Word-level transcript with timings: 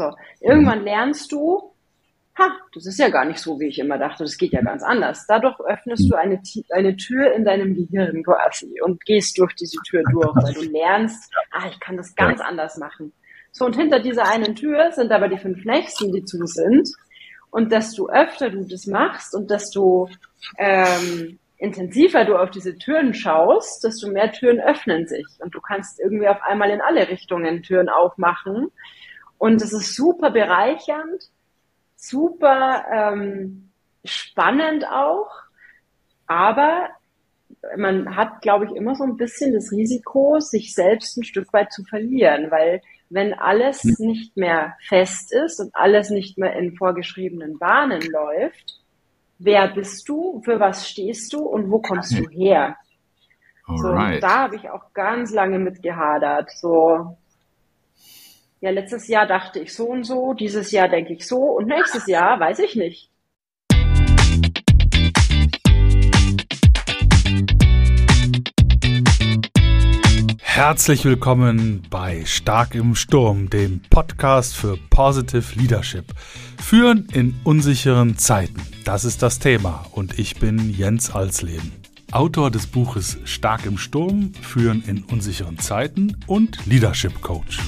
So, 0.00 0.16
irgendwann 0.40 0.82
lernst 0.82 1.30
du, 1.30 1.74
ha, 2.38 2.50
das 2.72 2.86
ist 2.86 2.98
ja 2.98 3.10
gar 3.10 3.26
nicht 3.26 3.38
so, 3.38 3.60
wie 3.60 3.66
ich 3.66 3.78
immer 3.78 3.98
dachte, 3.98 4.24
das 4.24 4.38
geht 4.38 4.52
ja 4.52 4.62
ganz 4.62 4.82
anders. 4.82 5.26
Dadurch 5.28 5.60
öffnest 5.60 6.10
du 6.10 6.16
eine, 6.16 6.40
eine 6.70 6.96
Tür 6.96 7.34
in 7.34 7.44
deinem 7.44 7.74
Gehirn 7.74 8.22
quasi 8.22 8.80
und 8.82 9.04
gehst 9.04 9.38
durch 9.38 9.54
diese 9.54 9.76
Tür 9.86 10.02
durch, 10.10 10.34
weil 10.36 10.54
du 10.54 10.62
lernst, 10.62 11.30
ah, 11.50 11.68
ich 11.70 11.78
kann 11.80 11.98
das 11.98 12.14
ganz 12.14 12.40
anders 12.40 12.78
machen. 12.78 13.12
So, 13.52 13.66
und 13.66 13.76
hinter 13.76 14.00
dieser 14.00 14.26
einen 14.26 14.54
Tür 14.54 14.90
sind 14.92 15.12
aber 15.12 15.28
die 15.28 15.38
fünf 15.38 15.66
nächsten, 15.66 16.12
die 16.12 16.24
zu 16.24 16.46
sind. 16.46 16.88
Und 17.50 17.72
desto 17.72 18.08
öfter 18.08 18.48
du 18.48 18.64
das 18.64 18.86
machst 18.86 19.34
und 19.34 19.50
desto 19.50 20.08
ähm, 20.56 21.38
intensiver 21.58 22.24
du 22.24 22.36
auf 22.36 22.50
diese 22.50 22.78
Türen 22.78 23.12
schaust, 23.12 23.84
desto 23.84 24.08
mehr 24.08 24.32
Türen 24.32 24.60
öffnen 24.60 25.06
sich. 25.06 25.26
Und 25.40 25.54
du 25.54 25.60
kannst 25.60 26.00
irgendwie 26.00 26.28
auf 26.28 26.40
einmal 26.42 26.70
in 26.70 26.80
alle 26.80 27.08
Richtungen 27.08 27.62
Türen 27.62 27.88
aufmachen. 27.88 28.70
Und 29.40 29.62
es 29.62 29.72
ist 29.72 29.96
super 29.96 30.30
bereichernd, 30.32 31.30
super 31.96 32.84
ähm, 32.92 33.70
spannend 34.04 34.86
auch. 34.86 35.30
Aber 36.26 36.90
man 37.78 38.16
hat, 38.16 38.42
glaube 38.42 38.66
ich, 38.66 38.72
immer 38.72 38.94
so 38.94 39.04
ein 39.04 39.16
bisschen 39.16 39.54
das 39.54 39.72
Risiko, 39.72 40.40
sich 40.40 40.74
selbst 40.74 41.16
ein 41.16 41.24
Stück 41.24 41.50
weit 41.54 41.72
zu 41.72 41.84
verlieren, 41.84 42.50
weil 42.50 42.82
wenn 43.08 43.32
alles 43.32 43.82
hm. 43.82 43.94
nicht 44.00 44.36
mehr 44.36 44.76
fest 44.86 45.32
ist 45.32 45.58
und 45.58 45.74
alles 45.74 46.10
nicht 46.10 46.36
mehr 46.36 46.54
in 46.56 46.76
vorgeschriebenen 46.76 47.58
Bahnen 47.58 48.02
läuft, 48.02 48.78
wer 49.38 49.68
bist 49.68 50.06
du, 50.06 50.42
für 50.44 50.60
was 50.60 50.86
stehst 50.86 51.32
du 51.32 51.38
und 51.38 51.70
wo 51.70 51.78
kommst 51.80 52.12
du 52.12 52.28
her? 52.28 52.76
So, 53.66 53.94
da 53.94 54.42
habe 54.42 54.56
ich 54.56 54.68
auch 54.68 54.92
ganz 54.92 55.32
lange 55.32 55.58
mit 55.58 55.82
gehadert. 55.82 56.50
So, 56.50 57.16
ja, 58.60 58.70
letztes 58.70 59.08
Jahr 59.08 59.26
dachte 59.26 59.58
ich 59.58 59.74
so 59.74 59.86
und 59.86 60.04
so, 60.04 60.34
dieses 60.34 60.70
Jahr 60.70 60.88
denke 60.88 61.14
ich 61.14 61.26
so 61.26 61.38
und 61.38 61.66
nächstes 61.66 62.06
Jahr 62.06 62.38
weiß 62.38 62.58
ich 62.58 62.76
nicht. 62.76 63.10
Herzlich 70.42 71.06
willkommen 71.06 71.86
bei 71.88 72.26
Stark 72.26 72.74
im 72.74 72.94
Sturm, 72.94 73.48
dem 73.48 73.80
Podcast 73.88 74.54
für 74.54 74.76
Positive 74.90 75.58
Leadership. 75.58 76.12
Führen 76.62 77.08
in 77.14 77.40
unsicheren 77.44 78.18
Zeiten, 78.18 78.60
das 78.84 79.06
ist 79.06 79.22
das 79.22 79.38
Thema 79.38 79.86
und 79.92 80.18
ich 80.18 80.38
bin 80.38 80.70
Jens 80.70 81.14
Alsleben. 81.14 81.72
Autor 82.12 82.50
des 82.50 82.66
Buches 82.66 83.18
Stark 83.24 83.64
im 83.64 83.78
Sturm, 83.78 84.34
Führen 84.34 84.82
in 84.86 85.04
unsicheren 85.04 85.58
Zeiten 85.58 86.14
und 86.26 86.66
Leadership 86.66 87.22
Coach. 87.22 87.58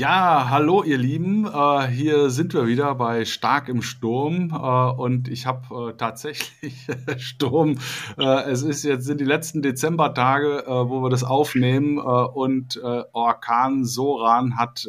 Ja, 0.00 0.48
hallo 0.48 0.82
ihr 0.82 0.96
Lieben, 0.96 1.44
äh, 1.44 1.86
hier 1.88 2.30
sind 2.30 2.54
wir 2.54 2.66
wieder 2.66 2.94
bei 2.94 3.26
Stark 3.26 3.68
im 3.68 3.82
Sturm. 3.82 4.48
Äh, 4.50 4.56
und 4.98 5.28
ich 5.28 5.44
habe 5.44 5.90
äh, 5.90 5.92
tatsächlich 5.94 6.86
Sturm. 7.18 7.76
Äh, 8.16 8.44
es 8.50 8.62
ist 8.62 8.82
jetzt 8.82 9.04
sind 9.04 9.20
die 9.20 9.26
letzten 9.26 9.60
Dezembertage, 9.60 10.64
äh, 10.64 10.70
wo 10.70 11.02
wir 11.02 11.10
das 11.10 11.22
aufnehmen. 11.22 11.98
Äh, 11.98 12.00
und 12.00 12.80
Orkan 13.12 13.84
Soran 13.84 14.56
hat 14.56 14.88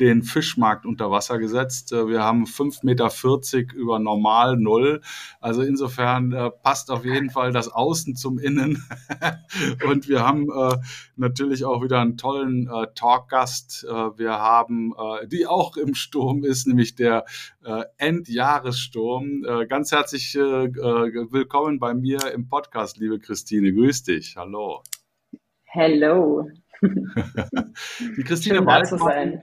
den 0.00 0.22
Fischmarkt 0.22 0.86
unter 0.86 1.10
Wasser 1.10 1.38
gesetzt. 1.38 1.92
Äh, 1.92 2.08
wir 2.08 2.22
haben 2.22 2.44
5,40 2.44 2.84
Meter 2.84 3.74
über 3.74 3.98
normal 3.98 4.56
Null. 4.56 5.00
Also 5.40 5.62
insofern 5.62 6.32
äh, 6.32 6.50
passt 6.50 6.90
auf 6.90 7.04
jeden 7.04 7.30
Fall 7.30 7.52
das 7.52 7.68
Außen 7.68 8.16
zum 8.16 8.38
Innen. 8.38 8.84
Und 9.88 10.08
wir 10.08 10.26
haben 10.26 10.48
äh, 10.50 10.76
natürlich 11.16 11.64
auch 11.64 11.82
wieder 11.82 12.00
einen 12.00 12.16
tollen 12.16 12.68
äh, 12.68 12.86
Talkgast. 12.94 13.86
Wir 14.16 14.32
haben, 14.32 14.94
die 15.26 15.46
auch 15.46 15.76
im 15.76 15.94
Sturm 15.94 16.44
ist, 16.44 16.66
nämlich 16.66 16.94
der 16.94 17.24
Endjahressturm. 17.98 19.42
Ganz 19.68 19.92
herzlich 19.92 20.34
willkommen 20.34 21.78
bei 21.78 21.94
mir 21.94 22.18
im 22.32 22.48
Podcast, 22.48 22.98
liebe 22.98 23.18
Christine. 23.18 23.72
Grüß 23.72 24.04
dich. 24.04 24.36
Hallo. 24.36 24.82
Hello. 25.64 26.48
die 26.80 28.24
Christine 28.24 28.56
Schön, 28.56 28.66
Waldmann, 28.66 29.42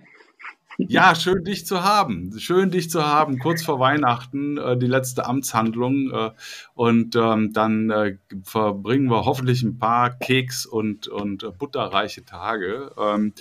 ja, 0.90 1.16
schön 1.16 1.44
dich 1.44 1.66
zu 1.66 1.84
haben. 1.84 2.38
Schön 2.40 2.72
dich 2.72 2.90
zu 2.90 3.06
haben. 3.06 3.40
Kurz 3.40 3.64
vor 3.64 3.80
Weihnachten 3.80 4.58
äh, 4.58 4.78
die 4.78 4.88
letzte 4.88 5.26
Amtshandlung 5.26 6.12
äh, 6.12 6.32
und 6.74 7.16
ähm, 7.16 7.54
dann 7.54 7.90
äh, 7.90 8.18
verbringen 8.44 9.10
wir 9.10 9.26
hoffentlich 9.26 9.64
ein 9.64 9.80
paar 9.80 10.12
Keks 10.12 10.66
und 10.66 11.08
und 11.08 11.58
butterreiche 11.58 12.26
Tage. 12.26 12.92
Ähm, 12.98 13.34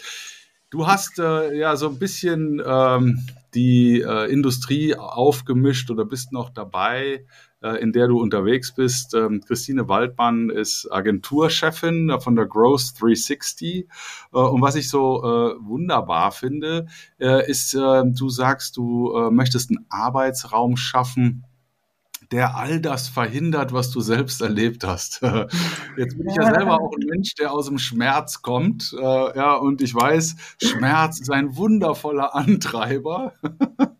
du 0.71 0.87
hast 0.87 1.19
äh, 1.19 1.57
ja 1.57 1.77
so 1.77 1.89
ein 1.89 1.99
bisschen 1.99 2.63
ähm, 2.65 3.27
die 3.55 4.01
äh, 4.01 4.31
Industrie 4.33 4.97
aufgemischt 4.97 5.91
oder 5.91 6.05
bist 6.05 6.33
noch 6.33 6.51
dabei 6.51 7.05
äh, 7.15 7.25
in 7.81 7.93
der 7.93 8.09
du 8.09 8.21
unterwegs 8.21 8.73
bist. 8.73 9.15
Ähm, 9.15 9.41
Christine 9.47 9.89
Waldmann 9.89 10.51
ist 10.51 10.89
Agenturchefin 10.91 12.17
von 12.21 12.37
der 12.37 12.47
Growth 12.47 12.95
360. 13.01 13.87
Äh, 14.33 14.39
und 14.39 14.61
was 14.61 14.75
ich 14.75 14.89
so 14.89 15.23
äh, 15.23 15.55
wunderbar 15.61 16.33
finde, 16.33 16.87
ist, 17.19 17.75
du 17.75 18.29
sagst, 18.29 18.77
du 18.77 19.31
möchtest 19.31 19.71
einen 19.71 19.87
Arbeitsraum 19.89 20.77
schaffen, 20.77 21.45
der 22.33 22.57
all 22.57 22.81
das 22.81 23.09
verhindert, 23.09 23.73
was 23.73 23.91
du 23.91 24.01
selbst 24.01 24.41
erlebt 24.41 24.85
hast. 24.85 25.21
Jetzt 25.97 26.17
bin 26.17 26.29
ich 26.29 26.35
ja 26.35 26.55
selber 26.55 26.81
auch 26.81 26.93
ein 26.93 27.07
Mensch, 27.07 27.35
der 27.35 27.53
aus 27.53 27.67
dem 27.67 27.79
Schmerz 27.79 28.43
kommt. 28.43 28.95
Äh, 28.99 29.03
ja, 29.03 29.55
und 29.55 29.83
ich 29.83 29.95
weiß, 29.95 30.37
Schmerz 30.63 31.21
ist 31.21 31.31
ein 31.31 31.57
wundervoller 31.57 32.35
Antreiber. 32.35 33.35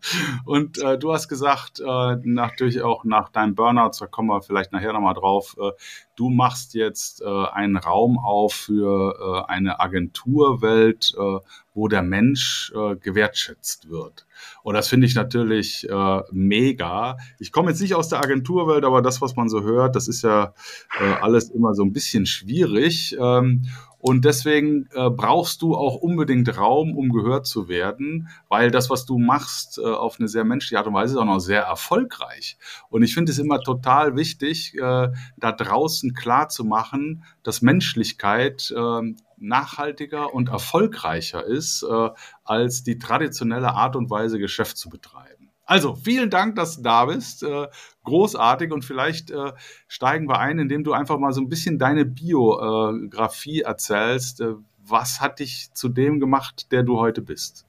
und 0.45 0.77
äh, 0.79 0.97
du 0.97 1.13
hast 1.13 1.27
gesagt, 1.27 1.79
äh, 1.79 2.15
natürlich 2.23 2.81
auch 2.81 3.03
nach 3.03 3.29
deinem 3.29 3.55
Burnout, 3.55 3.91
da 3.99 4.07
kommen 4.07 4.29
wir 4.29 4.41
vielleicht 4.41 4.71
nachher 4.71 4.93
nochmal 4.93 5.13
drauf, 5.13 5.55
äh, 5.59 5.71
du 6.15 6.29
machst 6.29 6.73
jetzt 6.73 7.21
äh, 7.21 7.25
einen 7.27 7.77
Raum 7.77 8.17
auf 8.17 8.53
für 8.53 9.45
äh, 9.47 9.51
eine 9.51 9.79
Agenturwelt, 9.79 11.13
äh, 11.17 11.39
wo 11.73 11.87
der 11.87 12.03
Mensch 12.03 12.71
äh, 12.75 12.95
gewertschätzt 12.95 13.89
wird. 13.89 14.25
Und 14.61 14.75
das 14.75 14.87
finde 14.87 15.07
ich 15.07 15.15
natürlich 15.15 15.89
äh, 15.89 16.21
mega. 16.31 17.17
Ich 17.39 17.51
komme 17.51 17.71
jetzt 17.71 17.81
nicht 17.81 17.95
aus 17.95 18.09
der 18.09 18.19
Agenturwelt, 18.19 18.85
aber 18.85 19.01
das, 19.01 19.21
was 19.21 19.35
man 19.35 19.49
so 19.49 19.63
hört, 19.63 19.95
das 19.95 20.07
ist 20.07 20.23
ja 20.23 20.53
äh, 20.99 21.13
alles 21.21 21.49
immer 21.49 21.73
so 21.73 21.83
ein 21.83 21.93
bisschen 21.93 22.25
schwierig. 22.25 23.15
Ähm, 23.19 23.63
und 24.03 24.25
deswegen 24.25 24.89
äh, 24.93 25.09
brauchst 25.09 25.61
du 25.61 25.75
auch 25.75 25.95
unbedingt 25.95 26.57
Raum, 26.57 26.97
um 26.97 27.07
gehört 27.07 27.47
zu 27.47 27.69
werden, 27.69 28.27
weil 28.49 28.69
das, 28.69 28.89
was 28.89 29.05
du 29.05 29.17
machst, 29.17 29.79
äh, 29.79 29.85
auf 29.85 30.19
eine 30.19 30.27
sehr 30.27 30.43
menschliche 30.43 30.77
Art 30.77 30.87
und 30.87 30.93
Weise 30.93 31.13
ist 31.13 31.19
auch 31.21 31.25
noch 31.25 31.39
sehr 31.39 31.61
erfolgreich. 31.61 32.57
Und 32.89 33.03
ich 33.03 33.13
finde 33.13 33.31
es 33.31 33.39
immer 33.39 33.61
total 33.61 34.17
wichtig, 34.17 34.75
äh, 34.75 35.07
da 35.37 35.51
draußen 35.53 36.13
klar 36.13 36.49
zu 36.49 36.65
machen, 36.65 37.23
dass 37.43 37.61
Menschlichkeit 37.61 38.73
äh, 38.75 39.13
nachhaltiger 39.43 40.33
und 40.33 40.49
erfolgreicher 40.49 41.45
ist, 41.45 41.83
äh, 41.83 42.09
als 42.43 42.83
die 42.83 42.97
traditionelle 42.97 43.73
Art 43.73 43.95
und 43.95 44.09
Weise, 44.09 44.39
Geschäft 44.39 44.77
zu 44.77 44.89
betreiben. 44.89 45.51
Also, 45.65 45.95
vielen 45.95 46.29
Dank, 46.29 46.55
dass 46.55 46.77
du 46.77 46.83
da 46.83 47.05
bist. 47.05 47.43
Äh, 47.43 47.67
großartig 48.03 48.71
und 48.71 48.83
vielleicht 48.83 49.31
äh, 49.31 49.53
steigen 49.87 50.27
wir 50.27 50.39
ein, 50.39 50.59
indem 50.59 50.83
du 50.83 50.93
einfach 50.93 51.17
mal 51.17 51.31
so 51.31 51.41
ein 51.41 51.49
bisschen 51.49 51.79
deine 51.79 52.05
Biografie 52.05 53.61
erzählst. 53.61 54.41
Äh, 54.41 54.55
was 54.85 55.21
hat 55.21 55.39
dich 55.39 55.73
zu 55.73 55.87
dem 55.87 56.19
gemacht, 56.19 56.71
der 56.71 56.83
du 56.83 56.99
heute 56.99 57.21
bist? 57.21 57.65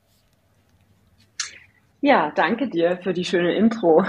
Ja, 2.00 2.32
danke 2.34 2.68
dir 2.68 2.98
für 2.98 3.12
die 3.12 3.24
schöne 3.24 3.54
Intro. 3.54 4.04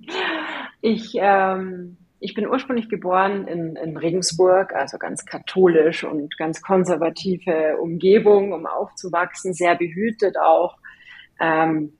ich 0.80 1.12
ähm, 1.16 1.96
ich 2.20 2.34
bin 2.34 2.46
ursprünglich 2.46 2.88
geboren 2.90 3.48
in, 3.48 3.76
in 3.76 3.96
Regensburg, 3.96 4.74
also 4.74 4.98
ganz 4.98 5.24
katholisch 5.24 6.04
und 6.04 6.36
ganz 6.36 6.60
konservative 6.60 7.78
Umgebung, 7.80 8.52
um 8.52 8.66
aufzuwachsen, 8.66 9.54
sehr 9.54 9.74
behütet 9.74 10.36
auch. 10.38 10.76
Ähm, 11.40 11.94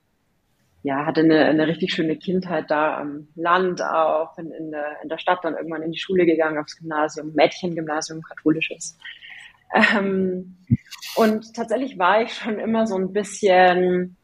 ja, 0.83 1.05
hatte 1.05 1.21
eine, 1.21 1.45
eine 1.45 1.67
richtig 1.67 1.93
schöne 1.93 2.17
Kindheit 2.17 2.69
da 2.69 2.97
am 2.97 3.27
Land 3.35 3.81
auch, 3.81 4.35
bin 4.35 4.51
in 4.51 4.71
der, 4.71 5.01
in 5.03 5.09
der 5.09 5.17
Stadt 5.17 5.39
dann 5.43 5.55
irgendwann 5.55 5.83
in 5.83 5.91
die 5.91 5.99
Schule 5.99 6.25
gegangen, 6.25 6.57
aufs 6.59 6.77
Gymnasium, 6.77 7.33
Mädchengymnasium, 7.33 8.21
katholisches. 8.21 8.97
Ähm, 9.73 10.57
und 11.15 11.55
tatsächlich 11.55 11.97
war 11.97 12.21
ich 12.21 12.33
schon 12.33 12.59
immer 12.59 12.85
so 12.87 12.95
ein 12.95 13.13
bisschen, 13.13 14.17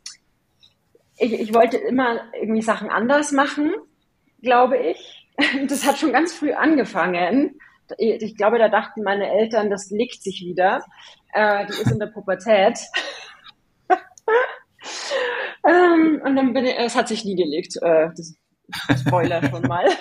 ich, 1.18 1.34
ich 1.34 1.54
wollte 1.54 1.78
immer 1.78 2.22
irgendwie 2.40 2.62
Sachen 2.62 2.90
anders 2.90 3.32
machen, 3.32 3.74
glaube 4.42 4.78
ich. 4.78 5.27
das 5.68 5.86
hat 5.86 5.98
schon 5.98 6.14
ganz 6.14 6.34
früh 6.34 6.54
angefangen. 6.54 7.60
Ich 7.98 8.36
glaube, 8.36 8.60
da 8.60 8.68
dachten 8.68 9.04
meine 9.04 9.30
Eltern, 9.32 9.70
das 9.70 9.90
legt 9.90 10.22
sich 10.22 10.42
wieder. 10.42 10.84
Äh, 11.34 11.68
die 11.68 11.74
ist 11.74 11.92
in 11.92 12.00
der 12.00 12.08
Pubertät. 12.08 12.80
ähm, 15.66 16.22
und 16.24 16.36
dann 16.36 16.54
bin 16.54 16.66
ich, 16.66 16.78
es 16.78 16.96
hat 16.96 17.08
sich 17.08 17.24
nie 17.24 17.36
gelegt. 17.36 17.78
Äh, 17.82 18.10
das, 18.16 18.36
Spoiler 19.00 19.42
schon 19.50 19.62
mal. 19.62 19.88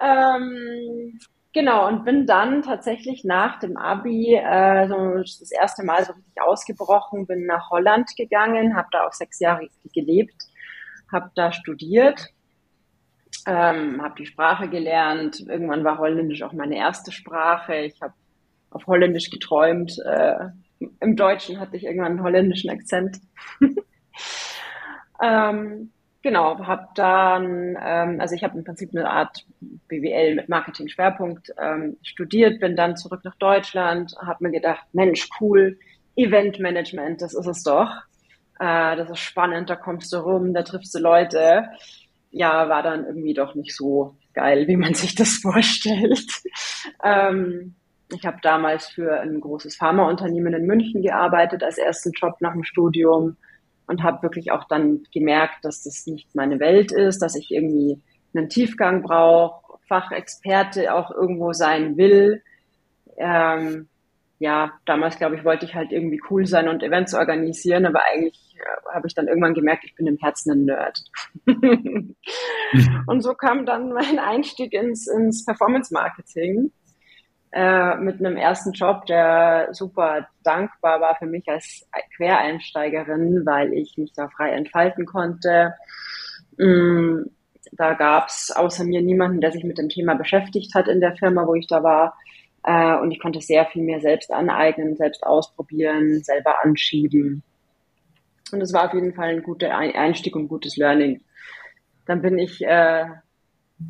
Ähm, 0.00 1.18
genau, 1.52 1.86
und 1.86 2.04
bin 2.04 2.26
dann 2.26 2.62
tatsächlich 2.62 3.24
nach 3.24 3.58
dem 3.60 3.76
Abi 3.76 4.34
äh, 4.34 4.88
so 4.88 5.18
das 5.18 5.50
erste 5.50 5.84
Mal 5.84 6.04
so 6.04 6.12
richtig 6.12 6.42
ausgebrochen, 6.42 7.26
bin 7.26 7.46
nach 7.46 7.70
Holland 7.70 8.10
gegangen, 8.16 8.76
habe 8.76 8.88
da 8.90 9.06
auch 9.06 9.12
sechs 9.12 9.40
Jahre 9.40 9.68
gelebt, 9.94 10.34
habe 11.10 11.30
da 11.34 11.52
studiert, 11.52 12.28
ähm, 13.46 14.02
habe 14.02 14.14
die 14.18 14.26
Sprache 14.26 14.68
gelernt. 14.68 15.40
Irgendwann 15.40 15.84
war 15.84 15.98
Holländisch 15.98 16.42
auch 16.42 16.52
meine 16.52 16.76
erste 16.76 17.12
Sprache. 17.12 17.76
Ich 17.76 18.00
habe 18.00 18.14
auf 18.70 18.86
Holländisch 18.86 19.30
geträumt. 19.30 19.98
Äh, 20.04 20.48
Im 21.00 21.16
Deutschen 21.16 21.60
hatte 21.60 21.76
ich 21.76 21.84
irgendwann 21.84 22.12
einen 22.12 22.22
holländischen 22.22 22.70
Akzent. 22.70 23.18
ähm, 25.22 25.90
Genau, 26.24 26.58
habe 26.66 26.88
dann, 26.94 27.76
ähm, 27.84 28.18
also 28.18 28.34
ich 28.34 28.42
habe 28.42 28.56
im 28.56 28.64
Prinzip 28.64 28.88
eine 28.96 29.10
Art 29.10 29.44
BWL 29.60 30.36
mit 30.36 30.48
Marketing-Schwerpunkt 30.48 31.52
ähm, 31.60 31.98
studiert, 32.02 32.60
bin 32.60 32.76
dann 32.76 32.96
zurück 32.96 33.20
nach 33.24 33.34
Deutschland, 33.34 34.16
habe 34.18 34.44
mir 34.44 34.50
gedacht, 34.50 34.86
Mensch, 34.94 35.28
cool, 35.38 35.78
Eventmanagement, 36.16 37.20
das 37.20 37.34
ist 37.34 37.46
es 37.46 37.62
doch. 37.62 37.90
Äh, 38.58 38.96
das 38.96 39.10
ist 39.10 39.18
spannend, 39.18 39.68
da 39.68 39.76
kommst 39.76 40.14
du 40.14 40.16
rum, 40.16 40.54
da 40.54 40.62
triffst 40.62 40.94
du 40.94 40.98
Leute. 40.98 41.68
Ja, 42.36 42.68
war 42.68 42.82
dann 42.82 43.06
irgendwie 43.06 43.32
doch 43.32 43.54
nicht 43.54 43.76
so 43.76 44.16
geil, 44.32 44.66
wie 44.66 44.76
man 44.76 44.94
sich 44.94 45.14
das 45.14 45.36
vorstellt. 45.42 46.26
ähm, 47.04 47.76
ich 48.12 48.26
habe 48.26 48.38
damals 48.42 48.88
für 48.88 49.20
ein 49.20 49.40
großes 49.40 49.76
Pharmaunternehmen 49.76 50.52
in 50.52 50.66
München 50.66 51.02
gearbeitet 51.02 51.62
als 51.62 51.78
ersten 51.78 52.10
Job 52.12 52.34
nach 52.40 52.52
dem 52.52 52.64
Studium 52.64 53.36
und 53.86 54.02
habe 54.02 54.22
wirklich 54.22 54.50
auch 54.50 54.64
dann 54.64 55.04
gemerkt, 55.12 55.64
dass 55.64 55.84
das 55.84 56.06
nicht 56.06 56.34
meine 56.34 56.58
Welt 56.58 56.90
ist, 56.90 57.20
dass 57.20 57.36
ich 57.36 57.50
irgendwie 57.52 58.00
einen 58.34 58.48
Tiefgang 58.48 59.02
brauche, 59.02 59.78
Fachexperte 59.86 60.92
auch 60.92 61.10
irgendwo 61.12 61.52
sein 61.52 61.96
will. 61.96 62.42
Ähm, 63.16 63.88
ja, 64.38 64.72
damals 64.84 65.16
glaube 65.16 65.36
ich, 65.36 65.44
wollte 65.44 65.64
ich 65.64 65.74
halt 65.74 65.92
irgendwie 65.92 66.20
cool 66.30 66.46
sein 66.46 66.68
und 66.68 66.82
Events 66.82 67.14
organisieren, 67.14 67.86
aber 67.86 68.02
eigentlich 68.04 68.56
äh, 68.58 68.94
habe 68.94 69.06
ich 69.06 69.14
dann 69.14 69.28
irgendwann 69.28 69.54
gemerkt, 69.54 69.84
ich 69.84 69.94
bin 69.94 70.06
im 70.06 70.18
Herzen 70.18 70.52
ein 70.52 70.64
Nerd. 70.64 70.98
und 73.06 73.20
so 73.22 73.34
kam 73.34 73.64
dann 73.64 73.92
mein 73.92 74.18
Einstieg 74.18 74.72
ins, 74.72 75.06
ins 75.06 75.44
Performance 75.44 75.94
Marketing 75.94 76.72
äh, 77.54 77.96
mit 77.96 78.18
einem 78.18 78.36
ersten 78.36 78.72
Job, 78.72 79.06
der 79.06 79.68
super 79.72 80.26
dankbar 80.42 81.00
war 81.00 81.14
für 81.16 81.26
mich 81.26 81.48
als 81.48 81.86
Quereinsteigerin, 82.16 83.46
weil 83.46 83.72
ich 83.72 83.96
mich 83.96 84.12
da 84.12 84.28
frei 84.28 84.50
entfalten 84.50 85.06
konnte. 85.06 85.74
Mm, 86.58 87.22
da 87.72 87.94
gab 87.94 88.26
es 88.26 88.50
außer 88.54 88.84
mir 88.84 89.02
niemanden, 89.02 89.40
der 89.40 89.52
sich 89.52 89.62
mit 89.62 89.78
dem 89.78 89.88
Thema 89.88 90.14
beschäftigt 90.14 90.74
hat 90.74 90.88
in 90.88 91.00
der 91.00 91.14
Firma, 91.16 91.46
wo 91.46 91.54
ich 91.54 91.68
da 91.68 91.82
war. 91.84 92.16
Äh, 92.64 92.96
und 92.98 93.10
ich 93.10 93.20
konnte 93.20 93.40
sehr 93.40 93.66
viel 93.66 93.82
mehr 93.82 94.00
selbst 94.00 94.32
aneignen, 94.32 94.96
selbst 94.96 95.24
ausprobieren, 95.24 96.22
selber 96.22 96.64
anschieben. 96.64 97.42
Und 98.52 98.60
es 98.60 98.72
war 98.72 98.86
auf 98.86 98.94
jeden 98.94 99.14
Fall 99.14 99.30
ein 99.30 99.42
guter 99.42 99.76
Einstieg 99.76 100.34
und 100.36 100.48
gutes 100.48 100.76
Learning. 100.76 101.20
Dann 102.06 102.22
bin 102.22 102.38
ich 102.38 102.62
äh, 102.62 103.06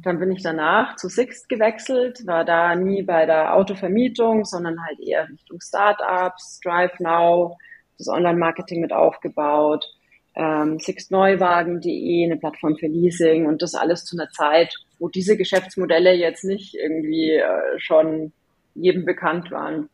dann 0.03 0.19
bin 0.19 0.33
ich 0.33 0.43
danach 0.43 0.97
zu 0.97 1.09
Sixt 1.09 1.49
gewechselt, 1.49 2.27
war 2.27 2.45
da 2.45 2.75
nie 2.75 3.03
bei 3.03 3.27
der 3.27 3.55
Autovermietung, 3.55 4.45
sondern 4.45 4.83
halt 4.85 4.99
eher 5.01 5.29
Richtung 5.29 5.61
Startups, 5.61 6.61
Drive 6.65 6.99
Now, 7.01 7.57
das 7.99 8.09
Online-Marketing 8.09 8.81
mit 8.81 8.93
aufgebaut, 8.93 9.85
ähm, 10.35 10.79
sixtneuwagen.de, 10.79 12.25
eine 12.25 12.39
Plattform 12.39 12.77
für 12.77 12.87
Leasing 12.87 13.47
und 13.47 13.63
das 13.63 13.75
alles 13.75 14.05
zu 14.05 14.17
einer 14.17 14.31
Zeit, 14.31 14.75
wo 14.99 15.09
diese 15.09 15.37
Geschäftsmodelle 15.37 16.15
jetzt 16.15 16.45
nicht 16.45 16.75
irgendwie 16.75 17.33
äh, 17.33 17.79
schon 17.79 18.33
jedem 18.75 19.05
bekannt 19.05 19.51
waren. 19.51 19.89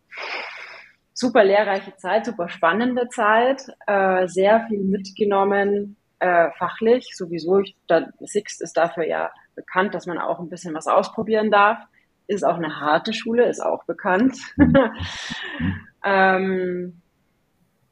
Super 1.13 1.45
lehrreiche 1.45 1.95
Zeit, 1.97 2.27
super 2.27 2.49
spannende 2.49 3.09
Zeit, 3.09 3.67
äh, 3.87 4.27
sehr 4.27 4.67
viel 4.69 4.81
mitgenommen, 4.81 5.97
äh, 6.19 6.51
fachlich 6.59 7.15
sowieso. 7.15 7.61
Ich, 7.61 7.77
da, 7.87 8.09
Sixt 8.21 8.63
ist 8.63 8.77
dafür 8.77 9.07
ja 9.07 9.31
bekannt, 9.55 9.95
dass 9.95 10.07
man 10.07 10.19
auch 10.19 10.39
ein 10.39 10.49
bisschen 10.49 10.75
was 10.75 10.87
ausprobieren 10.87 11.51
darf. 11.51 11.79
Ist 12.27 12.45
auch 12.45 12.57
eine 12.57 12.81
harte 12.81 13.13
Schule, 13.13 13.49
ist 13.49 13.61
auch 13.61 13.85
bekannt. 13.85 14.39
ähm, 16.05 17.03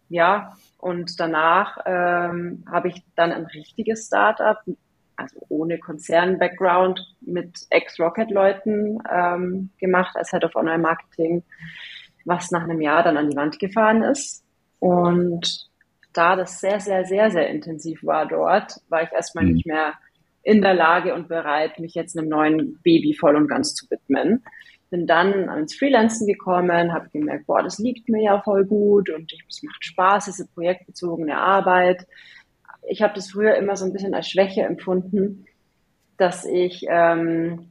ja, 0.08 0.56
und 0.78 1.20
danach 1.20 1.78
ähm, 1.84 2.64
habe 2.70 2.88
ich 2.88 3.02
dann 3.14 3.32
ein 3.32 3.46
richtiges 3.46 4.06
Startup, 4.06 4.58
also 5.18 5.44
ohne 5.48 5.78
Konzern-Background, 5.78 7.00
mit 7.20 7.66
Ex-Rocket-Leuten 7.70 9.02
ähm, 9.12 9.70
gemacht 9.78 10.16
als 10.16 10.30
Head 10.30 10.44
of 10.44 10.54
Online-Marketing, 10.54 11.42
was 12.24 12.50
nach 12.50 12.62
einem 12.62 12.80
Jahr 12.80 13.02
dann 13.02 13.16
an 13.16 13.28
die 13.28 13.36
Wand 13.36 13.58
gefahren 13.58 14.02
ist. 14.02 14.44
Und 14.78 15.68
da 16.12 16.36
das 16.36 16.60
sehr, 16.60 16.80
sehr, 16.80 17.04
sehr, 17.04 17.30
sehr 17.30 17.48
intensiv 17.48 18.04
war 18.04 18.26
dort, 18.26 18.80
war 18.88 19.02
ich 19.02 19.12
erstmal 19.12 19.44
mhm. 19.44 19.52
nicht 19.52 19.66
mehr 19.66 19.94
in 20.42 20.62
der 20.62 20.74
Lage 20.74 21.14
und 21.14 21.28
bereit, 21.28 21.78
mich 21.78 21.94
jetzt 21.94 22.16
einem 22.16 22.28
neuen 22.28 22.80
Baby 22.82 23.14
voll 23.14 23.36
und 23.36 23.48
ganz 23.48 23.74
zu 23.74 23.86
widmen. 23.90 24.44
Bin 24.90 25.06
dann 25.06 25.50
ans 25.50 25.74
Freelancen 25.74 26.26
gekommen, 26.26 26.94
habe 26.94 27.10
gemerkt, 27.10 27.46
boah, 27.46 27.62
das 27.62 27.78
liegt 27.78 28.08
mir 28.08 28.22
ja 28.22 28.40
voll 28.40 28.64
gut 28.64 29.10
und 29.10 29.30
es 29.48 29.62
macht 29.62 29.84
Spaß, 29.84 30.26
diese 30.26 30.46
projektbezogene 30.46 31.36
Arbeit. 31.36 32.06
Ich 32.88 33.02
habe 33.02 33.14
das 33.14 33.30
früher 33.30 33.54
immer 33.56 33.76
so 33.76 33.84
ein 33.84 33.92
bisschen 33.92 34.14
als 34.14 34.28
Schwäche 34.28 34.62
empfunden, 34.62 35.46
dass 36.16 36.44
ich 36.44 36.84
ähm, 36.88 37.70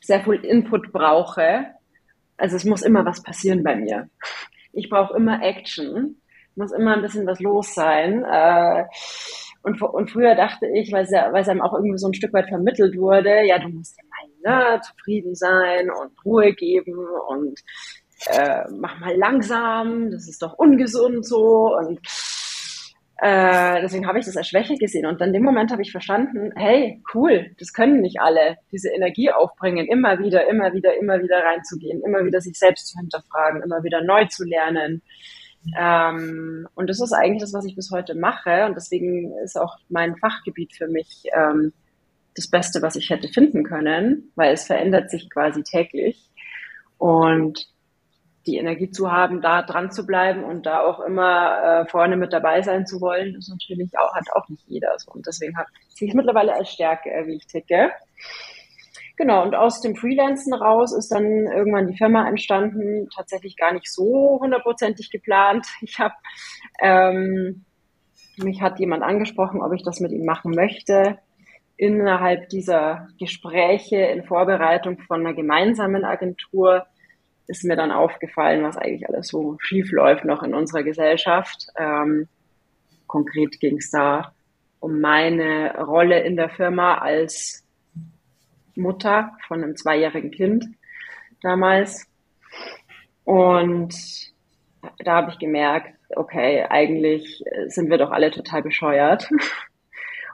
sehr 0.00 0.22
viel 0.22 0.44
Input 0.44 0.92
brauche. 0.92 1.66
Also 2.36 2.56
es 2.56 2.64
muss 2.64 2.82
immer 2.82 3.04
was 3.04 3.22
passieren 3.22 3.62
bei 3.62 3.76
mir. 3.76 4.08
Ich 4.72 4.88
brauche 4.88 5.16
immer 5.16 5.42
Action, 5.42 6.16
muss 6.56 6.72
immer 6.72 6.94
ein 6.94 7.02
bisschen 7.02 7.26
was 7.26 7.40
los 7.40 7.74
sein. 7.74 8.24
Äh, 8.24 8.84
und, 9.62 9.80
und 9.80 10.10
früher 10.10 10.34
dachte 10.34 10.66
ich, 10.66 10.92
weil 10.92 11.04
es, 11.04 11.10
ja, 11.10 11.30
einem 11.30 11.62
auch 11.62 11.72
irgendwie 11.72 11.98
so 11.98 12.08
ein 12.08 12.14
Stück 12.14 12.34
weit 12.34 12.48
vermittelt 12.48 12.96
wurde, 12.98 13.46
ja, 13.46 13.58
du 13.58 13.68
musst 13.68 13.96
ja 13.96 14.04
mal 14.04 14.74
ne, 14.74 14.80
zufrieden 14.82 15.34
sein 15.34 15.90
und 15.90 16.12
Ruhe 16.24 16.52
geben 16.52 16.98
und 17.28 17.60
äh, 18.26 18.64
mach 18.70 18.98
mal 19.00 19.16
langsam, 19.16 20.10
das 20.10 20.28
ist 20.28 20.42
doch 20.42 20.54
ungesund 20.58 21.26
so. 21.26 21.74
Und 21.76 22.00
äh, 23.26 23.80
deswegen 23.80 24.06
habe 24.06 24.18
ich 24.18 24.26
das 24.26 24.36
als 24.36 24.48
Schwäche 24.48 24.74
gesehen. 24.74 25.06
Und 25.06 25.18
dann 25.18 25.28
in 25.28 25.34
dem 25.34 25.44
Moment 25.44 25.72
habe 25.72 25.80
ich 25.80 25.90
verstanden, 25.90 26.52
hey, 26.56 27.02
cool, 27.14 27.52
das 27.58 27.72
können 27.72 28.02
nicht 28.02 28.20
alle, 28.20 28.58
diese 28.70 28.90
Energie 28.90 29.30
aufbringen, 29.30 29.86
immer 29.86 30.18
wieder, 30.18 30.46
immer 30.46 30.74
wieder, 30.74 30.94
immer 30.98 31.22
wieder 31.22 31.42
reinzugehen, 31.42 32.02
immer 32.02 32.26
wieder 32.26 32.42
sich 32.42 32.58
selbst 32.58 32.88
zu 32.88 32.98
hinterfragen, 32.98 33.62
immer 33.62 33.82
wieder 33.82 34.02
neu 34.02 34.26
zu 34.26 34.44
lernen. 34.44 35.00
Ähm, 35.74 36.68
und 36.74 36.90
das 36.90 37.00
ist 37.00 37.14
eigentlich 37.14 37.40
das, 37.40 37.54
was 37.54 37.64
ich 37.64 37.74
bis 37.74 37.90
heute 37.90 38.14
mache. 38.14 38.66
Und 38.66 38.76
deswegen 38.76 39.32
ist 39.42 39.58
auch 39.58 39.78
mein 39.88 40.16
Fachgebiet 40.16 40.74
für 40.74 40.88
mich 40.88 41.22
ähm, 41.34 41.72
das 42.36 42.50
Beste, 42.50 42.82
was 42.82 42.94
ich 42.94 43.08
hätte 43.08 43.28
finden 43.28 43.64
können, 43.64 44.32
weil 44.34 44.52
es 44.52 44.64
verändert 44.66 45.08
sich 45.08 45.30
quasi 45.30 45.62
täglich. 45.62 46.28
Und 46.98 47.73
die 48.46 48.56
Energie 48.56 48.90
zu 48.90 49.10
haben, 49.10 49.40
da 49.40 49.62
dran 49.62 49.90
zu 49.90 50.06
bleiben 50.06 50.44
und 50.44 50.66
da 50.66 50.80
auch 50.80 51.00
immer 51.00 51.62
äh, 51.62 51.86
vorne 51.88 52.16
mit 52.16 52.32
dabei 52.32 52.62
sein 52.62 52.86
zu 52.86 53.00
wollen, 53.00 53.34
ist 53.34 53.48
natürlich 53.48 53.90
auch, 53.98 54.14
hat 54.14 54.30
auch 54.34 54.48
nicht 54.48 54.64
jeder 54.68 54.94
so. 54.98 55.12
Und 55.12 55.26
deswegen 55.26 55.56
habe 55.56 55.68
ich 55.98 56.08
es 56.08 56.14
mittlerweile 56.14 56.54
als 56.54 56.70
Stärke, 56.70 57.10
wie 57.26 57.36
ich 57.36 57.46
ticke. 57.46 57.90
Genau, 59.16 59.44
und 59.44 59.54
aus 59.54 59.80
dem 59.80 59.94
Freelancen 59.94 60.52
raus 60.52 60.92
ist 60.92 61.10
dann 61.12 61.24
irgendwann 61.24 61.86
die 61.86 61.96
Firma 61.96 62.28
entstanden, 62.28 63.08
tatsächlich 63.14 63.56
gar 63.56 63.72
nicht 63.72 63.90
so 63.92 64.38
hundertprozentig 64.40 65.10
geplant. 65.10 65.66
Ich 65.82 65.98
habe, 65.98 66.14
ähm, 66.80 67.64
mich 68.38 68.60
hat 68.60 68.80
jemand 68.80 69.02
angesprochen, 69.04 69.62
ob 69.62 69.72
ich 69.72 69.84
das 69.84 70.00
mit 70.00 70.10
ihm 70.10 70.24
machen 70.24 70.52
möchte. 70.54 71.18
Innerhalb 71.76 72.48
dieser 72.48 73.08
Gespräche 73.18 73.96
in 73.96 74.24
Vorbereitung 74.24 74.98
von 74.98 75.20
einer 75.20 75.34
gemeinsamen 75.34 76.04
Agentur 76.04 76.86
ist 77.46 77.64
mir 77.64 77.76
dann 77.76 77.92
aufgefallen, 77.92 78.62
was 78.62 78.76
eigentlich 78.76 79.08
alles 79.08 79.28
so 79.28 79.56
schief 79.60 79.92
läuft 79.92 80.24
noch 80.24 80.42
in 80.42 80.54
unserer 80.54 80.82
Gesellschaft. 80.82 81.66
Ähm, 81.76 82.28
konkret 83.06 83.60
ging 83.60 83.76
es 83.76 83.90
da 83.90 84.32
um 84.80 85.00
meine 85.00 85.74
Rolle 85.78 86.20
in 86.20 86.36
der 86.36 86.50
Firma 86.50 86.98
als 86.98 87.64
Mutter 88.74 89.32
von 89.46 89.62
einem 89.62 89.76
zweijährigen 89.76 90.30
Kind 90.30 90.66
damals. 91.42 92.06
Und 93.24 93.94
da 94.98 95.16
habe 95.16 95.30
ich 95.30 95.38
gemerkt, 95.38 95.94
okay, 96.16 96.66
eigentlich 96.68 97.42
sind 97.66 97.90
wir 97.90 97.98
doch 97.98 98.10
alle 98.10 98.30
total 98.30 98.62
bescheuert. 98.62 99.30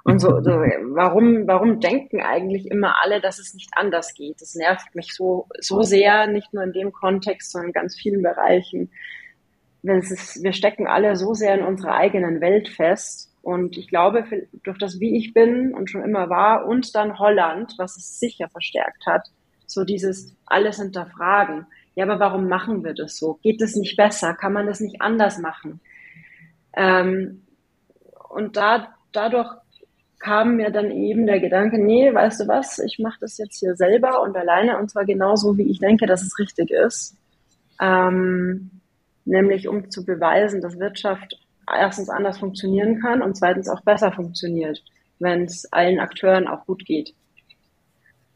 Und 0.04 0.18
so, 0.18 0.28
so, 0.42 0.50
warum, 0.50 1.46
warum 1.46 1.80
denken 1.80 2.20
eigentlich 2.20 2.70
immer 2.70 3.02
alle, 3.02 3.20
dass 3.20 3.38
es 3.38 3.54
nicht 3.54 3.70
anders 3.74 4.14
geht? 4.14 4.40
Das 4.40 4.54
nervt 4.54 4.94
mich 4.94 5.14
so, 5.14 5.46
so 5.58 5.82
sehr, 5.82 6.26
nicht 6.26 6.52
nur 6.52 6.64
in 6.64 6.72
dem 6.72 6.92
Kontext, 6.92 7.52
sondern 7.52 7.68
in 7.68 7.74
ganz 7.74 7.96
vielen 7.96 8.22
Bereichen. 8.22 8.90
Ist, 9.82 10.42
wir 10.42 10.52
stecken 10.52 10.86
alle 10.86 11.16
so 11.16 11.32
sehr 11.32 11.54
in 11.54 11.64
unserer 11.64 11.94
eigenen 11.94 12.40
Welt 12.40 12.68
fest 12.68 13.30
und 13.42 13.78
ich 13.78 13.88
glaube, 13.88 14.24
durch 14.64 14.78
das, 14.78 15.00
wie 15.00 15.16
ich 15.16 15.32
bin 15.32 15.74
und 15.74 15.90
schon 15.90 16.04
immer 16.04 16.28
war, 16.28 16.66
und 16.66 16.94
dann 16.94 17.18
Holland, 17.18 17.74
was 17.78 17.96
es 17.96 18.18
sicher 18.18 18.48
verstärkt 18.48 19.06
hat, 19.06 19.28
So 19.66 19.84
dieses 19.84 20.36
alles 20.46 20.78
hinterfragen. 20.78 21.66
Ja, 21.94 22.04
aber 22.04 22.20
warum 22.20 22.48
machen 22.48 22.84
wir 22.84 22.94
das 22.94 23.16
so? 23.16 23.38
Geht 23.42 23.62
es 23.62 23.76
nicht 23.76 23.96
besser? 23.96 24.34
Kann 24.34 24.52
man 24.52 24.66
das 24.66 24.80
nicht 24.80 25.00
anders 25.00 25.38
machen? 25.38 25.80
Ähm, 26.76 27.42
und 28.28 28.56
da, 28.56 28.94
dadurch 29.12 29.50
kam 30.20 30.56
mir 30.56 30.70
dann 30.70 30.90
eben 30.90 31.26
der 31.26 31.40
Gedanke, 31.40 31.78
nee, 31.78 32.12
weißt 32.12 32.40
du 32.40 32.48
was, 32.48 32.78
ich 32.78 32.98
mache 32.98 33.18
das 33.20 33.38
jetzt 33.38 33.58
hier 33.58 33.74
selber 33.74 34.22
und 34.22 34.36
alleine 34.36 34.78
und 34.78 34.90
zwar 34.90 35.06
genauso, 35.06 35.56
wie 35.56 35.70
ich 35.70 35.80
denke, 35.80 36.06
dass 36.06 36.22
es 36.22 36.38
richtig 36.38 36.70
ist. 36.70 37.16
Ähm, 37.80 38.70
nämlich 39.24 39.66
um 39.66 39.90
zu 39.90 40.04
beweisen, 40.04 40.60
dass 40.60 40.78
Wirtschaft 40.78 41.40
erstens 41.66 42.10
anders 42.10 42.38
funktionieren 42.38 43.00
kann 43.00 43.22
und 43.22 43.36
zweitens 43.36 43.68
auch 43.68 43.80
besser 43.80 44.12
funktioniert, 44.12 44.82
wenn 45.18 45.44
es 45.44 45.72
allen 45.72 45.98
Akteuren 45.98 46.46
auch 46.46 46.66
gut 46.66 46.84
geht. 46.84 47.14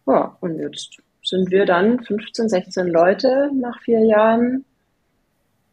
Ja, 0.06 0.36
und 0.40 0.58
jetzt 0.58 0.98
sind 1.22 1.50
wir 1.50 1.66
dann 1.66 2.02
15, 2.02 2.48
16 2.48 2.86
Leute 2.88 3.50
nach 3.54 3.80
vier 3.82 4.04
Jahren 4.04 4.64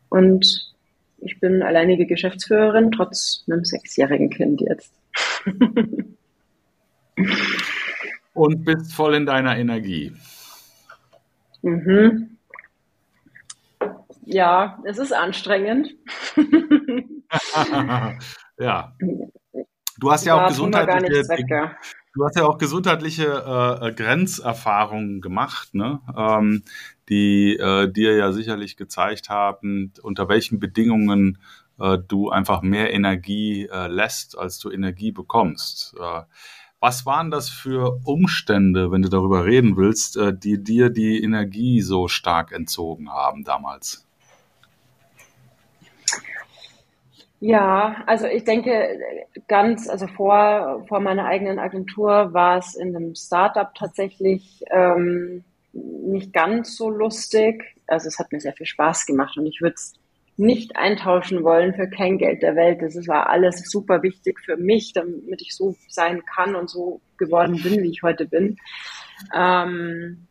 und 0.10 0.74
ich 1.20 1.40
bin 1.40 1.62
alleinige 1.62 2.06
Geschäftsführerin, 2.06 2.92
trotz 2.92 3.46
einem 3.48 3.64
sechsjährigen 3.64 4.30
Kind 4.30 4.62
jetzt. 4.62 5.01
Und 8.34 8.66
bist 8.66 8.94
voll 8.94 9.16
in 9.16 9.26
deiner 9.26 9.58
Energie. 9.58 10.14
Mhm. 11.62 12.38
Ja, 14.26 14.80
es 14.86 14.98
ist 14.98 15.14
anstrengend. 15.14 15.96
ja. 18.58 18.94
Du 20.00 20.12
hast 20.12 20.26
ja 20.26 20.36
auch 20.36 20.48
gesundheitliche, 20.48 21.24
du 22.16 22.26
hast 22.26 22.36
ja 22.36 22.44
auch 22.46 22.58
gesundheitliche 22.58 23.26
äh, 23.26 23.92
Grenzerfahrungen 23.92 25.22
gemacht, 25.22 25.76
ne? 25.76 26.00
Ähm, 26.16 26.64
die 27.10 27.58
äh, 27.58 27.92
dir 27.92 28.16
ja 28.16 28.32
sicherlich 28.32 28.78
gezeigt 28.78 29.30
haben, 29.30 29.92
unter 30.02 30.30
welchen 30.30 30.60
Bedingungen 30.60 31.38
äh, 31.82 31.98
du 31.98 32.30
einfach 32.30 32.62
mehr 32.62 32.94
Energie 32.94 33.68
äh, 33.72 33.88
lässt, 33.88 34.38
als 34.38 34.60
du 34.60 34.70
Energie 34.70 35.12
bekommst. 35.12 35.96
Äh, 36.00 36.22
was 36.80 37.06
waren 37.06 37.30
das 37.30 37.50
für 37.50 38.00
Umstände, 38.06 38.92
wenn 38.92 39.04
du 39.04 39.10
darüber 39.10 39.46
reden 39.46 39.78
willst, 39.78 40.18
äh, 40.18 40.34
die 40.36 40.64
dir 40.64 40.90
die 40.90 41.24
Energie 41.24 41.82
so 41.82 42.08
stark 42.08 42.52
entzogen 42.52 43.12
haben 43.12 43.44
damals? 43.44 44.06
Ja, 47.40 48.04
also 48.06 48.28
ich 48.28 48.44
denke 48.44 49.00
ganz, 49.48 49.90
also 49.90 50.06
vor, 50.06 50.86
vor 50.88 51.00
meiner 51.00 51.26
eigenen 51.26 51.58
Agentur 51.58 52.34
war 52.34 52.60
es 52.60 52.76
in 52.76 52.96
einem 52.96 53.16
Startup 53.16 53.74
tatsächlich 53.74 54.64
ähm, 54.70 55.44
nicht 55.74 56.34
ganz 56.34 56.76
so 56.76 56.90
lustig. 56.90 57.64
Also 57.88 58.08
es 58.08 58.20
hat 58.20 58.32
mir 58.32 58.40
sehr 58.40 58.54
viel 58.54 58.68
Spaß 58.68 59.08
gemacht 59.08 59.38
und 59.38 59.48
ich 59.48 59.60
würde 59.60 59.74
es 59.76 59.94
nicht 60.42 60.76
eintauschen 60.76 61.44
wollen 61.44 61.76
für 61.76 61.88
kein 61.88 62.18
Geld 62.18 62.42
der 62.42 62.56
Welt. 62.56 62.82
Das 62.82 62.96
war 63.08 63.30
alles 63.30 63.70
super 63.70 64.02
wichtig 64.02 64.40
für 64.40 64.58
mich, 64.58 64.92
damit 64.92 65.42
ich 65.42 65.56
so 65.56 65.76
sein 65.88 66.24
kann 66.26 66.56
und 66.56 66.70
so 66.70 67.00
geworden 67.18 67.62
bin, 67.62 67.84
wie 67.84 67.92
ich 67.92 68.02
heute 68.02 68.26
bin. 68.26 68.58
Ähm, 69.36 70.28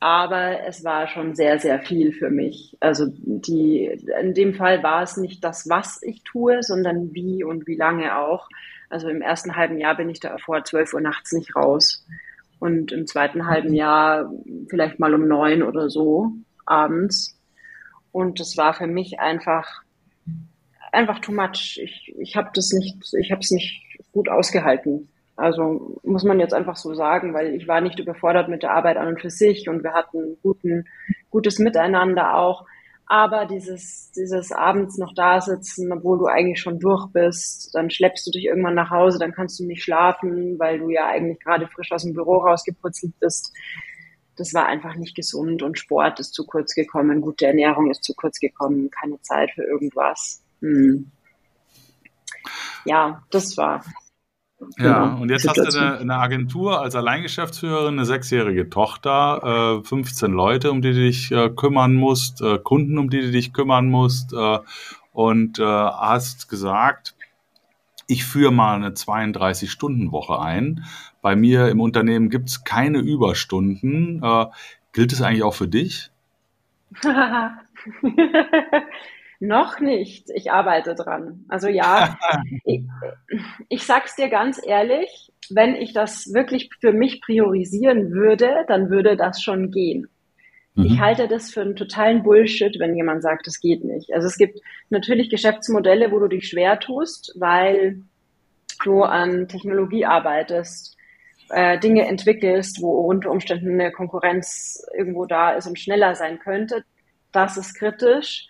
aber 0.00 0.66
es 0.66 0.84
war 0.84 1.06
schon 1.06 1.34
sehr, 1.34 1.58
sehr 1.58 1.80
viel 1.80 2.12
für 2.12 2.30
mich. 2.30 2.76
Also 2.80 3.06
die, 3.08 3.84
in 4.20 4.32
dem 4.34 4.54
Fall 4.54 4.82
war 4.82 5.02
es 5.02 5.18
nicht 5.18 5.44
das, 5.44 5.68
was 5.68 6.02
ich 6.02 6.24
tue, 6.24 6.62
sondern 6.62 7.14
wie 7.14 7.44
und 7.44 7.66
wie 7.66 7.76
lange 7.76 8.18
auch. 8.18 8.48
Also 8.88 9.08
im 9.08 9.20
ersten 9.20 9.54
halben 9.54 9.78
Jahr 9.78 9.96
bin 9.96 10.08
ich 10.08 10.18
da 10.18 10.38
vor 10.38 10.64
12 10.64 10.94
Uhr 10.94 11.00
nachts 11.02 11.32
nicht 11.32 11.54
raus. 11.54 12.06
Und 12.58 12.90
im 12.90 13.06
zweiten 13.06 13.46
halben 13.46 13.74
Jahr 13.74 14.32
vielleicht 14.70 14.98
mal 14.98 15.14
um 15.14 15.28
neun 15.28 15.62
oder 15.62 15.90
so 15.90 16.32
abends. 16.64 17.38
Und 18.12 18.38
das 18.40 18.56
war 18.56 18.74
für 18.74 18.86
mich 18.86 19.18
einfach, 19.18 19.82
einfach 20.92 21.18
too 21.18 21.32
much. 21.32 21.80
Ich, 21.82 22.14
ich 22.18 22.36
habe 22.36 22.50
das 22.54 22.72
nicht, 22.72 22.96
ich 23.18 23.32
habe 23.32 23.40
es 23.40 23.50
nicht 23.50 23.82
gut 24.12 24.28
ausgehalten. 24.28 25.08
Also 25.36 25.98
muss 26.04 26.24
man 26.24 26.38
jetzt 26.38 26.54
einfach 26.54 26.76
so 26.76 26.94
sagen, 26.94 27.32
weil 27.32 27.54
ich 27.54 27.66
war 27.66 27.80
nicht 27.80 27.98
überfordert 27.98 28.48
mit 28.48 28.62
der 28.62 28.72
Arbeit 28.72 28.98
an 28.98 29.08
und 29.08 29.20
für 29.20 29.30
sich 29.30 29.68
und 29.68 29.82
wir 29.82 29.94
hatten 29.94 30.36
guten, 30.42 30.84
gutes 31.30 31.58
Miteinander 31.58 32.36
auch. 32.36 32.66
Aber 33.06 33.46
dieses, 33.46 34.12
dieses 34.12 34.52
abends 34.52 34.96
noch 34.98 35.12
da 35.14 35.40
sitzen, 35.40 35.92
obwohl 35.92 36.18
du 36.18 36.26
eigentlich 36.26 36.60
schon 36.60 36.78
durch 36.78 37.08
bist, 37.12 37.74
dann 37.74 37.90
schleppst 37.90 38.26
du 38.26 38.30
dich 38.30 38.44
irgendwann 38.44 38.74
nach 38.74 38.90
Hause, 38.90 39.18
dann 39.18 39.32
kannst 39.32 39.58
du 39.58 39.66
nicht 39.66 39.82
schlafen, 39.82 40.58
weil 40.58 40.78
du 40.78 40.90
ja 40.90 41.08
eigentlich 41.08 41.40
gerade 41.40 41.66
frisch 41.66 41.92
aus 41.92 42.04
dem 42.04 42.14
Büro 42.14 42.38
rausgeputzelt 42.38 43.18
bist. 43.18 43.52
Das 44.36 44.54
war 44.54 44.66
einfach 44.66 44.96
nicht 44.96 45.14
gesund 45.14 45.62
und 45.62 45.78
Sport 45.78 46.20
ist 46.20 46.32
zu 46.34 46.46
kurz 46.46 46.74
gekommen, 46.74 47.20
gute 47.20 47.46
Ernährung 47.46 47.90
ist 47.90 48.04
zu 48.04 48.14
kurz 48.14 48.38
gekommen, 48.40 48.90
keine 48.90 49.20
Zeit 49.20 49.50
für 49.52 49.62
irgendwas. 49.62 50.42
Hm. 50.60 51.10
Ja, 52.84 53.22
das 53.30 53.56
war 53.56 53.82
ja, 54.78 55.04
genau. 55.04 55.22
und 55.22 55.30
jetzt 55.30 55.48
hast 55.48 55.56
du 55.56 55.78
eine, 55.78 55.98
eine, 55.98 56.16
Agentur 56.16 56.80
als 56.80 56.94
Alleingeschäftsführerin, 56.94 57.94
eine 57.94 58.04
sechsjährige 58.04 58.70
Tochter, 58.70 59.80
äh, 59.82 59.86
15 59.86 60.32
Leute, 60.32 60.70
um 60.70 60.82
die 60.82 60.92
du 60.92 61.00
dich 61.00 61.32
äh, 61.32 61.50
kümmern 61.50 61.94
musst, 61.94 62.40
äh, 62.42 62.58
Kunden, 62.58 62.98
um 62.98 63.10
die 63.10 63.20
du 63.20 63.30
dich 63.32 63.52
kümmern 63.52 63.88
musst 63.88 64.32
äh, 64.32 64.58
und 65.12 65.58
äh, 65.58 65.64
hast 65.64 66.48
gesagt, 66.48 67.14
ich 68.12 68.24
führe 68.24 68.52
mal 68.52 68.76
eine 68.76 68.90
32-Stunden-Woche 68.90 70.38
ein. 70.38 70.84
Bei 71.22 71.34
mir 71.34 71.68
im 71.68 71.80
Unternehmen 71.80 72.28
gibt 72.28 72.50
es 72.50 72.62
keine 72.62 72.98
Überstunden. 72.98 74.22
Äh, 74.22 74.46
gilt 74.92 75.12
es 75.12 75.22
eigentlich 75.22 75.42
auch 75.42 75.54
für 75.54 75.68
dich? 75.68 76.10
Noch 79.40 79.80
nicht. 79.80 80.28
Ich 80.34 80.52
arbeite 80.52 80.94
dran. 80.94 81.46
Also 81.48 81.68
ja, 81.68 82.18
ich, 82.64 82.82
ich 83.70 83.86
sag's 83.86 84.14
dir 84.14 84.28
ganz 84.28 84.60
ehrlich, 84.64 85.32
wenn 85.50 85.74
ich 85.74 85.94
das 85.94 86.32
wirklich 86.34 86.68
für 86.80 86.92
mich 86.92 87.22
priorisieren 87.22 88.12
würde, 88.12 88.64
dann 88.68 88.90
würde 88.90 89.16
das 89.16 89.42
schon 89.42 89.70
gehen. 89.70 90.06
Mhm. 90.74 90.84
Ich 90.84 91.00
halte 91.00 91.28
das 91.28 91.50
für 91.50 91.60
einen 91.60 91.76
totalen 91.76 92.22
Bullshit, 92.22 92.78
wenn 92.78 92.96
jemand 92.96 93.22
sagt, 93.22 93.46
es 93.46 93.60
geht 93.60 93.84
nicht. 93.84 94.12
Also 94.12 94.26
es 94.26 94.36
gibt 94.36 94.60
natürlich 94.90 95.30
Geschäftsmodelle, 95.30 96.10
wo 96.10 96.18
du 96.18 96.28
dich 96.28 96.48
schwer 96.48 96.78
tust, 96.80 97.34
weil 97.38 98.02
du 98.84 99.02
an 99.02 99.48
Technologie 99.48 100.04
arbeitest, 100.04 100.96
äh, 101.50 101.78
Dinge 101.78 102.06
entwickelst, 102.06 102.80
wo 102.80 103.00
unter 103.00 103.30
Umständen 103.30 103.80
eine 103.80 103.92
Konkurrenz 103.92 104.84
irgendwo 104.96 105.26
da 105.26 105.50
ist 105.50 105.66
und 105.66 105.78
schneller 105.78 106.14
sein 106.14 106.38
könnte. 106.38 106.84
Das 107.32 107.56
ist 107.56 107.74
kritisch 107.74 108.48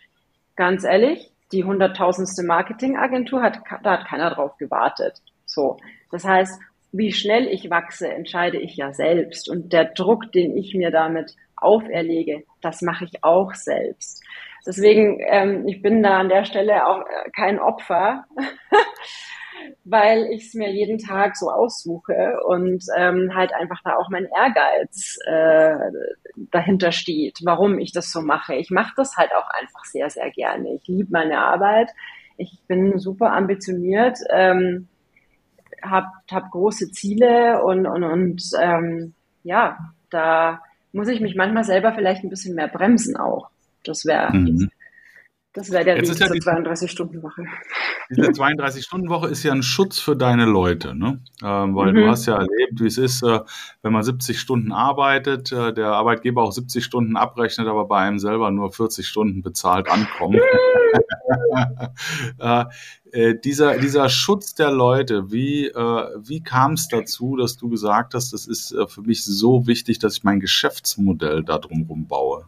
ganz 0.56 0.84
ehrlich, 0.84 1.30
die 1.50 1.64
hunderttausendste 1.64 2.42
Marketingagentur 2.44 3.42
hat, 3.42 3.58
da 3.82 3.98
hat 3.98 4.06
keiner 4.06 4.30
drauf 4.30 4.56
gewartet. 4.58 5.20
So. 5.44 5.78
Das 6.10 6.24
heißt, 6.24 6.60
wie 6.92 7.12
schnell 7.12 7.46
ich 7.46 7.70
wachse, 7.70 8.08
entscheide 8.08 8.58
ich 8.58 8.76
ja 8.76 8.92
selbst. 8.92 9.48
Und 9.48 9.72
der 9.72 9.86
Druck, 9.86 10.30
den 10.32 10.56
ich 10.56 10.74
mir 10.74 10.90
damit 10.90 11.34
auferlege, 11.62 12.44
das 12.60 12.82
mache 12.82 13.04
ich 13.04 13.24
auch 13.24 13.54
selbst. 13.54 14.22
Deswegen, 14.66 15.18
ähm, 15.26 15.66
ich 15.66 15.82
bin 15.82 16.02
da 16.02 16.18
an 16.18 16.28
der 16.28 16.44
Stelle 16.44 16.86
auch 16.86 17.00
äh, 17.00 17.30
kein 17.34 17.58
Opfer. 17.58 18.24
weil 19.84 20.26
ich 20.30 20.46
es 20.46 20.54
mir 20.54 20.70
jeden 20.70 20.98
Tag 20.98 21.36
so 21.36 21.50
aussuche 21.50 22.38
und 22.46 22.84
ähm, 22.96 23.32
halt 23.34 23.52
einfach 23.52 23.80
da 23.84 23.96
auch 23.96 24.08
mein 24.10 24.26
Ehrgeiz 24.36 25.18
äh, 25.26 25.76
dahinter 26.50 26.92
steht, 26.92 27.38
warum 27.44 27.78
ich 27.78 27.92
das 27.92 28.10
so 28.10 28.20
mache. 28.22 28.54
Ich 28.54 28.70
mache 28.70 28.92
das 28.96 29.16
halt 29.16 29.30
auch 29.34 29.48
einfach 29.60 29.84
sehr, 29.84 30.10
sehr 30.10 30.30
gerne. 30.30 30.74
Ich 30.74 30.86
liebe 30.86 31.10
meine 31.10 31.38
Arbeit. 31.38 31.90
Ich 32.36 32.60
bin 32.66 32.98
super 32.98 33.32
ambitioniert, 33.32 34.18
ähm, 34.30 34.88
habe 35.82 36.08
hab 36.30 36.50
große 36.50 36.90
Ziele 36.90 37.62
und, 37.62 37.86
und, 37.86 38.04
und 38.04 38.42
ähm, 38.60 39.14
ja, 39.42 39.78
da 40.10 40.62
muss 40.92 41.08
ich 41.08 41.20
mich 41.20 41.34
manchmal 41.34 41.64
selber 41.64 41.92
vielleicht 41.94 42.22
ein 42.22 42.30
bisschen 42.30 42.54
mehr 42.54 42.68
bremsen 42.68 43.16
auch. 43.16 43.50
Das 43.84 44.04
wäre 44.04 44.32
mhm. 44.32 44.70
Das 45.54 45.70
wäre 45.70 45.84
der 45.84 45.96
Jetzt 45.96 46.10
Weg 46.10 46.18
ja 46.18 46.28
zur 46.28 46.36
32-Stunden-Woche. 46.36 47.44
Diese 48.16 48.30
32-Stunden-Woche 48.30 49.28
ist 49.28 49.42
ja 49.42 49.52
ein 49.52 49.62
Schutz 49.62 49.98
für 49.98 50.16
deine 50.16 50.44
Leute, 50.44 50.94
ne? 50.94 51.20
Ähm, 51.42 51.74
weil 51.74 51.92
mhm. 51.92 51.96
du 51.96 52.08
hast 52.08 52.26
ja 52.26 52.34
erlebt, 52.34 52.80
wie 52.80 52.86
es 52.86 52.98
ist, 52.98 53.22
äh, 53.22 53.40
wenn 53.82 53.92
man 53.92 54.02
70 54.02 54.38
Stunden 54.38 54.72
arbeitet, 54.72 55.50
äh, 55.52 55.72
der 55.72 55.88
Arbeitgeber 55.88 56.42
auch 56.42 56.52
70 56.52 56.84
Stunden 56.84 57.16
abrechnet, 57.16 57.68
aber 57.68 57.86
bei 57.86 57.98
einem 58.00 58.18
selber 58.18 58.50
nur 58.50 58.70
40 58.72 59.06
Stunden 59.06 59.42
bezahlt 59.42 59.88
ankommen. 59.88 60.40
äh, 62.38 62.64
äh, 63.12 63.34
dieser, 63.38 63.78
dieser 63.78 64.08
Schutz 64.08 64.54
der 64.54 64.70
Leute, 64.70 65.30
wie, 65.30 65.66
äh, 65.66 66.06
wie 66.18 66.42
kam 66.42 66.72
es 66.72 66.88
dazu, 66.88 67.36
dass 67.36 67.56
du 67.56 67.68
gesagt 67.68 68.14
hast, 68.14 68.32
das 68.32 68.46
ist 68.46 68.72
äh, 68.72 68.86
für 68.86 69.02
mich 69.02 69.24
so 69.24 69.66
wichtig, 69.66 69.98
dass 69.98 70.16
ich 70.16 70.24
mein 70.24 70.40
Geschäftsmodell 70.40 71.42
da 71.44 71.58
drumherum 71.58 72.06
baue? 72.06 72.46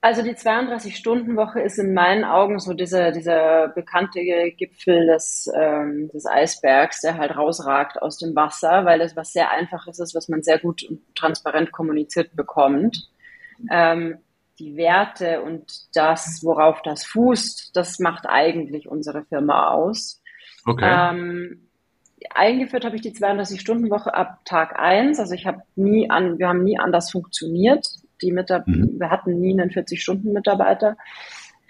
Also 0.00 0.22
die 0.22 0.34
32-Stunden-Woche 0.34 1.60
ist 1.60 1.78
in 1.78 1.92
meinen 1.92 2.24
Augen 2.24 2.60
so 2.60 2.72
dieser, 2.72 3.10
dieser 3.10 3.68
bekannte 3.68 4.20
Gipfel 4.56 5.06
des, 5.06 5.50
ähm, 5.52 6.08
des 6.14 6.24
Eisbergs, 6.24 7.00
der 7.00 7.18
halt 7.18 7.36
rausragt 7.36 8.00
aus 8.00 8.18
dem 8.18 8.36
Wasser, 8.36 8.84
weil 8.84 9.00
das 9.00 9.16
was 9.16 9.32
sehr 9.32 9.50
Einfaches 9.50 9.98
ist, 9.98 10.14
was 10.14 10.28
man 10.28 10.42
sehr 10.42 10.60
gut 10.60 10.84
und 10.84 11.00
transparent 11.16 11.72
kommuniziert 11.72 12.36
bekommt. 12.36 13.10
Ähm, 13.70 14.18
die 14.60 14.76
Werte 14.76 15.42
und 15.42 15.72
das, 15.94 16.40
worauf 16.42 16.80
das 16.82 17.04
fußt, 17.04 17.70
das 17.74 17.98
macht 17.98 18.26
eigentlich 18.28 18.88
unsere 18.88 19.24
Firma 19.24 19.70
aus. 19.70 20.22
Okay. 20.64 20.84
Ähm, 20.86 21.68
eingeführt 22.34 22.84
habe 22.84 22.96
ich 22.96 23.02
die 23.02 23.12
32-Stunden-Woche 23.12 24.14
ab 24.14 24.44
Tag 24.44 24.78
1. 24.78 25.18
Also 25.18 25.34
ich 25.34 25.46
habe 25.46 25.62
nie 25.76 26.08
an, 26.10 26.38
wir 26.38 26.48
haben 26.48 26.62
nie 26.62 26.78
anders 26.78 27.10
funktioniert. 27.10 27.86
Die 28.22 28.32
Mitab 28.32 28.66
mhm. 28.66 28.98
Wir 28.98 29.10
hatten 29.10 29.40
nie 29.40 29.58
einen 29.58 29.70
40-Stunden-Mitarbeiter. 29.70 30.96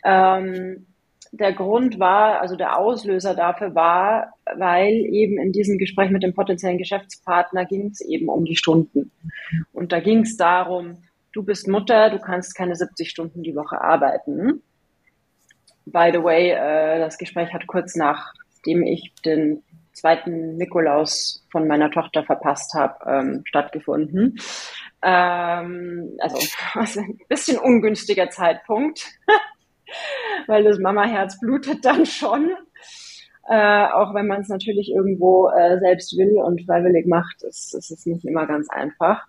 Ähm, 0.05 0.87
der 1.33 1.53
Grund 1.53 1.99
war, 1.99 2.41
also 2.41 2.57
der 2.57 2.79
Auslöser 2.79 3.35
dafür 3.35 3.75
war, 3.75 4.33
weil 4.57 4.95
eben 4.95 5.39
in 5.39 5.53
diesem 5.53 5.79
Gespräch 5.79 6.11
mit 6.11 6.23
dem 6.23 6.35
potenziellen 6.35 6.79
Geschäftspartner 6.79 7.67
ging 7.67 7.89
es 7.89 8.01
eben 8.01 8.29
um 8.29 8.45
die 8.45 8.57
Stunden. 8.57 9.11
Und 9.73 9.93
da 9.93 10.01
ging 10.01 10.21
es 10.21 10.37
darum, 10.37 11.03
du 11.33 11.43
bist 11.43 11.69
Mutter, 11.69 12.11
du 12.11 12.19
kannst 12.19 12.57
keine 12.57 12.77
70 12.77 13.11
Stunden 13.11 13.43
die 13.43 13.55
Woche 13.55 13.81
arbeiten. 13.81 14.63
By 15.85 16.11
the 16.13 16.23
way, 16.23 16.51
äh, 16.51 16.99
das 16.99 17.19
Gespräch 17.19 17.53
hat 17.53 17.67
kurz 17.67 17.95
nachdem 17.97 18.83
ich 18.83 19.13
den 19.25 19.63
zweiten 19.93 20.57
Nikolaus 20.57 21.45
von 21.51 21.67
meiner 21.67 21.91
Tochter 21.91 22.25
verpasst 22.25 22.75
habe, 22.75 22.95
ähm, 23.07 23.43
stattgefunden. 23.45 24.39
Ähm, 25.03 26.17
also, 26.19 26.39
ein 27.01 27.19
bisschen 27.29 27.59
ungünstiger 27.59 28.31
Zeitpunkt, 28.31 29.07
weil 30.47 30.65
das 30.65 30.79
Mama-Herz 30.79 31.39
blutet 31.41 31.85
dann 31.85 32.07
schon. 32.07 32.51
Äh, 33.49 33.87
auch 33.87 34.15
wenn 34.15 34.27
man 34.27 34.43
es 34.43 34.49
natürlich 34.49 34.91
irgendwo 34.95 35.49
äh, 35.49 35.79
selbst 35.79 36.17
will 36.19 36.39
und 36.43 36.67
freiwillig 36.67 37.07
macht, 37.07 37.43
ist, 37.45 37.75
ist 37.75 37.91
es 37.91 38.05
nicht 38.05 38.25
immer 38.27 38.47
ganz 38.47 38.69
einfach. 38.69 39.25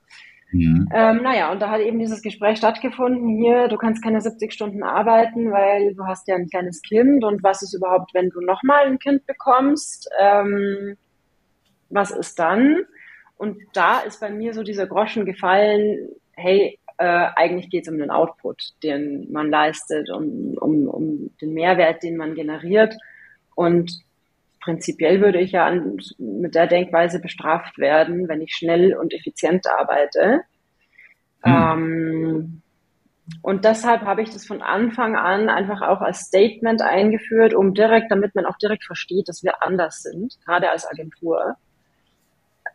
Mhm. 0.51 0.89
Ähm, 0.93 1.21
naja, 1.21 1.51
und 1.51 1.61
da 1.61 1.69
hat 1.69 1.81
eben 1.81 1.99
dieses 1.99 2.21
Gespräch 2.21 2.57
stattgefunden, 2.57 3.38
hier, 3.38 3.67
du 3.67 3.77
kannst 3.77 4.03
keine 4.03 4.19
70 4.19 4.51
Stunden 4.51 4.83
arbeiten, 4.83 5.51
weil 5.51 5.93
du 5.93 6.05
hast 6.05 6.27
ja 6.27 6.35
ein 6.35 6.49
kleines 6.49 6.81
Kind 6.81 7.23
und 7.23 7.43
was 7.43 7.61
ist 7.61 7.73
überhaupt, 7.73 8.13
wenn 8.13 8.29
du 8.29 8.41
nochmal 8.41 8.88
ein 8.88 8.99
Kind 8.99 9.25
bekommst? 9.25 10.09
Ähm, 10.19 10.97
was 11.89 12.11
ist 12.11 12.39
dann? 12.39 12.83
Und 13.39 13.58
da 13.72 14.00
ist 14.01 14.19
bei 14.19 14.29
mir 14.29 14.53
so 14.53 14.63
dieser 14.63 14.86
Groschen 14.86 15.25
gefallen, 15.25 16.10
hey, 16.34 16.77
äh, 16.98 17.27
eigentlich 17.38 17.69
geht 17.69 17.88
es 17.88 17.91
um 17.91 17.98
den 17.98 18.12
Output, 18.12 18.74
den 18.84 19.31
man 19.31 19.50
leistet, 19.50 20.10
um, 20.10 20.58
um, 20.60 20.89
um 20.89 21.31
den 21.41 21.53
Mehrwert, 21.53 22.03
den 22.03 22.17
man 22.17 22.36
generiert. 22.36 22.93
Und 23.55 23.93
prinzipiell 24.60 25.22
würde 25.22 25.39
ich 25.39 25.53
ja 25.53 25.65
an, 25.65 25.98
mit 26.17 26.53
der 26.53 26.67
Denkweise 26.67 27.22
bestraft 27.22 27.77
werden, 27.77 28.27
wenn 28.27 28.41
ich 28.41 28.53
schnell 28.53 28.93
und 28.93 29.13
effizient 29.13 29.65
arbeite. 29.67 30.41
Hm. 31.43 31.53
Ähm, 31.53 32.62
und 33.41 33.63
deshalb 33.63 34.01
habe 34.01 34.22
ich 34.22 34.31
das 34.31 34.46
von 34.46 34.62
Anfang 34.62 35.15
an 35.15 35.48
einfach 35.48 35.81
auch 35.81 36.01
als 36.01 36.24
Statement 36.24 36.81
eingeführt, 36.81 37.53
um 37.53 37.74
direkt, 37.74 38.12
damit 38.12 38.36
man 38.36 38.46
auch 38.46 38.58
direkt 38.58 38.84
versteht, 38.84 39.29
dass 39.29 39.43
wir 39.43 39.63
anders 39.63 40.01
sind, 40.01 40.38
gerade 40.43 40.69
als 40.72 40.86
Agentur. 40.86 41.55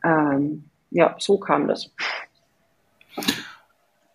Ähm, 0.04 0.64
ja, 0.90 1.16
so 1.18 1.38
kam 1.38 1.66
das. 1.66 1.90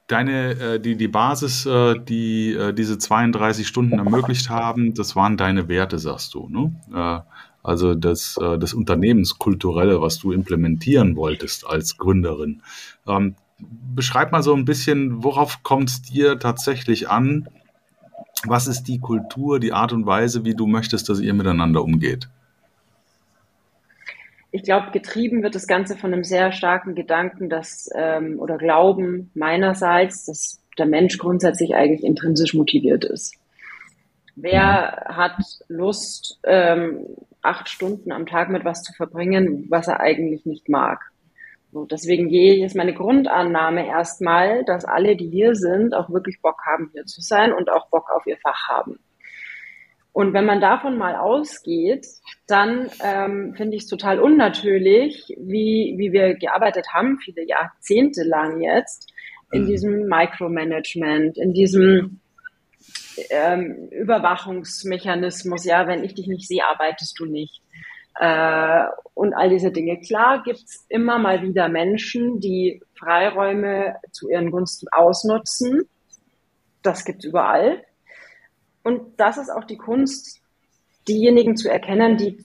Deine, 0.07 0.51
äh, 0.51 0.79
die, 0.79 0.95
die 0.95 1.07
Basis, 1.07 1.65
äh, 1.65 1.99
die 1.99 2.53
äh, 2.53 2.73
diese 2.73 2.97
32 2.97 3.67
Stunden 3.67 3.99
ermöglicht 3.99 4.49
haben, 4.49 4.93
das 4.95 5.15
waren 5.15 5.37
deine 5.37 5.67
Werte, 5.67 5.99
sagst 5.99 6.33
du, 6.33 6.49
ne? 6.49 7.23
Also 7.61 7.93
das, 7.93 8.39
das 8.39 8.73
Unternehmenskulturelle, 8.73 10.01
was 10.01 10.17
du 10.17 10.31
implementieren 10.31 11.17
wolltest 11.17 11.67
als 11.67 11.97
Gründerin. 11.97 12.61
Ähm, 13.05 13.35
beschreib 13.93 14.31
mal 14.31 14.41
so 14.41 14.55
ein 14.55 14.63
bisschen, 14.63 15.23
worauf 15.25 15.61
kommt 15.61 15.89
es 15.89 16.01
dir 16.01 16.39
tatsächlich 16.39 17.09
an? 17.09 17.49
Was 18.45 18.67
ist 18.67 18.83
die 18.83 18.99
Kultur, 18.99 19.59
die 19.59 19.73
Art 19.73 19.91
und 19.91 20.05
Weise, 20.05 20.45
wie 20.45 20.55
du 20.55 20.67
möchtest, 20.67 21.09
dass 21.09 21.19
ihr 21.19 21.33
miteinander 21.33 21.83
umgeht? 21.83 22.29
Ich 24.51 24.63
glaube, 24.63 24.91
getrieben 24.91 25.43
wird 25.43 25.55
das 25.55 25.67
Ganze 25.67 25.95
von 25.95 26.11
einem 26.11 26.23
sehr 26.23 26.51
starken 26.51 26.95
Gedanken, 26.95 27.49
dass 27.49 27.89
ähm, 27.95 28.39
oder 28.39 28.57
Glauben 28.57 29.31
meinerseits, 29.35 30.25
dass 30.25 30.59
der 30.77 30.87
Mensch 30.87 31.17
grundsätzlich 31.17 31.75
eigentlich 31.75 32.03
intrinsisch 32.03 32.53
motiviert 32.53 33.05
ist. 33.05 33.35
Wer 34.35 35.05
mhm. 35.07 35.17
hat 35.17 35.37
Lust, 35.67 36.39
ähm, 36.43 37.05
acht 37.41 37.69
Stunden 37.69 38.11
am 38.11 38.25
Tag 38.25 38.49
mit 38.49 38.65
was 38.65 38.83
zu 38.83 38.93
verbringen, 38.93 39.67
was 39.69 39.87
er 39.87 39.99
eigentlich 39.99 40.45
nicht 40.45 40.69
mag. 40.69 40.99
So, 41.71 41.85
deswegen 41.85 42.29
gehe 42.29 42.65
ist 42.65 42.75
meine 42.75 42.95
Grundannahme 42.95 43.85
erstmal, 43.87 44.65
dass 44.65 44.85
alle, 44.85 45.15
die 45.15 45.29
hier 45.29 45.55
sind, 45.55 45.93
auch 45.93 46.09
wirklich 46.09 46.41
Bock 46.41 46.61
haben, 46.65 46.89
hier 46.93 47.05
zu 47.05 47.21
sein 47.21 47.53
und 47.53 47.69
auch 47.69 47.89
Bock 47.89 48.07
auf 48.15 48.25
ihr 48.25 48.37
Fach 48.37 48.67
haben. 48.67 48.99
Und 50.11 50.33
wenn 50.33 50.45
man 50.45 50.59
davon 50.59 50.97
mal 50.97 51.15
ausgeht, 51.15 52.05
dann 52.47 52.89
ähm, 53.03 53.53
finde 53.55 53.77
ich 53.77 53.83
es 53.83 53.89
total 53.89 54.19
unnatürlich, 54.19 55.35
wie, 55.37 55.95
wie 55.97 56.11
wir 56.11 56.35
gearbeitet 56.35 56.87
haben, 56.93 57.19
viele 57.19 57.45
Jahrzehnte 57.47 58.23
lang 58.23 58.61
jetzt, 58.61 59.11
in 59.51 59.63
mhm. 59.63 59.67
diesem 59.67 60.07
Micromanagement, 60.07 61.37
in 61.37 61.53
diesem 61.53 62.19
ähm, 63.29 63.89
Überwachungsmechanismus, 63.91 65.65
ja, 65.65 65.87
wenn 65.87 66.03
ich 66.03 66.15
dich 66.15 66.27
nicht 66.27 66.47
sehe, 66.47 66.65
arbeitest 66.65 67.19
du 67.19 67.25
nicht. 67.25 67.61
Äh, 68.19 68.83
und 69.13 69.33
all 69.33 69.49
diese 69.49 69.71
Dinge. 69.71 69.99
Klar 69.99 70.43
gibt's 70.43 70.85
immer 70.89 71.19
mal 71.19 71.41
wieder 71.41 71.69
Menschen, 71.69 72.39
die 72.39 72.81
Freiräume 72.97 73.95
zu 74.11 74.29
ihren 74.29 74.51
Gunsten 74.51 74.87
ausnutzen. 74.91 75.87
Das 76.81 77.05
gibt's 77.05 77.25
überall. 77.25 77.83
Und 78.83 79.01
das 79.17 79.37
ist 79.37 79.49
auch 79.49 79.63
die 79.63 79.77
Kunst, 79.77 80.41
diejenigen 81.07 81.55
zu 81.55 81.69
erkennen, 81.69 82.17
die 82.17 82.43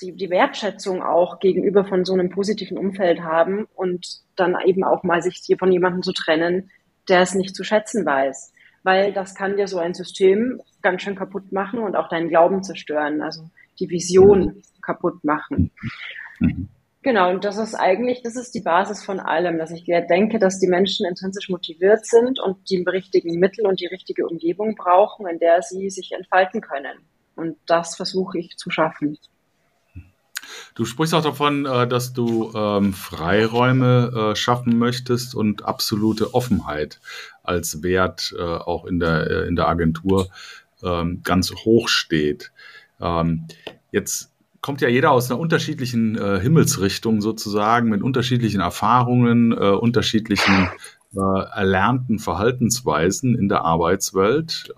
die, 0.00 0.12
die 0.12 0.30
Wertschätzung 0.30 1.02
auch 1.02 1.40
gegenüber 1.40 1.84
von 1.84 2.04
so 2.04 2.12
einem 2.12 2.30
positiven 2.30 2.78
Umfeld 2.78 3.20
haben 3.22 3.66
und 3.74 4.20
dann 4.36 4.56
eben 4.64 4.84
auch 4.84 5.02
mal 5.02 5.22
sich 5.22 5.42
hier 5.44 5.58
von 5.58 5.72
jemandem 5.72 6.04
zu 6.04 6.12
trennen, 6.12 6.70
der 7.08 7.22
es 7.22 7.34
nicht 7.34 7.56
zu 7.56 7.64
schätzen 7.64 8.06
weiß 8.06 8.52
weil 8.82 9.12
das 9.12 9.34
kann 9.34 9.56
dir 9.56 9.66
so 9.68 9.78
ein 9.78 9.94
System 9.94 10.60
ganz 10.82 11.02
schön 11.02 11.14
kaputt 11.14 11.52
machen 11.52 11.80
und 11.80 11.96
auch 11.96 12.08
deinen 12.08 12.28
Glauben 12.28 12.62
zerstören, 12.62 13.20
also 13.20 13.42
die 13.78 13.90
Vision 13.90 14.62
kaputt 14.80 15.22
machen. 15.24 15.70
Mhm. 16.40 16.68
Genau, 17.08 17.30
und 17.30 17.42
das 17.42 17.56
ist 17.56 17.74
eigentlich, 17.74 18.20
das 18.22 18.36
ist 18.36 18.54
die 18.54 18.60
Basis 18.60 19.02
von 19.02 19.18
allem, 19.18 19.56
dass 19.56 19.70
ich 19.70 19.86
denke, 19.86 20.38
dass 20.38 20.58
die 20.58 20.66
Menschen 20.66 21.06
intrinsisch 21.06 21.48
motiviert 21.48 22.04
sind 22.04 22.38
und 22.38 22.68
die 22.68 22.84
richtigen 22.86 23.38
Mittel 23.38 23.66
und 23.66 23.80
die 23.80 23.86
richtige 23.86 24.26
Umgebung 24.26 24.74
brauchen, 24.74 25.26
in 25.26 25.38
der 25.38 25.62
sie 25.62 25.88
sich 25.88 26.12
entfalten 26.12 26.60
können. 26.60 26.98
Und 27.34 27.56
das 27.64 27.96
versuche 27.96 28.38
ich 28.38 28.58
zu 28.58 28.68
schaffen. 28.68 29.16
Du 30.74 30.84
sprichst 30.84 31.14
auch 31.14 31.22
davon, 31.22 31.64
äh, 31.64 31.88
dass 31.88 32.12
du 32.12 32.52
ähm, 32.54 32.92
Freiräume 32.92 34.32
äh, 34.32 34.36
schaffen 34.36 34.76
möchtest 34.76 35.34
und 35.34 35.64
absolute 35.64 36.34
Offenheit 36.34 37.00
als 37.42 37.82
Wert 37.82 38.34
äh, 38.38 38.42
auch 38.42 38.84
in 38.84 39.00
der, 39.00 39.46
in 39.46 39.56
der 39.56 39.66
Agentur 39.66 40.28
ähm, 40.82 41.22
ganz 41.24 41.54
hoch 41.54 41.88
steht. 41.88 42.52
Ähm, 43.00 43.46
jetzt 43.92 44.30
kommt 44.60 44.80
ja 44.80 44.88
jeder 44.88 45.12
aus 45.12 45.30
einer 45.30 45.40
unterschiedlichen 45.40 46.16
Himmelsrichtung 46.40 47.20
sozusagen, 47.20 47.88
mit 47.88 48.02
unterschiedlichen 48.02 48.60
Erfahrungen, 48.60 49.52
unterschiedlichen 49.52 50.68
erlernten 51.14 52.18
Verhaltensweisen 52.18 53.34
in 53.34 53.48
der 53.48 53.62
Arbeitswelt 53.62 54.72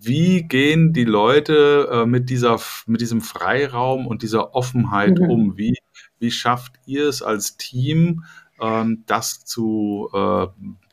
wie 0.00 0.42
gehen 0.42 0.92
die 0.92 1.04
Leute 1.04 1.88
äh, 1.90 2.06
mit, 2.06 2.28
dieser, 2.28 2.58
mit 2.86 3.00
diesem 3.00 3.20
Freiraum 3.20 4.06
und 4.06 4.22
dieser 4.22 4.54
Offenheit 4.54 5.18
mhm. 5.18 5.30
um? 5.30 5.56
Wie, 5.56 5.78
wie 6.18 6.30
schafft 6.30 6.72
ihr 6.86 7.08
es 7.08 7.22
als 7.22 7.56
Team, 7.56 8.24
ähm, 8.60 9.04
das 9.06 9.44
zu 9.44 10.10
äh, 10.12 10.46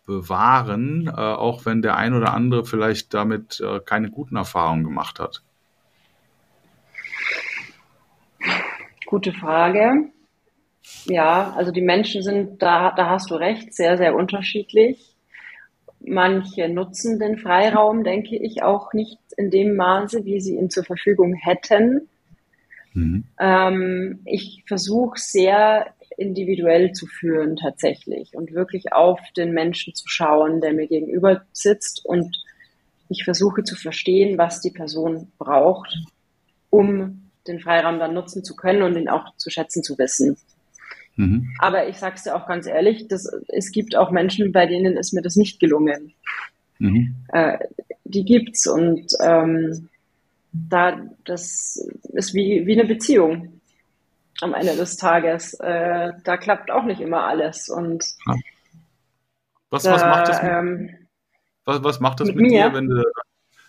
bewahren, 0.06 1.08
äh, 1.08 1.12
auch 1.12 1.66
wenn 1.66 1.82
der 1.82 1.98
ein 1.98 2.14
oder 2.14 2.34
andere 2.34 2.66
vielleicht 2.66 3.14
damit 3.14 3.60
äh, 3.62 3.80
keine 3.80 4.12
guten 4.12 4.36
Erfahrungen 4.36 4.84
gemacht 4.84 5.20
hat? 5.20 5.42
Gute 9.14 9.32
Frage. 9.32 10.10
Ja, 11.06 11.54
also 11.56 11.72
die 11.72 11.84
Menschen 11.84 12.24
sind 12.24 12.64
da, 12.64 12.92
da 12.98 13.12
hast 13.12 13.30
du 13.30 13.36
recht, 13.36 13.72
sehr, 13.72 13.96
sehr 13.96 14.16
unterschiedlich. 14.16 15.16
Manche 16.00 16.68
nutzen 16.68 17.20
den 17.20 17.38
Freiraum, 17.38 18.04
denke 18.04 18.36
ich, 18.36 18.64
auch 18.64 18.92
nicht 18.94 19.20
in 19.38 19.52
dem 19.52 19.76
Maße, 19.76 20.26
wie 20.26 20.42
sie 20.42 20.56
ihn 20.56 20.72
zur 20.72 20.84
Verfügung 20.84 21.36
hätten. 21.36 22.10
Mhm. 22.96 23.26
Ähm, 23.40 24.22
ich 24.26 24.64
versuche 24.66 25.20
sehr 25.20 25.94
individuell 26.18 26.94
zu 26.94 27.06
führen 27.06 27.56
tatsächlich 27.56 28.36
und 28.36 28.52
wirklich 28.52 28.94
auf 28.94 29.20
den 29.38 29.52
Menschen 29.52 29.94
zu 29.94 30.08
schauen, 30.08 30.60
der 30.60 30.74
mir 30.74 30.88
gegenüber 30.88 31.44
sitzt 31.52 32.04
und 32.04 32.44
ich 33.10 33.26
versuche 33.26 33.64
zu 33.64 33.76
verstehen, 33.76 34.40
was 34.40 34.60
die 34.60 34.72
Person 34.72 35.32
braucht, 35.38 36.00
um 36.72 37.23
den 37.48 37.60
Freiraum 37.60 38.00
dann 38.00 38.14
nutzen 38.14 38.44
zu 38.44 38.56
können 38.56 38.84
und 38.84 38.96
ihn 38.96 39.10
auch 39.10 39.36
zu 39.38 39.50
schätzen 39.50 39.84
zu 39.84 39.98
wissen. 39.98 40.38
Mhm. 41.16 41.54
Aber 41.60 41.88
ich 41.88 41.98
sage 41.98 42.16
es 42.16 42.24
dir 42.24 42.36
auch 42.36 42.48
ganz 42.48 42.68
ehrlich, 42.68 43.08
dass, 43.08 43.32
es 43.50 43.72
gibt 43.72 43.96
auch 43.96 44.12
Menschen, 44.12 44.52
bei 44.52 44.66
denen 44.66 44.98
ist 44.98 45.14
mir 45.14 45.22
das 45.22 45.36
nicht 45.36 45.60
gelungen. 45.60 46.14
Mhm. 46.80 47.16
Äh, 47.30 47.60
die 48.04 48.26
gibt's 48.26 48.68
und 48.68 49.08
ähm, 49.22 49.90
da 50.52 51.02
das 51.26 51.84
ist 52.14 52.34
wie, 52.34 52.66
wie 52.66 52.80
eine 52.80 52.88
Beziehung 52.88 53.62
am 54.42 54.54
Ende 54.54 54.76
des 54.76 54.98
Tages. 54.98 55.54
Äh, 55.56 56.12
da 56.24 56.38
klappt 56.38 56.72
auch 56.72 56.84
nicht 56.84 57.02
immer 57.02 57.26
alles. 57.26 57.70
Und 57.70 58.06
was, 59.70 59.84
da, 59.84 59.94
was 59.94 60.02
macht 60.04 60.28
das 60.28 60.42
mit, 60.44 60.52
ähm, 60.52 60.90
was, 61.66 61.84
was 61.84 62.00
macht 62.00 62.20
das 62.20 62.28
mit, 62.28 62.38
mit 62.38 62.52
dir, 62.52 62.74
wenn 62.74 62.88
du 62.88 63.04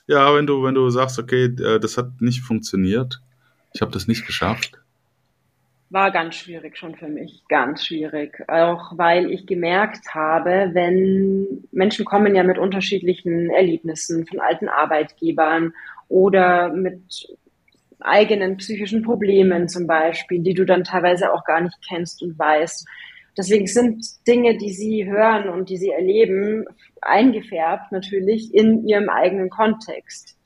ja, 0.07 0.35
wenn 0.35 0.47
du, 0.47 0.63
wenn 0.63 0.75
du 0.75 0.91
sagst, 0.91 1.19
okay, 1.19 1.45
äh, 1.45 1.81
das 1.81 1.97
hat 1.97 2.21
nicht 2.21 2.43
funktioniert, 2.43 3.21
ich 3.75 3.83
habe 3.83 3.93
das 3.93 4.07
nicht 4.07 4.25
geschafft? 4.25 4.73
War 5.91 6.11
ganz 6.13 6.37
schwierig 6.37 6.79
schon 6.79 6.95
für 6.95 7.09
mich, 7.09 7.43
ganz 7.49 7.85
schwierig. 7.85 8.43
Auch 8.49 8.97
weil 8.97 9.31
ich 9.31 9.47
gemerkt 9.47 10.15
habe, 10.15 10.71
wenn 10.73 11.65
Menschen 11.73 12.05
kommen 12.05 12.35
ja 12.35 12.43
mit 12.43 12.57
unterschiedlichen 12.59 13.51
Erlebnissen 13.51 14.27
von 14.27 14.41
alten 14.41 14.69
Arbeitgebern 14.69 15.75
oder 16.09 16.73
mit 16.73 17.29
eigenen 18.01 18.57
psychischen 18.59 19.03
Problemen 19.03 19.69
zum 19.69 19.87
Beispiel, 19.87 20.41
die 20.41 20.55
du 20.55 20.65
dann 20.65 20.85
teilweise 20.85 21.33
auch 21.33 21.45
gar 21.45 21.61
nicht 21.61 21.77
kennst 21.87 22.23
und 22.23 22.39
weißt. 22.39 22.87
Deswegen 23.37 23.67
sind 23.67 24.05
Dinge, 24.27 24.57
die 24.57 24.73
sie 24.73 25.05
hören 25.05 25.49
und 25.49 25.69
die 25.69 25.77
sie 25.77 25.91
erleben, 25.91 26.65
eingefärbt 27.03 27.91
natürlich 27.91 28.55
in 28.55 28.87
ihrem 28.87 29.09
eigenen 29.09 29.51
Kontext. 29.51 30.37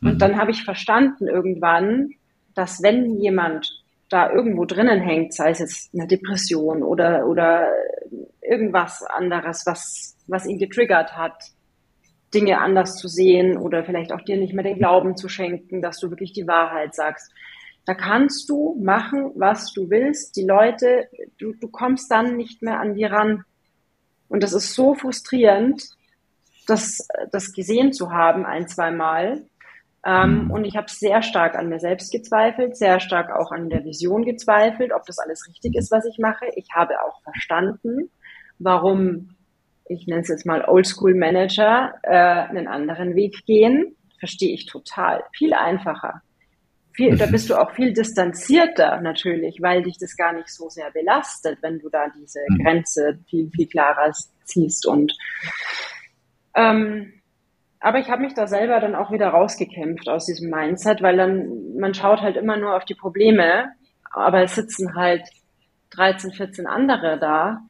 Und 0.00 0.14
mhm. 0.14 0.18
dann 0.18 0.38
habe 0.38 0.52
ich 0.52 0.62
verstanden 0.62 1.26
irgendwann, 1.26 2.14
dass 2.58 2.82
wenn 2.82 3.20
jemand 3.20 3.70
da 4.08 4.32
irgendwo 4.32 4.64
drinnen 4.64 5.00
hängt, 5.00 5.32
sei 5.32 5.50
es 5.50 5.60
jetzt 5.60 5.94
eine 5.94 6.08
Depression 6.08 6.82
oder, 6.82 7.26
oder 7.26 7.70
irgendwas 8.42 9.04
anderes, 9.04 9.64
was, 9.64 10.16
was 10.26 10.44
ihn 10.44 10.58
getriggert 10.58 11.16
hat, 11.16 11.52
Dinge 12.34 12.58
anders 12.58 12.96
zu 12.96 13.06
sehen 13.06 13.56
oder 13.56 13.84
vielleicht 13.84 14.12
auch 14.12 14.22
dir 14.22 14.36
nicht 14.36 14.54
mehr 14.54 14.64
den 14.64 14.78
Glauben 14.78 15.16
zu 15.16 15.28
schenken, 15.28 15.80
dass 15.80 16.00
du 16.00 16.10
wirklich 16.10 16.32
die 16.32 16.48
Wahrheit 16.48 16.94
sagst. 16.94 17.30
Da 17.86 17.94
kannst 17.94 18.50
du 18.50 18.76
machen, 18.82 19.30
was 19.36 19.72
du 19.72 19.88
willst. 19.88 20.36
Die 20.36 20.44
Leute, 20.44 21.08
du, 21.38 21.54
du 21.54 21.68
kommst 21.68 22.10
dann 22.10 22.36
nicht 22.36 22.60
mehr 22.60 22.80
an 22.80 22.94
die 22.94 23.04
ran. 23.04 23.44
Und 24.28 24.42
das 24.42 24.52
ist 24.52 24.74
so 24.74 24.94
frustrierend, 24.94 25.88
das, 26.66 27.06
das 27.30 27.52
gesehen 27.52 27.92
zu 27.92 28.10
haben 28.10 28.44
ein, 28.44 28.68
zwei 28.68 28.90
Mal. 28.90 29.46
Ähm, 30.08 30.44
mhm. 30.44 30.50
und 30.50 30.64
ich 30.64 30.76
habe 30.76 30.86
sehr 30.88 31.20
stark 31.20 31.54
an 31.54 31.68
mir 31.68 31.80
selbst 31.80 32.10
gezweifelt, 32.10 32.78
sehr 32.78 32.98
stark 32.98 33.30
auch 33.30 33.52
an 33.52 33.68
der 33.68 33.84
Vision 33.84 34.24
gezweifelt, 34.24 34.90
ob 34.92 35.04
das 35.04 35.18
alles 35.18 35.46
richtig 35.46 35.74
ist, 35.76 35.90
was 35.90 36.06
ich 36.06 36.18
mache. 36.18 36.46
Ich 36.56 36.68
habe 36.74 36.94
auch 37.02 37.20
verstanden, 37.22 38.10
warum 38.58 39.36
ich 39.88 40.06
nenne 40.06 40.22
es 40.22 40.28
jetzt 40.28 40.46
mal 40.46 40.64
Oldschool 40.66 41.14
Manager, 41.14 41.94
äh, 42.02 42.14
einen 42.14 42.68
anderen 42.68 43.16
Weg 43.16 43.44
gehen, 43.46 43.96
verstehe 44.18 44.54
ich 44.54 44.66
total. 44.66 45.24
Viel 45.36 45.52
einfacher. 45.52 46.22
Viel, 46.92 47.16
da 47.16 47.26
bist 47.26 47.48
du 47.48 47.56
auch 47.56 47.72
viel 47.72 47.92
distanzierter 47.92 49.00
natürlich, 49.00 49.58
weil 49.60 49.82
dich 49.82 49.98
das 50.00 50.16
gar 50.16 50.32
nicht 50.32 50.48
so 50.48 50.68
sehr 50.68 50.90
belastet, 50.90 51.58
wenn 51.62 51.78
du 51.78 51.88
da 51.90 52.06
diese 52.08 52.40
mhm. 52.48 52.64
Grenze 52.64 53.18
viel, 53.28 53.50
viel 53.50 53.68
klarer 53.68 54.12
ziehst. 54.44 54.86
Und 54.86 55.16
ähm, 56.54 57.12
aber 57.80 57.98
ich 57.98 58.10
habe 58.10 58.22
mich 58.22 58.34
da 58.34 58.46
selber 58.46 58.80
dann 58.80 58.94
auch 58.94 59.12
wieder 59.12 59.28
rausgekämpft 59.28 60.08
aus 60.08 60.26
diesem 60.26 60.50
Mindset, 60.50 61.02
weil 61.02 61.16
dann 61.16 61.76
man 61.78 61.94
schaut 61.94 62.20
halt 62.20 62.36
immer 62.36 62.56
nur 62.56 62.76
auf 62.76 62.84
die 62.84 62.94
Probleme, 62.94 63.72
aber 64.10 64.42
es 64.42 64.54
sitzen 64.54 64.94
halt 64.94 65.22
13, 65.90 66.32
14 66.32 66.66
andere 66.66 67.18
da, 67.18 67.62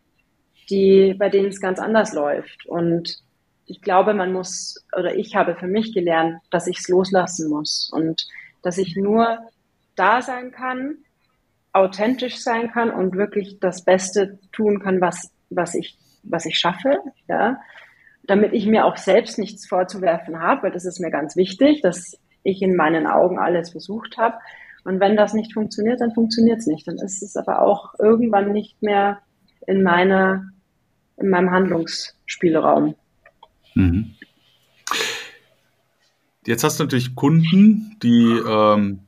die, 0.70 1.14
bei 1.18 1.28
denen 1.28 1.48
es 1.48 1.60
ganz 1.60 1.78
anders 1.78 2.12
läuft. 2.12 2.66
Und 2.66 3.18
ich 3.66 3.82
glaube, 3.82 4.14
man 4.14 4.32
muss, 4.32 4.84
oder 4.96 5.14
ich 5.14 5.36
habe 5.36 5.56
für 5.56 5.66
mich 5.66 5.92
gelernt, 5.92 6.40
dass 6.50 6.66
ich 6.66 6.78
es 6.78 6.88
loslassen 6.88 7.50
muss 7.50 7.90
und 7.92 8.26
dass 8.62 8.78
ich 8.78 8.96
nur 8.96 9.38
da 9.94 10.22
sein 10.22 10.52
kann, 10.52 10.98
authentisch 11.72 12.38
sein 12.38 12.70
kann 12.72 12.90
und 12.90 13.14
wirklich 13.14 13.60
das 13.60 13.84
Beste 13.84 14.38
tun 14.52 14.80
kann, 14.80 15.00
was, 15.00 15.30
was 15.50 15.74
ich, 15.74 15.98
was 16.22 16.46
ich 16.46 16.58
schaffe, 16.58 16.98
ja, 17.28 17.60
damit 18.28 18.52
ich 18.52 18.66
mir 18.66 18.84
auch 18.84 18.96
selbst 18.96 19.38
nichts 19.38 19.66
vorzuwerfen 19.66 20.38
habe, 20.38 20.62
weil 20.64 20.70
das 20.70 20.84
ist 20.84 21.00
mir 21.00 21.10
ganz 21.10 21.34
wichtig, 21.34 21.80
dass 21.82 22.16
ich 22.44 22.62
in 22.62 22.76
meinen 22.76 23.06
Augen 23.06 23.38
alles 23.38 23.70
versucht 23.70 24.16
habe. 24.16 24.36
Und 24.84 25.00
wenn 25.00 25.16
das 25.16 25.34
nicht 25.34 25.52
funktioniert, 25.52 26.00
dann 26.00 26.14
funktioniert 26.14 26.58
es 26.58 26.66
nicht. 26.66 26.86
Dann 26.86 26.96
ist 26.96 27.22
es 27.22 27.36
aber 27.36 27.62
auch 27.62 27.94
irgendwann 27.98 28.52
nicht 28.52 28.80
mehr 28.82 29.18
in 29.66 29.82
meiner 29.82 30.44
in 31.16 31.30
meinem 31.30 31.50
Handlungsspielraum. 31.50 32.94
Mhm. 33.74 34.14
Jetzt 36.46 36.64
hast 36.64 36.78
du 36.78 36.84
natürlich 36.84 37.14
Kunden, 37.14 37.96
die 38.02 38.40
ähm, 38.48 39.00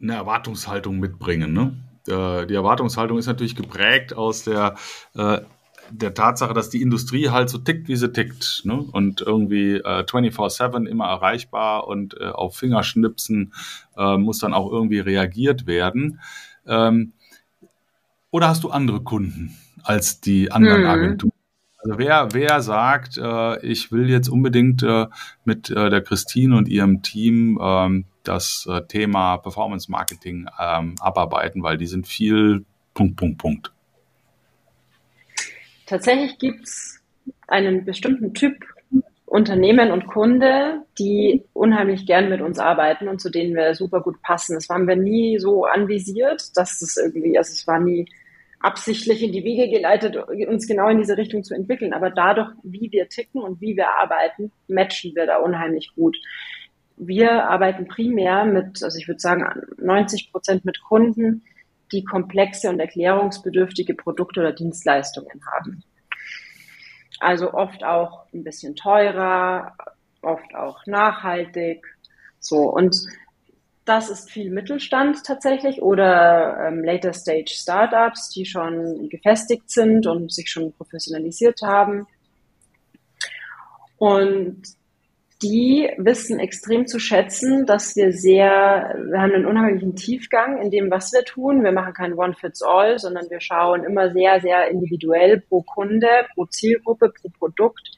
eine 0.00 0.14
Erwartungshaltung 0.14 0.98
mitbringen. 0.98 1.52
Ne? 1.52 1.74
Äh, 2.06 2.46
die 2.46 2.54
Erwartungshaltung 2.54 3.18
ist 3.18 3.26
natürlich 3.26 3.56
geprägt 3.56 4.14
aus 4.14 4.44
der, 4.44 4.76
äh, 5.14 5.40
der 5.90 6.14
Tatsache, 6.14 6.54
dass 6.54 6.70
die 6.70 6.82
Industrie 6.82 7.28
halt 7.30 7.50
so 7.50 7.58
tickt, 7.58 7.88
wie 7.88 7.96
sie 7.96 8.12
tickt. 8.12 8.62
Ne? 8.64 8.74
Und 8.74 9.20
irgendwie 9.20 9.76
äh, 9.76 10.04
24-7 10.04 10.86
immer 10.86 11.06
erreichbar 11.06 11.86
und 11.86 12.18
äh, 12.20 12.26
auf 12.26 12.56
Fingerschnipsen 12.56 13.52
äh, 13.96 14.16
muss 14.16 14.38
dann 14.38 14.54
auch 14.54 14.70
irgendwie 14.70 15.00
reagiert 15.00 15.66
werden. 15.66 16.20
Ähm, 16.66 17.12
oder 18.30 18.48
hast 18.48 18.64
du 18.64 18.70
andere 18.70 19.00
Kunden 19.02 19.56
als 19.82 20.20
die 20.20 20.52
anderen 20.52 20.82
hm. 20.82 20.90
Agenturen? 20.90 21.32
Also 21.80 21.98
wer, 21.98 22.28
wer 22.32 22.60
sagt, 22.60 23.16
äh, 23.18 23.64
ich 23.64 23.92
will 23.92 24.10
jetzt 24.10 24.28
unbedingt 24.28 24.82
äh, 24.82 25.06
mit 25.44 25.70
äh, 25.70 25.90
der 25.90 26.02
Christine 26.02 26.56
und 26.56 26.68
ihrem 26.68 27.02
Team 27.02 27.58
ähm, 27.62 28.04
das 28.24 28.66
äh, 28.68 28.82
Thema 28.86 29.38
Performance 29.38 29.90
Marketing 29.90 30.46
ähm, 30.58 30.96
abarbeiten, 31.00 31.62
weil 31.62 31.78
die 31.78 31.86
sind 31.86 32.06
viel 32.06 32.64
Punkt, 32.94 33.16
Punkt, 33.16 33.38
Punkt. 33.38 33.72
Tatsächlich 35.88 36.38
gibt 36.38 36.64
es 36.64 37.00
einen 37.46 37.86
bestimmten 37.86 38.34
Typ 38.34 38.54
Unternehmen 39.24 39.90
und 39.90 40.06
Kunde, 40.06 40.82
die 40.98 41.44
unheimlich 41.54 42.06
gern 42.06 42.28
mit 42.28 42.42
uns 42.42 42.58
arbeiten 42.58 43.08
und 43.08 43.22
zu 43.22 43.30
denen 43.30 43.54
wir 43.54 43.74
super 43.74 44.02
gut 44.02 44.20
passen. 44.20 44.54
Das 44.54 44.68
haben 44.68 44.86
wir 44.86 44.96
nie 44.96 45.38
so 45.38 45.64
anvisiert, 45.64 46.56
dass 46.56 46.78
das 46.80 46.98
irgendwie, 46.98 47.38
also 47.38 47.52
es 47.52 47.66
war 47.66 47.80
nie 47.80 48.06
absichtlich 48.60 49.22
in 49.22 49.32
die 49.32 49.44
Wege 49.44 49.70
geleitet, 49.70 50.16
uns 50.16 50.66
genau 50.66 50.88
in 50.88 50.98
diese 50.98 51.16
Richtung 51.16 51.42
zu 51.42 51.54
entwickeln. 51.54 51.94
Aber 51.94 52.10
dadurch, 52.10 52.50
wie 52.62 52.92
wir 52.92 53.08
ticken 53.08 53.40
und 53.40 53.60
wie 53.62 53.74
wir 53.74 53.88
arbeiten, 53.88 54.52
matchen 54.66 55.14
wir 55.14 55.26
da 55.26 55.38
unheimlich 55.38 55.92
gut. 55.94 56.18
Wir 56.98 57.48
arbeiten 57.48 57.88
primär 57.88 58.44
mit, 58.44 58.82
also 58.82 58.98
ich 58.98 59.08
würde 59.08 59.20
sagen, 59.20 59.46
90 59.78 60.32
Prozent 60.32 60.66
mit 60.66 60.82
Kunden, 60.82 61.44
die 61.92 62.04
komplexe 62.04 62.68
und 62.68 62.80
erklärungsbedürftige 62.80 63.94
Produkte 63.94 64.40
oder 64.40 64.52
Dienstleistungen 64.52 65.40
haben. 65.54 65.82
Also 67.20 67.52
oft 67.52 67.82
auch 67.84 68.26
ein 68.32 68.44
bisschen 68.44 68.76
teurer, 68.76 69.74
oft 70.22 70.54
auch 70.54 70.86
nachhaltig. 70.86 71.84
So. 72.40 72.70
Und 72.70 72.96
das 73.84 74.10
ist 74.10 74.30
viel 74.30 74.50
Mittelstand 74.50 75.24
tatsächlich 75.24 75.80
oder 75.80 76.68
ähm, 76.68 76.84
Later 76.84 77.12
Stage 77.12 77.54
Startups, 77.54 78.28
die 78.30 78.44
schon 78.44 79.08
gefestigt 79.08 79.70
sind 79.70 80.06
und 80.06 80.32
sich 80.32 80.50
schon 80.50 80.72
professionalisiert 80.72 81.62
haben. 81.62 82.06
Und 83.96 84.62
die 85.42 85.88
wissen 85.98 86.40
extrem 86.40 86.86
zu 86.86 86.98
schätzen, 86.98 87.64
dass 87.64 87.94
wir 87.94 88.12
sehr, 88.12 88.94
wir 89.08 89.20
haben 89.20 89.32
einen 89.32 89.46
unheimlichen 89.46 89.94
Tiefgang 89.94 90.60
in 90.60 90.70
dem, 90.70 90.90
was 90.90 91.12
wir 91.12 91.24
tun. 91.24 91.62
Wir 91.62 91.70
machen 91.70 91.94
kein 91.94 92.14
One-Fits-All, 92.14 92.98
sondern 92.98 93.30
wir 93.30 93.40
schauen 93.40 93.84
immer 93.84 94.10
sehr, 94.10 94.40
sehr 94.40 94.68
individuell 94.68 95.40
pro 95.40 95.62
Kunde, 95.62 96.08
pro 96.34 96.46
Zielgruppe, 96.46 97.10
pro 97.10 97.28
Produkt, 97.38 97.88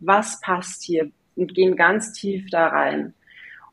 was 0.00 0.40
passt 0.42 0.82
hier 0.82 1.10
und 1.36 1.54
gehen 1.54 1.76
ganz 1.76 2.12
tief 2.12 2.50
da 2.50 2.68
rein. 2.68 3.14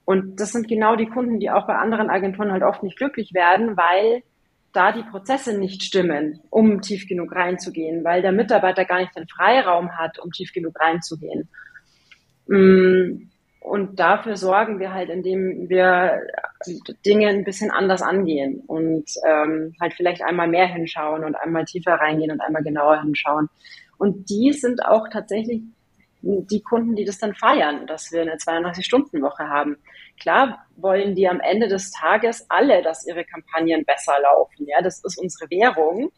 Und 0.06 0.40
das 0.40 0.54
sind 0.54 0.70
genau 0.70 0.96
die 0.96 1.08
Kunden, 1.08 1.42
die 1.42 1.50
auch 1.50 1.68
bei 1.68 1.76
anderen 1.76 2.10
Agenturen 2.10 2.54
halt 2.54 2.64
oft 2.64 2.82
nicht 2.82 2.98
glücklich 2.98 3.34
werden, 3.34 3.76
weil 3.76 4.24
da 4.72 4.94
die 4.94 5.04
Prozesse 5.04 5.58
nicht 5.58 5.84
stimmen, 5.84 6.40
um 6.50 6.82
tief 6.82 7.08
genug 7.08 7.36
reinzugehen, 7.36 8.06
weil 8.06 8.22
der 8.22 8.32
Mitarbeiter 8.32 8.86
gar 8.86 9.00
nicht 9.00 9.16
den 9.18 9.28
Freiraum 9.28 9.98
hat, 9.98 10.18
um 10.20 10.32
tief 10.32 10.54
genug 10.54 10.80
reinzugehen. 10.80 11.50
Mm, 12.48 13.30
und 13.60 14.00
dafür 14.00 14.38
sorgen 14.38 14.80
wir 14.80 14.94
halt, 14.94 15.10
indem 15.10 15.68
wir 15.68 16.22
Dinge 17.06 17.28
ein 17.28 17.44
bisschen 17.44 17.70
anders 17.70 18.02
angehen 18.02 18.64
und 18.66 19.06
ähm, 19.28 19.76
halt 19.82 19.94
vielleicht 19.94 20.22
einmal 20.24 20.48
mehr 20.48 20.68
hinschauen 20.68 21.26
und 21.26 21.36
einmal 21.36 21.66
tiefer 21.66 21.96
reingehen 21.96 22.32
und 22.32 22.40
einmal 22.40 22.64
genauer 22.64 23.02
hinschauen. 23.02 23.50
Und 23.98 24.30
die 24.30 24.54
sind 24.54 24.86
auch 24.86 25.10
tatsächlich 25.10 25.62
die 26.22 26.62
Kunden, 26.62 26.96
die 26.96 27.06
das 27.06 27.20
dann 27.20 27.36
feiern, 27.36 27.86
dass 27.88 28.12
wir 28.12 28.22
eine 28.22 28.36
32-Stunden-Woche 28.36 29.50
haben. 29.50 29.78
Klar 30.20 30.66
wollen 30.76 31.16
die 31.16 31.28
am 31.28 31.40
Ende 31.40 31.68
des 31.68 31.92
Tages 31.92 32.46
alle, 32.50 32.82
dass 32.82 33.06
ihre 33.06 33.24
Kampagnen 33.24 33.86
besser 33.86 34.14
laufen. 34.22 34.66
Ja, 34.68 34.82
das 34.82 35.04
ist 35.04 35.20
unsere 35.20 35.50
Währung. 35.50 36.12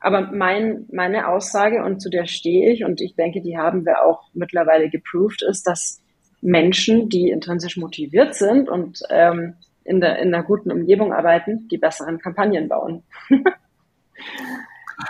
Aber 0.00 0.32
mein, 0.32 0.86
meine 0.90 1.28
Aussage, 1.28 1.84
und 1.84 2.00
zu 2.00 2.08
der 2.08 2.26
stehe 2.26 2.72
ich, 2.72 2.84
und 2.84 3.00
ich 3.00 3.14
denke, 3.14 3.42
die 3.42 3.58
haben 3.58 3.84
wir 3.84 4.02
auch 4.02 4.30
mittlerweile 4.32 4.88
geproved, 4.88 5.42
ist, 5.42 5.66
dass 5.66 6.00
Menschen, 6.40 7.10
die 7.10 7.28
intrinsisch 7.28 7.76
motiviert 7.76 8.34
sind 8.34 8.70
und 8.70 9.00
ähm, 9.10 9.54
in, 9.84 10.00
der, 10.00 10.18
in 10.18 10.34
einer 10.34 10.42
guten 10.42 10.72
Umgebung 10.72 11.12
arbeiten, 11.12 11.68
die 11.68 11.76
besseren 11.76 12.18
Kampagnen 12.18 12.68
bauen. 12.68 13.02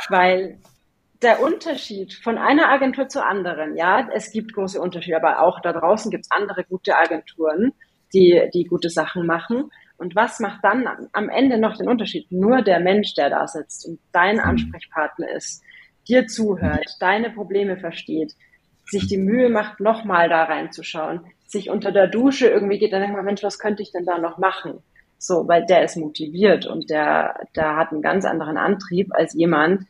Weil 0.09 0.59
der 1.23 1.43
Unterschied 1.43 2.15
von 2.15 2.39
einer 2.39 2.69
Agentur 2.71 3.09
zur 3.09 3.27
anderen, 3.27 3.77
ja, 3.77 4.09
es 4.13 4.33
gibt 4.33 4.55
große 4.55 4.81
Unterschiede, 4.81 5.17
aber 5.17 5.41
auch 5.43 5.61
da 5.61 5.73
draußen 5.73 6.11
gibt 6.11 6.25
es 6.25 6.31
andere 6.31 6.65
gute 6.65 6.97
Agenturen, 6.97 7.73
die, 8.13 8.49
die 8.55 8.65
gute 8.65 8.91
Sachen 8.91 9.27
machen. 9.27 9.71
Und 10.01 10.17
was 10.17 10.41
macht 10.41 10.65
dann 10.65 10.89
am 11.13 11.29
Ende 11.29 11.59
noch 11.59 11.77
den 11.77 11.87
Unterschied? 11.87 12.33
Nur 12.33 12.63
der 12.63 12.81
Mensch, 12.81 13.13
der 13.13 13.29
da 13.29 13.47
sitzt 13.47 13.87
und 13.87 14.01
dein 14.13 14.37
mhm. 14.37 14.43
Ansprechpartner 14.43 15.29
ist, 15.31 15.63
dir 16.09 16.27
zuhört, 16.27 16.97
deine 17.01 17.29
Probleme 17.29 17.77
versteht, 17.77 18.35
sich 18.87 19.09
die 19.09 19.19
Mühe 19.19 19.51
macht, 19.51 19.79
nochmal 19.79 20.31
da 20.31 20.45
reinzuschauen, 20.45 21.21
sich 21.47 21.69
unter 21.69 21.93
der 21.93 22.07
Dusche 22.07 22.49
irgendwie 22.49 22.79
geht, 22.79 22.95
dann 22.95 23.03
denkt 23.03 23.15
man, 23.15 23.27
Mensch, 23.27 23.43
was 23.43 23.59
könnte 23.59 23.83
ich 23.83 23.93
denn 23.93 24.07
da 24.07 24.17
noch 24.17 24.39
machen? 24.39 24.79
So, 25.19 25.47
weil 25.47 25.67
der 25.67 25.85
ist 25.85 25.99
motiviert 25.99 26.65
und 26.65 26.89
der, 26.89 27.35
der 27.55 27.77
hat 27.77 27.93
einen 27.93 28.01
ganz 28.01 28.25
anderen 28.25 28.57
Antrieb 28.57 29.13
als 29.13 29.35
jemand, 29.35 29.87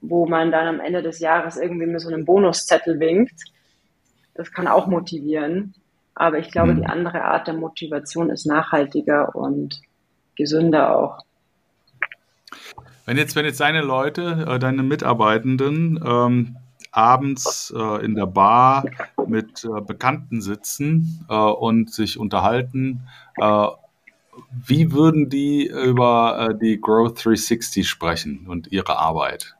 wo 0.00 0.26
man 0.26 0.50
dann 0.50 0.66
am 0.66 0.80
Ende 0.80 1.02
des 1.02 1.20
Jahres 1.20 1.56
irgendwie 1.56 1.86
mit 1.86 2.00
so 2.00 2.08
einem 2.08 2.24
Bonuszettel 2.24 2.98
winkt. 2.98 3.44
Das 4.34 4.50
kann 4.50 4.66
auch 4.66 4.88
motivieren. 4.88 5.74
Aber 6.16 6.38
ich 6.38 6.50
glaube, 6.50 6.72
mhm. 6.72 6.80
die 6.80 6.86
andere 6.86 7.22
Art 7.22 7.46
der 7.46 7.54
Motivation 7.54 8.30
ist 8.30 8.46
nachhaltiger 8.46 9.36
und 9.36 9.82
gesünder 10.34 10.96
auch. 10.96 11.18
Wenn 13.04 13.18
jetzt, 13.18 13.36
wenn 13.36 13.44
jetzt 13.44 13.60
deine 13.60 13.82
Leute, 13.82 14.46
äh, 14.48 14.58
deine 14.58 14.82
Mitarbeitenden 14.82 16.00
ähm, 16.04 16.56
abends 16.90 17.72
äh, 17.76 18.04
in 18.04 18.14
der 18.14 18.26
Bar 18.26 18.86
mit 19.26 19.64
äh, 19.64 19.80
Bekannten 19.82 20.40
sitzen 20.40 21.26
äh, 21.28 21.34
und 21.34 21.92
sich 21.92 22.18
unterhalten. 22.18 23.06
Äh, 23.36 23.66
wie 24.66 24.92
würden 24.92 25.28
die 25.28 25.66
über 25.66 26.50
äh, 26.50 26.58
die 26.58 26.80
Growth 26.80 27.22
360 27.22 27.88
sprechen 27.88 28.46
und 28.48 28.72
ihre 28.72 28.98
Arbeit? 28.98 29.55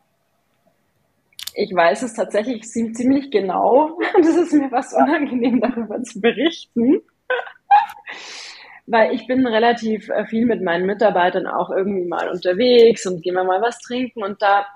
Ich 1.59 1.75
weiß 1.75 2.03
es 2.03 2.13
tatsächlich 2.13 2.63
ziemlich 2.65 3.31
genau. 3.31 3.99
Das 4.17 4.37
ist 4.37 4.53
mir 4.53 4.69
fast 4.69 4.95
unangenehm, 4.95 5.61
darüber 5.61 6.03
zu 6.03 6.21
berichten. 6.21 7.01
Weil 8.87 9.15
ich 9.15 9.27
bin 9.27 9.47
relativ 9.47 10.09
äh, 10.11 10.27
viel 10.27 10.45
mit 10.47 10.63
meinen 10.63 10.87
Mitarbeitern 10.87 11.47
auch 11.47 11.71
irgendwie 11.71 12.07
mal 12.07 12.29
unterwegs 12.29 13.07
und 13.07 13.23
gehen 13.23 13.35
wir 13.35 13.43
mal 13.43 13.63
was 13.63 13.79
trinken 13.79 14.23
und 14.23 14.41
da 14.41 14.67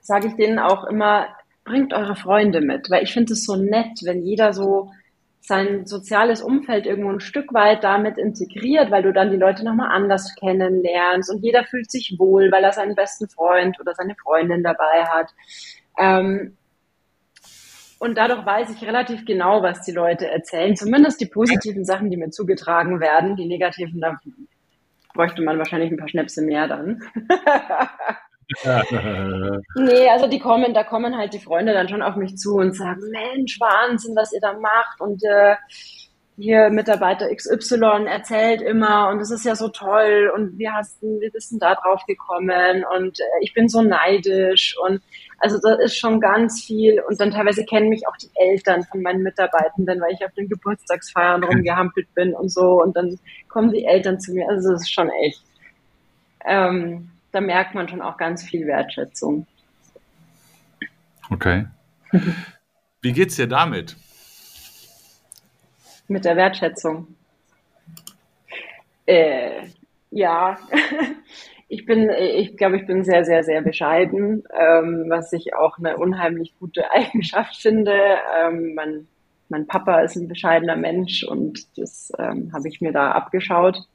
sage 0.00 0.28
ich 0.28 0.34
denen 0.36 0.58
auch 0.58 0.84
immer, 0.84 1.28
bringt 1.64 1.92
eure 1.92 2.16
Freunde 2.16 2.60
mit, 2.60 2.90
weil 2.90 3.02
ich 3.02 3.12
finde 3.12 3.34
es 3.34 3.44
so 3.44 3.56
nett, 3.56 4.00
wenn 4.04 4.22
jeder 4.22 4.52
so 4.52 4.90
sein 5.46 5.86
soziales 5.86 6.42
Umfeld 6.42 6.86
irgendwo 6.86 7.10
ein 7.10 7.20
Stück 7.20 7.54
weit 7.54 7.84
damit 7.84 8.18
integriert, 8.18 8.90
weil 8.90 9.04
du 9.04 9.12
dann 9.12 9.30
die 9.30 9.36
Leute 9.36 9.64
nochmal 9.64 9.90
anders 9.92 10.34
kennenlernst 10.34 11.30
und 11.30 11.40
jeder 11.40 11.64
fühlt 11.64 11.88
sich 11.88 12.16
wohl, 12.18 12.50
weil 12.50 12.64
er 12.64 12.72
seinen 12.72 12.96
besten 12.96 13.28
Freund 13.28 13.78
oder 13.78 13.94
seine 13.94 14.16
Freundin 14.16 14.64
dabei 14.64 15.04
hat. 15.04 15.28
Ähm, 15.98 16.56
und 18.00 18.18
dadurch 18.18 18.44
weiß 18.44 18.70
ich 18.70 18.86
relativ 18.86 19.24
genau, 19.24 19.62
was 19.62 19.82
die 19.82 19.92
Leute 19.92 20.28
erzählen. 20.28 20.74
Zumindest 20.74 21.20
die 21.20 21.26
positiven 21.26 21.84
Sachen, 21.84 22.10
die 22.10 22.16
mir 22.16 22.30
zugetragen 22.30 22.98
werden. 22.98 23.36
Die 23.36 23.46
negativen, 23.46 24.00
da 24.00 24.18
bräuchte 25.14 25.42
man 25.42 25.58
wahrscheinlich 25.58 25.92
ein 25.92 25.96
paar 25.96 26.08
Schnäpse 26.08 26.42
mehr 26.42 26.66
dann. 26.66 27.02
nee, 29.74 30.08
also 30.08 30.28
die 30.28 30.38
kommen, 30.38 30.72
da 30.72 30.84
kommen 30.84 31.16
halt 31.16 31.34
die 31.34 31.40
Freunde 31.40 31.72
dann 31.72 31.88
schon 31.88 32.02
auf 32.02 32.16
mich 32.16 32.36
zu 32.36 32.54
und 32.56 32.76
sagen, 32.76 33.00
Mensch, 33.10 33.58
Wahnsinn, 33.58 34.14
was 34.14 34.32
ihr 34.32 34.40
da 34.40 34.52
macht. 34.52 35.00
Und 35.00 35.22
äh, 35.24 35.56
hier 36.38 36.68
Mitarbeiter 36.70 37.34
XY 37.34 38.06
erzählt 38.06 38.60
immer 38.60 39.08
und 39.08 39.20
es 39.20 39.30
ist 39.30 39.44
ja 39.44 39.56
so 39.56 39.68
toll 39.68 40.30
und 40.34 40.58
wir 40.58 40.74
hast, 40.74 41.00
wir 41.00 41.30
sind 41.36 41.62
da 41.62 41.74
drauf 41.74 42.04
gekommen 42.06 42.84
und 42.94 43.18
äh, 43.18 43.24
ich 43.40 43.54
bin 43.54 43.68
so 43.68 43.80
neidisch 43.80 44.76
und 44.86 45.00
also 45.38 45.58
da 45.62 45.74
ist 45.76 45.96
schon 45.96 46.20
ganz 46.20 46.62
viel 46.62 47.00
und 47.08 47.18
dann 47.20 47.30
teilweise 47.30 47.64
kennen 47.64 47.88
mich 47.88 48.06
auch 48.06 48.16
die 48.18 48.30
Eltern 48.34 48.84
von 48.84 49.00
meinen 49.00 49.22
Mitarbeitenden, 49.22 50.00
weil 50.00 50.12
ich 50.12 50.24
auf 50.26 50.32
den 50.34 50.48
Geburtstagsfeiern 50.48 51.42
rumgehampelt 51.44 52.12
bin 52.14 52.34
und 52.34 52.50
so 52.52 52.82
und 52.82 52.94
dann 52.96 53.18
kommen 53.48 53.72
die 53.72 53.86
Eltern 53.86 54.20
zu 54.20 54.32
mir, 54.32 54.46
also 54.48 54.72
das 54.72 54.82
ist 54.82 54.92
schon 54.92 55.08
echt 55.08 55.42
ähm, 56.44 57.10
da 57.36 57.42
merkt 57.42 57.74
man 57.74 57.86
schon 57.86 58.00
auch 58.00 58.16
ganz 58.16 58.42
viel 58.42 58.66
Wertschätzung. 58.66 59.46
Okay. 61.30 61.66
Wie 63.02 63.12
geht's 63.12 63.36
dir 63.36 63.46
damit? 63.46 63.94
Mit 66.08 66.24
der 66.24 66.36
Wertschätzung. 66.36 67.08
Äh, 69.04 69.66
ja, 70.10 70.56
ich 71.68 71.84
bin, 71.84 72.08
ich 72.08 72.56
glaube, 72.56 72.78
ich 72.78 72.86
bin 72.86 73.04
sehr, 73.04 73.26
sehr, 73.26 73.44
sehr 73.44 73.60
bescheiden, 73.60 74.44
ähm, 74.58 75.04
was 75.10 75.30
ich 75.34 75.54
auch 75.54 75.76
eine 75.76 75.98
unheimlich 75.98 76.54
gute 76.58 76.90
Eigenschaft 76.90 77.56
finde. 77.56 77.92
Ähm, 78.40 78.74
mein, 78.74 79.08
mein 79.50 79.66
Papa 79.66 80.00
ist 80.00 80.16
ein 80.16 80.26
bescheidener 80.26 80.76
Mensch 80.76 81.22
und 81.22 81.66
das 81.76 82.10
ähm, 82.18 82.50
habe 82.54 82.66
ich 82.66 82.80
mir 82.80 82.92
da 82.92 83.10
abgeschaut 83.10 83.86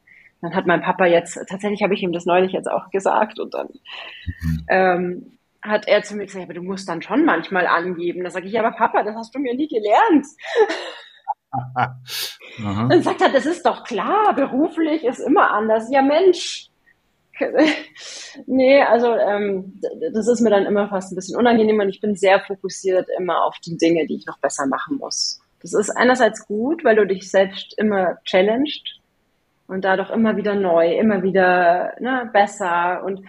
dann 0.41 0.55
hat 0.55 0.65
mein 0.65 0.81
Papa 0.81 1.05
jetzt, 1.05 1.35
tatsächlich 1.47 1.83
habe 1.83 1.93
ich 1.93 2.01
ihm 2.01 2.11
das 2.11 2.25
neulich 2.25 2.51
jetzt 2.51 2.69
auch 2.69 2.89
gesagt 2.89 3.39
und 3.39 3.53
dann 3.53 3.67
mhm. 3.67 4.65
ähm, 4.69 5.37
hat 5.61 5.87
er 5.87 6.01
zu 6.03 6.15
mir 6.15 6.25
gesagt, 6.25 6.45
aber 6.45 6.55
du 6.55 6.63
musst 6.63 6.89
dann 6.89 7.01
schon 7.01 7.23
manchmal 7.23 7.67
angeben. 7.67 8.23
Da 8.23 8.31
sage 8.31 8.47
ich, 8.47 8.59
aber 8.59 8.71
Papa, 8.71 9.03
das 9.03 9.15
hast 9.15 9.35
du 9.35 9.39
mir 9.39 9.53
nie 9.53 9.67
gelernt. 9.67 10.25
dann 12.89 13.03
sagt 13.03 13.21
er, 13.21 13.29
das 13.29 13.45
ist 13.45 13.65
doch 13.65 13.83
klar, 13.83 14.33
beruflich 14.33 15.03
ist 15.03 15.19
immer 15.19 15.51
anders. 15.51 15.91
Ja 15.91 16.01
Mensch. 16.01 16.67
nee, 18.45 18.81
also 18.81 19.15
ähm, 19.15 19.79
das 20.13 20.27
ist 20.27 20.41
mir 20.41 20.49
dann 20.49 20.65
immer 20.65 20.89
fast 20.89 21.11
ein 21.11 21.15
bisschen 21.15 21.37
unangenehm 21.37 21.79
und 21.79 21.89
ich 21.89 21.99
bin 21.99 22.15
sehr 22.15 22.39
fokussiert 22.39 23.07
immer 23.17 23.43
auf 23.45 23.57
die 23.65 23.77
Dinge, 23.77 24.05
die 24.07 24.15
ich 24.15 24.25
noch 24.25 24.39
besser 24.39 24.67
machen 24.67 24.97
muss. 24.97 25.41
Das 25.61 25.73
ist 25.73 25.89
einerseits 25.91 26.45
gut, 26.47 26.83
weil 26.83 26.95
du 26.95 27.05
dich 27.05 27.29
selbst 27.29 27.77
immer 27.77 28.17
challenged 28.25 29.00
und 29.71 29.85
dadurch 29.85 30.09
immer 30.09 30.35
wieder 30.35 30.53
neu, 30.53 30.97
immer 30.97 31.23
wieder 31.23 31.93
ne, 31.99 32.29
besser. 32.33 33.03
Und 33.05 33.21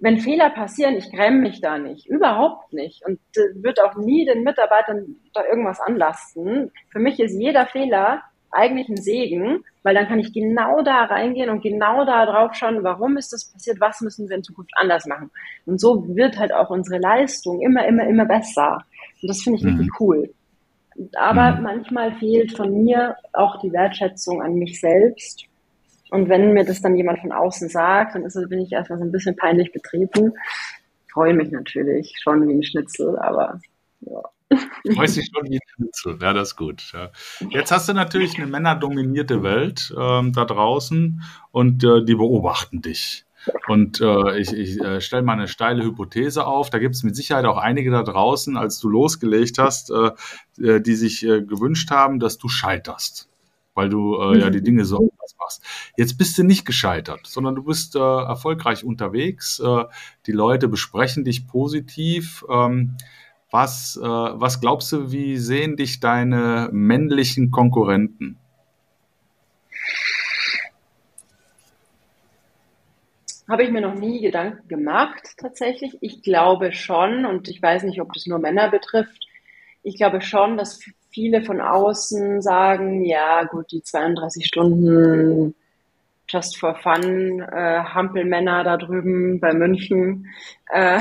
wenn 0.00 0.18
Fehler 0.18 0.50
passieren, 0.50 0.96
ich 0.96 1.10
gräme 1.12 1.38
mich 1.38 1.60
da 1.60 1.78
nicht, 1.78 2.06
überhaupt 2.06 2.72
nicht 2.72 3.06
und 3.06 3.20
äh, 3.36 3.62
wird 3.62 3.80
auch 3.80 3.94
nie 3.96 4.26
den 4.26 4.42
Mitarbeitern 4.42 5.16
da 5.32 5.44
irgendwas 5.44 5.80
anlasten. 5.80 6.72
Für 6.90 6.98
mich 6.98 7.20
ist 7.20 7.38
jeder 7.38 7.66
Fehler 7.66 8.22
eigentlich 8.50 8.88
ein 8.88 8.96
Segen, 8.96 9.64
weil 9.84 9.94
dann 9.94 10.08
kann 10.08 10.18
ich 10.18 10.32
genau 10.32 10.82
da 10.82 11.04
reingehen 11.04 11.48
und 11.48 11.62
genau 11.62 12.04
da 12.04 12.26
drauf 12.26 12.54
schauen, 12.54 12.82
warum 12.82 13.16
ist 13.16 13.32
das 13.32 13.52
passiert, 13.52 13.80
was 13.80 14.00
müssen 14.00 14.28
wir 14.28 14.36
in 14.36 14.42
Zukunft 14.42 14.72
anders 14.76 15.06
machen. 15.06 15.30
Und 15.64 15.80
so 15.80 16.04
wird 16.16 16.38
halt 16.38 16.52
auch 16.52 16.70
unsere 16.70 17.00
Leistung 17.00 17.60
immer, 17.60 17.86
immer, 17.86 18.06
immer 18.06 18.24
besser. 18.24 18.78
Und 19.22 19.28
das 19.28 19.42
finde 19.42 19.58
ich 19.58 19.64
mhm. 19.64 19.70
wirklich 19.70 19.90
cool. 20.00 20.34
Aber 21.16 21.52
mhm. 21.52 21.62
manchmal 21.62 22.12
fehlt 22.16 22.56
von 22.56 22.82
mir 22.82 23.16
auch 23.32 23.60
die 23.60 23.72
Wertschätzung 23.72 24.42
an 24.42 24.54
mich 24.54 24.80
selbst 24.80 25.46
und 26.10 26.28
wenn 26.28 26.52
mir 26.52 26.64
das 26.64 26.80
dann 26.80 26.96
jemand 26.96 27.20
von 27.20 27.32
außen 27.32 27.68
sagt, 27.68 28.14
dann 28.14 28.24
ist, 28.24 28.34
bin 28.48 28.60
ich 28.60 28.72
erstmal 28.72 28.98
so 28.98 29.04
ein 29.04 29.12
bisschen 29.12 29.36
peinlich 29.36 29.72
betreten. 29.72 30.32
Freue 31.12 31.34
mich 31.34 31.50
natürlich 31.50 32.14
schon 32.22 32.46
wie 32.48 32.54
ein 32.54 32.62
Schnitzel, 32.62 33.18
aber 33.18 33.60
ja. 34.00 34.22
Freust 34.94 35.16
dich 35.16 35.30
schon 35.34 35.48
wie 35.48 35.56
ein 35.56 35.68
Schnitzel, 35.74 36.18
ja, 36.20 36.32
das 36.32 36.48
ist 36.48 36.56
gut. 36.56 36.92
Ja. 36.92 37.10
Jetzt 37.50 37.72
hast 37.72 37.88
du 37.88 37.94
natürlich 37.94 38.36
eine 38.36 38.46
männerdominierte 38.46 39.42
Welt 39.42 39.92
ähm, 39.98 40.32
da 40.32 40.44
draußen 40.44 41.22
und 41.50 41.82
äh, 41.82 42.04
die 42.04 42.14
beobachten 42.14 42.82
dich. 42.82 43.24
Und 43.66 44.00
äh, 44.00 44.38
ich, 44.38 44.52
ich 44.52 44.80
äh, 44.80 45.00
stelle 45.00 45.22
mal 45.22 45.34
eine 45.34 45.48
steile 45.48 45.84
Hypothese 45.84 46.46
auf. 46.46 46.70
Da 46.70 46.78
gibt 46.78 46.94
es 46.94 47.02
mit 47.02 47.14
Sicherheit 47.14 47.44
auch 47.44 47.58
einige 47.58 47.90
da 47.90 48.02
draußen, 48.02 48.56
als 48.56 48.78
du 48.78 48.88
losgelegt 48.88 49.58
hast, 49.58 49.90
äh, 49.90 50.10
äh 50.62 50.80
die 50.80 50.94
sich 50.94 51.24
äh, 51.24 51.42
gewünscht 51.42 51.90
haben, 51.90 52.20
dass 52.20 52.38
du 52.38 52.48
scheiterst 52.48 53.28
weil 53.74 53.88
du 53.88 54.16
äh, 54.20 54.38
ja 54.38 54.50
die 54.50 54.60
mhm. 54.60 54.64
Dinge 54.64 54.84
so 54.84 55.10
anders 55.24 55.36
machst. 55.38 55.62
Jetzt 55.96 56.18
bist 56.18 56.36
du 56.38 56.42
nicht 56.44 56.64
gescheitert, 56.64 57.26
sondern 57.26 57.54
du 57.54 57.64
bist 57.64 57.96
äh, 57.96 57.98
erfolgreich 57.98 58.84
unterwegs. 58.84 59.60
Äh, 59.60 59.84
die 60.26 60.32
Leute 60.32 60.68
besprechen 60.68 61.24
dich 61.24 61.46
positiv. 61.46 62.44
Ähm, 62.50 62.96
Was, 63.50 63.96
äh, 63.96 64.02
was 64.02 64.60
glaubst 64.60 64.90
du, 64.90 65.12
wie 65.12 65.38
sehen 65.38 65.76
dich 65.76 66.00
deine 66.00 66.70
männlichen 66.72 67.52
Konkurrenten? 67.52 68.36
Habe 73.48 73.62
ich 73.62 73.70
mir 73.70 73.82
noch 73.82 73.94
nie 73.94 74.20
Gedanken 74.22 74.66
gemacht, 74.66 75.36
tatsächlich. 75.36 75.98
Ich 76.00 76.22
glaube 76.22 76.72
schon, 76.72 77.26
und 77.26 77.46
ich 77.48 77.62
weiß 77.62 77.84
nicht, 77.84 78.00
ob 78.00 78.12
das 78.12 78.26
nur 78.26 78.40
Männer 78.40 78.70
betrifft, 78.70 79.22
ich 79.84 79.96
glaube 79.98 80.20
schon, 80.20 80.56
dass 80.56 80.80
viele 81.14 81.42
von 81.42 81.60
außen 81.60 82.42
sagen, 82.42 83.04
ja 83.04 83.44
gut, 83.44 83.70
die 83.70 83.82
32 83.82 84.44
Stunden 84.46 85.54
just 86.28 86.58
for 86.58 86.74
fun, 86.74 87.40
äh, 87.40 87.84
Hampelmänner 87.84 88.64
da 88.64 88.76
drüben 88.76 89.38
bei 89.40 89.54
München, 89.54 90.26
äh, 90.70 90.98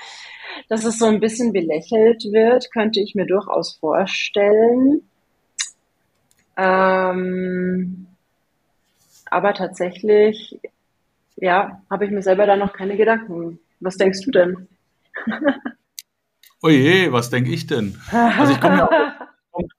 dass 0.68 0.84
es 0.84 0.98
so 0.98 1.06
ein 1.06 1.20
bisschen 1.20 1.52
belächelt 1.52 2.24
wird, 2.32 2.72
könnte 2.72 3.00
ich 3.00 3.14
mir 3.14 3.26
durchaus 3.26 3.76
vorstellen. 3.76 5.02
Ähm, 6.56 8.08
aber 9.26 9.54
tatsächlich, 9.54 10.58
ja, 11.36 11.82
habe 11.88 12.06
ich 12.06 12.10
mir 12.10 12.22
selber 12.22 12.46
da 12.46 12.56
noch 12.56 12.72
keine 12.72 12.96
Gedanken. 12.96 13.60
Was 13.78 13.96
denkst 13.96 14.22
du 14.24 14.30
denn? 14.32 14.68
Oje, 16.62 17.12
was 17.12 17.30
denke 17.30 17.50
ich 17.50 17.66
denn? 17.66 18.00
Also 18.10 18.52
ich 18.52 18.60
komme 18.60 18.78
ja, 18.78 18.88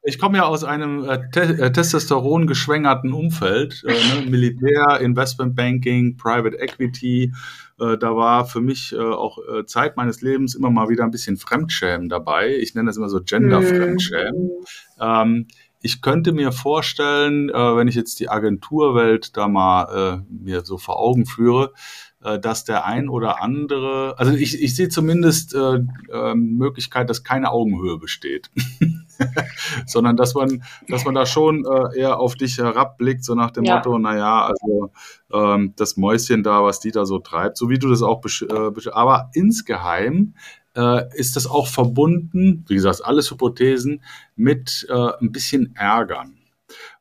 ich 0.07 0.19
komme 0.19 0.37
ja 0.37 0.45
aus 0.45 0.63
einem 0.63 1.03
äh, 1.03 1.29
te 1.31 1.41
äh, 1.41 1.71
Testosteron 1.71 2.47
geschwängerten 2.47 3.11
Umfeld, 3.11 3.83
äh, 3.85 3.91
ne? 3.91 4.25
Militär, 4.29 5.01
Investmentbanking, 5.01 6.15
Private 6.15 6.57
Equity. 6.57 7.33
Äh, 7.77 7.97
da 7.97 8.15
war 8.15 8.45
für 8.45 8.61
mich 8.61 8.93
äh, 8.93 8.99
auch 8.99 9.37
äh, 9.37 9.65
Zeit 9.65 9.97
meines 9.97 10.21
Lebens 10.21 10.55
immer 10.55 10.69
mal 10.69 10.87
wieder 10.87 11.03
ein 11.03 11.11
bisschen 11.11 11.35
Fremdschämen 11.35 12.07
daby. 12.07 12.55
Ich 12.55 12.73
nenne 12.73 12.87
das 12.87 12.95
immer 12.95 13.09
so 13.09 13.19
Gender-Fremdschämen. 13.21 14.43
Mhm. 14.43 14.49
Ähm, 14.97 15.47
ich 15.81 16.01
könnte 16.01 16.31
mir 16.31 16.51
vorstellen, 16.51 17.49
wenn 17.49 17.87
ich 17.87 17.93
jetzt 17.93 18.19
die 18.19 18.29
Agenturwelt 18.29 19.37
da 19.37 19.47
mal 19.47 20.23
mir 20.27 20.65
so 20.65 20.79
vor 20.79 20.99
Augen 20.99 21.27
führe, 21.27 21.71
dass 22.19 22.65
der 22.65 22.83
ein 22.85 23.09
oder 23.09 23.43
andere, 23.43 24.17
also 24.17 24.33
ich, 24.33 24.61
ich 24.61 24.75
sehe 24.75 24.89
zumindest 24.89 25.55
Möglichkeit, 26.35 27.11
dass 27.11 27.23
keine 27.23 27.51
Augenhöhe 27.51 27.99
besteht, 27.99 28.49
sondern 29.85 30.17
dass 30.17 30.33
man, 30.33 30.63
dass 30.87 31.05
man 31.05 31.15
da 31.15 31.25
schon 31.25 31.65
äh, 31.65 31.99
eher 31.99 32.19
auf 32.19 32.35
dich 32.35 32.57
herabblickt, 32.57 33.23
so 33.23 33.35
nach 33.35 33.51
dem 33.51 33.63
ja. 33.63 33.75
Motto, 33.75 33.97
naja, 33.97 34.45
also 34.47 34.91
ähm, 35.31 35.73
das 35.75 35.97
Mäuschen 35.97 36.43
da, 36.43 36.63
was 36.63 36.79
die 36.79 36.91
da 36.91 37.05
so 37.05 37.19
treibt, 37.19 37.57
so 37.57 37.69
wie 37.69 37.79
du 37.79 37.89
das 37.89 38.01
auch, 38.01 38.23
äh, 38.25 38.89
aber 38.91 39.29
insgeheim 39.33 40.33
äh, 40.75 41.03
ist 41.15 41.35
das 41.35 41.47
auch 41.47 41.67
verbunden, 41.67 42.65
wie 42.67 42.75
gesagt, 42.75 43.03
alles 43.03 43.31
Hypothesen, 43.31 44.03
mit 44.35 44.85
äh, 44.89 45.11
ein 45.21 45.31
bisschen 45.31 45.75
Ärgern, 45.75 46.37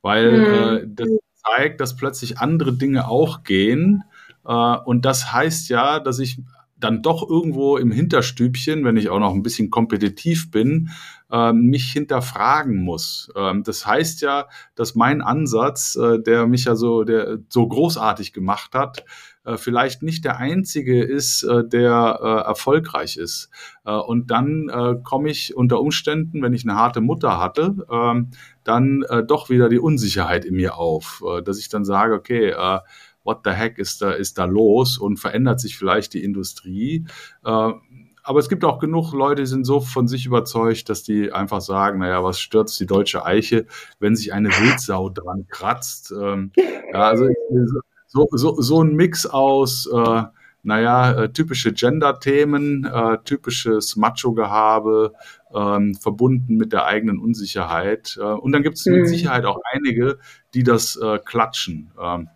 weil 0.03 0.39
mhm. 0.39 0.45
äh, 0.45 0.87
das 0.89 1.09
zeigt, 1.35 1.81
dass 1.81 1.97
plötzlich 1.97 2.39
andere 2.39 2.73
Dinge 2.73 3.09
auch 3.09 3.43
gehen, 3.45 4.05
äh, 4.47 4.77
und 4.85 5.05
das 5.05 5.33
heißt 5.33 5.69
ja, 5.69 6.01
dass 6.01 6.19
ich 6.19 6.41
dann 6.87 7.03
doch 7.03 7.29
irgendwo 7.29 7.79
im 7.79 7.91
Hinterstübchen, 7.91 8.85
wenn 8.85 8.97
ich 8.97 9.09
auch 9.11 9.19
noch 9.19 9.35
ein 9.35 9.43
bisschen 9.43 9.71
kompetitiv 9.71 10.53
bin, 10.53 10.91
äh, 11.33 11.53
mich 11.53 11.91
hinterfragen 11.91 12.77
muss. 12.77 13.29
Ähm, 13.35 13.65
das 13.65 13.85
heißt 13.85 14.21
ja, 14.21 14.47
dass 14.77 14.95
mein 14.95 15.21
Ansatz, 15.21 15.97
äh, 15.97 16.21
der 16.23 16.47
mich 16.47 16.67
ja 16.67 16.77
so, 16.77 17.03
der 17.03 17.39
so 17.49 17.67
großartig 17.67 18.33
gemacht 18.33 18.75
hat, 18.75 19.05
vielleicht 19.59 20.03
nicht 20.03 20.25
der 20.25 20.39
einzige 20.39 21.05
ist, 21.05 21.47
der 21.49 21.93
erfolgreich 21.93 23.17
ist. 23.17 23.49
und 23.85 24.33
dann 24.33 25.01
komme 25.05 25.31
ich 25.31 25.57
unter 25.57 25.81
Umständen, 25.81 26.43
wenn 26.43 26.53
ich 26.53 26.65
eine 26.65 26.77
harte 26.77 27.01
Mutter 27.01 27.39
hatte, 27.39 27.77
ähm, 27.89 28.31
dann 28.65 29.05
doch 29.29 29.49
wieder 29.49 29.69
die 29.69 29.79
Unsicherheit 29.79 30.45
in 30.45 30.57
mir 30.57 30.77
auf, 30.77 31.23
dass 31.45 31.61
ich 31.61 31.69
dann 31.69 31.85
sage, 31.85 32.15
okay, 32.15 32.53
what 33.27 33.41
the 33.45 33.51
heck 33.51 33.79
ist 33.79 34.01
da, 34.01 34.13
ist 34.13 34.39
da 34.39 34.45
los 34.47 34.97
und 34.97 35.19
verändert 35.19 35.61
sich 35.61 35.77
vielleicht 35.77 36.15
die 36.15 36.25
Industrie. 36.25 37.05
Äh, 37.45 37.73
aber 38.27 38.41
es 38.41 38.49
gibt 38.49 38.65
auch 38.65 38.81
genug 38.81 39.13
Leute, 39.13 39.43
die 39.43 39.47
sind 39.47 39.65
so 39.65 39.81
von 39.81 40.09
sich 40.09 40.27
überzeugt, 40.27 40.89
dass 40.89 41.05
die 41.05 41.33
einfach 41.33 41.61
sagen, 41.61 42.01
naja, 42.01 42.25
was 42.25 42.41
stürzt 42.41 42.79
die 42.81 42.87
deutsche 42.87 43.25
Eiche, 43.25 43.67
wenn 44.01 44.17
sich 44.17 44.33
eine 44.33 44.49
Wildsau 44.49 45.11
dran 45.11 45.47
kratzt. 45.49 46.13
Ähm, 46.13 46.51
ja, 46.57 47.03
also 47.03 47.29
so, 48.09 48.27
so, 48.33 48.61
so 48.61 48.83
ein 48.83 48.97
Mix 48.97 49.27
aus, 49.27 49.87
äh, 49.87 50.23
naja, 50.65 51.13
äh, 51.13 51.33
typische 51.33 51.73
Gender-Themen, 51.73 52.85
äh, 52.85 53.19
typisches 53.25 53.95
Macho-Gehabe, 53.95 55.13
ähm, 55.55 55.95
verbunden 55.95 56.57
mit 56.57 56.73
der 56.73 56.87
eigenen 56.87 57.21
Unsicherheit. 57.21 58.17
Und 58.17 58.51
dann 58.51 58.65
gibt 58.65 58.79
es 58.79 58.87
mit 58.87 59.03
mhm. 59.03 59.07
Sicherheit 59.07 59.45
auch 59.45 59.61
einige, 59.73 60.19
die 60.53 60.65
das 60.65 60.99
klatschen. 61.25 61.93
Ähm, 62.01 62.29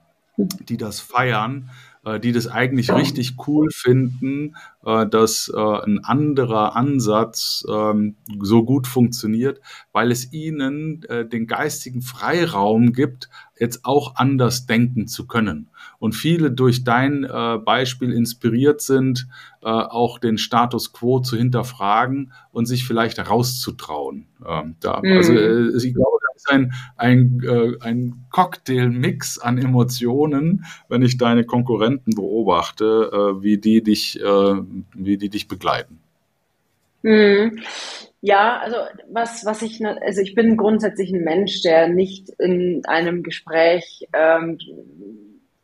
die 0.68 0.76
das 0.76 1.00
feiern, 1.00 1.70
äh, 2.02 2.18
die 2.18 2.32
das 2.32 2.46
eigentlich 2.46 2.90
richtig 2.90 3.34
cool 3.46 3.68
finden, 3.70 4.56
äh, 4.86 5.06
dass 5.06 5.52
äh, 5.54 5.58
ein 5.58 6.02
anderer 6.02 6.74
Ansatz 6.74 7.62
ähm, 7.68 8.16
so 8.40 8.64
gut 8.64 8.86
funktioniert, 8.86 9.60
weil 9.92 10.10
es 10.10 10.32
ihnen 10.32 11.04
den 11.32 11.46
geistigen 11.46 12.00
Freiraum 12.00 12.92
gibt, 12.92 13.28
jetzt 13.58 13.84
auch 13.84 14.16
anders 14.16 14.66
denken 14.66 15.08
zu 15.08 15.26
können. 15.26 15.68
Und 15.98 16.14
viele 16.14 16.50
durch 16.50 16.84
dein 16.84 17.26
Beispiel 17.64 18.12
inspiriert 18.12 18.80
sind, 18.80 19.28
auch 19.60 20.18
den 20.18 20.38
Status 20.38 20.92
quo 20.92 21.20
zu 21.20 21.36
hinterfragen 21.36 22.32
und 22.52 22.66
sich 22.66 22.86
vielleicht 22.86 23.18
rauszutrauen. 23.18 24.26
Ähm, 24.46 24.76
da, 24.80 25.00
mhm. 25.02 25.16
Also 25.16 25.32
ich 25.32 25.94
glaube, 25.94 26.18
ist 26.40 26.50
ein, 26.50 26.72
ein, 26.96 27.40
äh, 27.44 27.84
ein 27.84 28.24
Cocktailmix 28.30 29.38
an 29.38 29.58
Emotionen, 29.58 30.64
wenn 30.88 31.02
ich 31.02 31.18
deine 31.18 31.44
Konkurrenten 31.44 32.14
beobachte, 32.14 33.10
äh, 33.12 33.42
wie, 33.42 33.58
die 33.58 33.82
dich, 33.82 34.20
äh, 34.20 34.54
wie 34.94 35.16
die 35.16 35.28
dich 35.28 35.48
begleiten. 35.48 36.00
Hm. 37.02 37.58
Ja, 38.22 38.58
also 38.58 38.76
was, 39.10 39.46
was 39.46 39.62
ich, 39.62 39.84
also 39.84 40.20
ich 40.20 40.34
bin 40.34 40.56
grundsätzlich 40.56 41.10
ein 41.10 41.24
Mensch, 41.24 41.62
der 41.62 41.88
nicht 41.88 42.28
in 42.38 42.82
einem 42.84 43.22
Gespräch 43.22 44.06
ähm, 44.12 44.58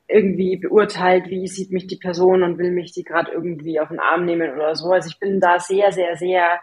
irgendwie 0.08 0.56
beurteilt, 0.56 1.28
wie 1.28 1.48
sieht 1.48 1.70
mich 1.70 1.86
die 1.86 1.96
Person 1.96 2.42
und 2.42 2.58
will 2.58 2.70
mich 2.70 2.92
die 2.92 3.04
gerade 3.04 3.32
irgendwie 3.32 3.78
auf 3.80 3.88
den 3.88 4.00
Arm 4.00 4.24
nehmen 4.24 4.52
oder 4.52 4.74
so. 4.74 4.90
Also 4.90 5.08
ich 5.10 5.18
bin 5.18 5.40
da 5.40 5.58
sehr, 5.58 5.92
sehr, 5.92 6.16
sehr 6.16 6.60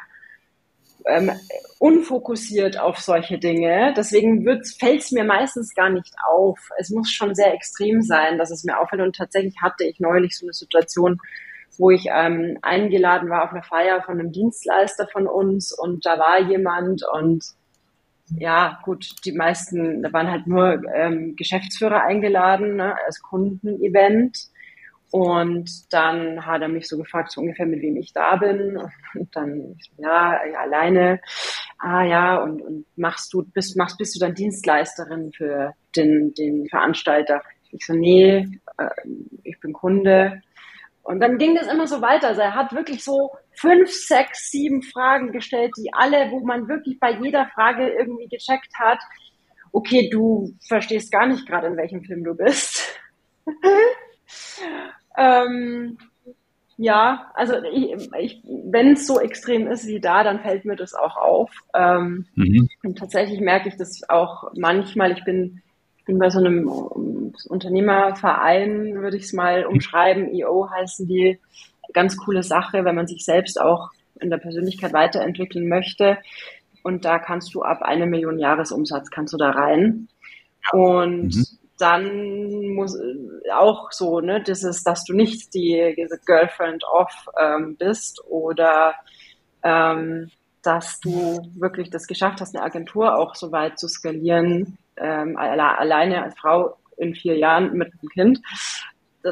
ähm, 1.08 1.32
unfokussiert 1.80 2.80
auf 2.80 3.00
solche 3.00 3.38
Dinge. 3.38 3.94
Deswegen 3.96 4.46
fällt 4.80 5.02
es 5.02 5.12
mir 5.12 5.24
meistens 5.24 5.74
gar 5.76 5.90
nicht 5.90 6.14
auf. 6.30 6.60
Es 6.78 6.90
muss 6.90 7.12
schon 7.12 7.36
sehr 7.36 7.54
extrem 7.54 8.02
sein, 8.02 8.38
dass 8.38 8.52
es 8.52 8.64
mir 8.64 8.80
auffällt. 8.80 9.02
Und 9.02 9.16
tatsächlich 9.16 9.56
hatte 9.62 9.84
ich 9.84 10.00
neulich 10.00 10.38
so 10.38 10.46
eine 10.46 10.54
Situation, 10.54 11.20
wo 11.78 11.90
ich 11.90 12.06
ähm, 12.10 12.58
eingeladen 12.62 13.30
war 13.30 13.44
auf 13.44 13.52
eine 13.52 13.64
Feier 13.64 14.02
von 14.04 14.20
einem 14.20 14.32
Dienstleister 14.32 15.08
von 15.12 15.28
uns 15.28 15.72
und 15.78 16.06
da 16.06 16.20
war 16.20 16.40
jemand 16.40 17.02
und 17.14 17.44
ja, 18.38 18.80
gut, 18.84 19.06
die 19.26 19.32
meisten, 19.34 20.02
da 20.02 20.14
waren 20.14 20.32
halt 20.32 20.48
nur 20.48 20.82
ähm, 20.94 21.36
Geschäftsführer 21.36 22.04
eingeladen 22.04 22.78
ne, 22.78 22.96
als 23.06 23.22
Kundenevent. 23.22 24.48
Und 25.14 25.70
dann 25.94 26.44
hat 26.44 26.64
er 26.64 26.70
mich 26.70 26.88
so 26.88 26.98
gefragt, 26.98 27.32
so 27.32 27.42
ungefähr 27.42 27.68
mit 27.68 27.84
wem 27.84 27.98
ich 27.98 28.14
da 28.14 28.36
bin. 28.36 28.80
Und 29.14 29.36
dann, 29.36 29.78
ja, 29.98 30.44
ja 30.44 30.58
alleine. 30.58 31.22
Ah 31.78 32.04
ja, 32.04 32.42
und, 32.42 32.64
und 32.64 32.86
machst 32.96 33.32
du, 33.32 33.44
bist, 33.44 33.78
machst, 33.78 34.00
bist 34.00 34.16
du 34.16 34.20
dann 34.20 34.34
Dienstleisterin 34.34 35.32
für 35.32 35.76
den, 35.96 36.34
den 36.34 36.68
Veranstalter? 36.68 37.44
Ich 37.70 37.86
so, 37.86 37.94
nee, 37.94 38.48
äh, 38.80 38.90
ich 39.44 39.60
bin 39.60 39.72
Kunde. 39.72 40.42
Und 41.04 41.20
dann 41.20 41.38
ging 41.38 41.54
das 41.54 41.72
immer 41.72 41.86
so 41.86 42.02
weiter. 42.02 42.30
Also 42.30 42.42
er 42.42 42.56
hat 42.56 42.74
wirklich 42.74 43.04
so 43.04 43.30
fünf, 43.52 43.92
sechs, 43.92 44.50
sieben 44.50 44.82
Fragen 44.82 45.32
gestellt, 45.32 45.74
die 45.78 45.94
alle, 45.94 46.32
wo 46.32 46.40
man 46.40 46.68
wirklich 46.68 47.00
bei 47.00 47.12
jeder 47.12 47.46
Frage 47.54 47.88
irgendwie 47.88 48.30
gecheckt 48.30 48.74
hat, 48.80 48.98
okay, 49.72 50.10
du 50.12 50.56
verstehst 50.68 51.12
gar 51.12 51.28
nicht 51.28 51.46
gerade, 51.46 51.68
in 51.68 51.78
welchem 51.78 52.04
Film 52.04 52.24
du 52.24 52.34
bist. 52.34 53.00
Ähm, 55.18 55.98
ja, 56.78 57.32
also 57.36 57.54
ich, 57.72 58.10
ich, 58.20 58.44
wenn 58.44 58.94
es 58.94 59.06
so 59.06 59.20
extrem 59.20 59.68
ist 59.68 59.88
wie 59.88 60.00
da, 60.00 60.24
dann 60.24 60.40
fällt 60.42 60.66
mir 60.66 60.76
das 60.76 60.94
auch 60.96 61.18
auf. 61.18 61.52
Ähm, 61.76 62.26
mhm. 62.36 62.68
Und 62.84 62.98
tatsächlich 62.98 63.40
merke 63.40 63.70
ich 63.70 63.78
das 63.78 64.02
auch 64.10 64.52
manchmal. 64.56 65.12
Ich 65.12 65.24
bin, 65.24 65.62
bin 66.06 66.18
bei 66.18 66.30
so 66.30 66.40
einem 66.40 66.68
Unternehmerverein, 67.48 68.96
würde 68.96 69.18
ich 69.18 69.24
es 69.24 69.34
mal 69.34 69.66
umschreiben. 69.66 70.34
EO 70.34 70.70
heißen 70.70 71.08
die. 71.08 71.40
Ganz 71.94 72.18
coole 72.18 72.42
Sache, 72.44 72.86
wenn 72.86 72.96
man 72.96 73.08
sich 73.08 73.24
selbst 73.24 73.62
auch 73.62 73.92
in 74.20 74.30
der 74.30 74.38
Persönlichkeit 74.38 74.94
weiterentwickeln 74.94 75.68
möchte. 75.68 76.18
Und 76.82 77.06
da 77.06 77.20
kannst 77.20 77.54
du 77.54 77.62
ab 77.62 77.82
eine 77.82 78.08
Million 78.08 78.40
Jahresumsatz 78.40 79.12
kannst 79.12 79.34
du 79.34 79.38
da 79.38 79.52
rein. 79.52 80.08
Und 80.72 81.36
mhm 81.36 81.63
dann 81.84 82.76
muss 82.76 82.98
auch 83.52 83.92
so, 83.92 84.22
ne, 84.22 84.42
dieses, 84.42 84.84
dass 84.84 85.04
du 85.04 85.14
nicht 85.14 85.54
die, 85.54 85.94
diese 85.98 86.18
Girlfriend 86.26 86.84
off 86.86 87.28
ähm, 87.38 87.76
bist 87.76 88.24
oder 88.30 88.94
ähm, 89.64 90.32
dass 90.62 91.02
du 91.02 91.42
wirklich 91.56 91.90
das 91.90 92.08
geschafft 92.08 92.40
hast, 92.40 92.56
eine 92.56 92.64
Agentur 92.64 93.18
auch 93.18 93.36
so 93.36 93.52
weit 93.52 93.78
zu 93.78 93.90
skalieren, 93.90 94.78
ähm, 94.96 95.36
alleine 95.38 96.24
als 96.24 96.40
Frau 96.40 96.78
in 96.96 97.16
vier 97.16 97.38
Jahren 97.38 97.74
mit 97.74 97.92
einem 97.92 98.10
Kind. 98.10 98.40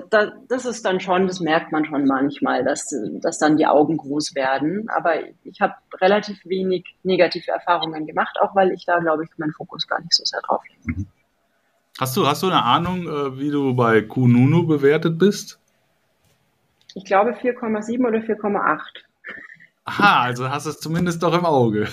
Da, 0.09 0.33
das 0.49 0.65
ist 0.65 0.83
dann 0.85 0.99
schon, 0.99 1.27
das 1.27 1.39
merkt 1.39 1.71
man 1.71 1.85
schon 1.85 2.05
manchmal, 2.05 2.65
dass, 2.65 2.93
dass 3.21 3.39
dann 3.39 3.55
die 3.55 3.67
Augen 3.67 3.95
groß 3.95 4.35
werden. 4.35 4.89
Aber 4.89 5.13
ich 5.43 5.61
habe 5.61 5.75
relativ 6.01 6.45
wenig 6.45 6.95
negative 7.03 7.51
Erfahrungen 7.51 8.05
gemacht, 8.07 8.37
auch 8.41 8.55
weil 8.55 8.71
ich 8.71 8.85
da, 8.85 8.99
glaube 8.99 9.23
ich, 9.23 9.37
meinen 9.37 9.53
Fokus 9.53 9.87
gar 9.87 10.01
nicht 10.01 10.13
so 10.13 10.23
sehr 10.25 10.41
drauf 10.41 10.61
lege. 10.85 11.05
Hast 12.01 12.17
du, 12.17 12.25
hast 12.25 12.41
du 12.41 12.47
eine 12.47 12.63
Ahnung, 12.63 13.03
äh, 13.03 13.37
wie 13.37 13.51
du 13.51 13.75
bei 13.75 14.01
Kununu 14.01 14.65
bewertet 14.65 15.19
bist? 15.19 15.59
Ich 16.95 17.05
glaube 17.05 17.33
4,7 17.33 18.07
oder 18.07 18.17
4,8. 18.17 18.79
Aha, 19.83 20.21
also 20.23 20.49
hast 20.49 20.65
du 20.65 20.71
es 20.71 20.79
zumindest 20.79 21.21
doch 21.21 21.31
im 21.37 21.45
Auge. 21.45 21.87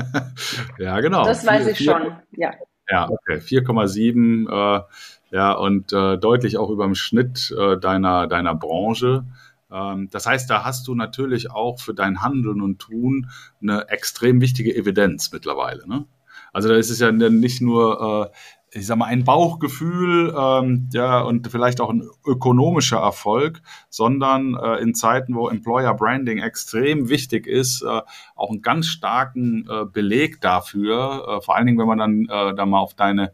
ja, 0.78 0.98
genau. 1.00 1.26
Das 1.26 1.44
weiß 1.44 1.64
4, 1.64 1.72
ich 1.72 1.76
4, 1.76 1.92
schon, 1.92 2.16
ja. 2.38 2.52
Ja, 2.88 3.10
okay. 3.10 3.36
4,7, 3.36 4.48
äh, 4.48 4.82
ja, 5.30 5.52
und 5.52 5.92
äh, 5.92 6.16
deutlich 6.16 6.56
auch 6.56 6.70
über 6.70 6.86
dem 6.86 6.94
Schnitt 6.94 7.54
äh, 7.54 7.78
deiner, 7.78 8.26
deiner 8.26 8.54
Branche. 8.54 9.26
Ähm, 9.70 10.08
das 10.10 10.24
heißt, 10.24 10.48
da 10.48 10.64
hast 10.64 10.88
du 10.88 10.94
natürlich 10.94 11.50
auch 11.50 11.80
für 11.80 11.92
dein 11.92 12.22
Handeln 12.22 12.62
und 12.62 12.78
Tun 12.78 13.28
eine 13.60 13.90
extrem 13.90 14.40
wichtige 14.40 14.74
Evidenz 14.74 15.32
mittlerweile. 15.32 15.86
Ne? 15.86 16.06
Also 16.54 16.68
da 16.68 16.76
ist 16.76 16.88
es 16.88 17.00
ja 17.00 17.12
nicht 17.12 17.60
nur 17.60 18.30
äh, 18.32 18.36
ich 18.74 18.86
sag 18.86 18.96
mal, 18.96 19.06
ein 19.06 19.24
Bauchgefühl 19.24 20.34
ähm, 20.36 20.88
ja, 20.92 21.20
und 21.20 21.48
vielleicht 21.48 21.80
auch 21.80 21.90
ein 21.90 22.08
ökonomischer 22.26 22.98
Erfolg, 22.98 23.62
sondern 23.88 24.54
äh, 24.54 24.76
in 24.76 24.94
Zeiten, 24.94 25.34
wo 25.34 25.48
Employer 25.48 25.94
Branding 25.94 26.38
extrem 26.38 27.08
wichtig 27.08 27.46
ist, 27.46 27.82
äh, 27.82 28.00
auch 28.34 28.50
einen 28.50 28.62
ganz 28.62 28.86
starken 28.86 29.68
äh, 29.70 29.84
Beleg 29.84 30.40
dafür, 30.40 31.26
äh, 31.28 31.40
vor 31.40 31.56
allen 31.56 31.66
Dingen, 31.66 31.78
wenn 31.78 31.86
man 31.86 31.98
dann 31.98 32.22
äh, 32.24 32.54
da 32.54 32.66
mal 32.66 32.80
auf 32.80 32.94
deine 32.94 33.32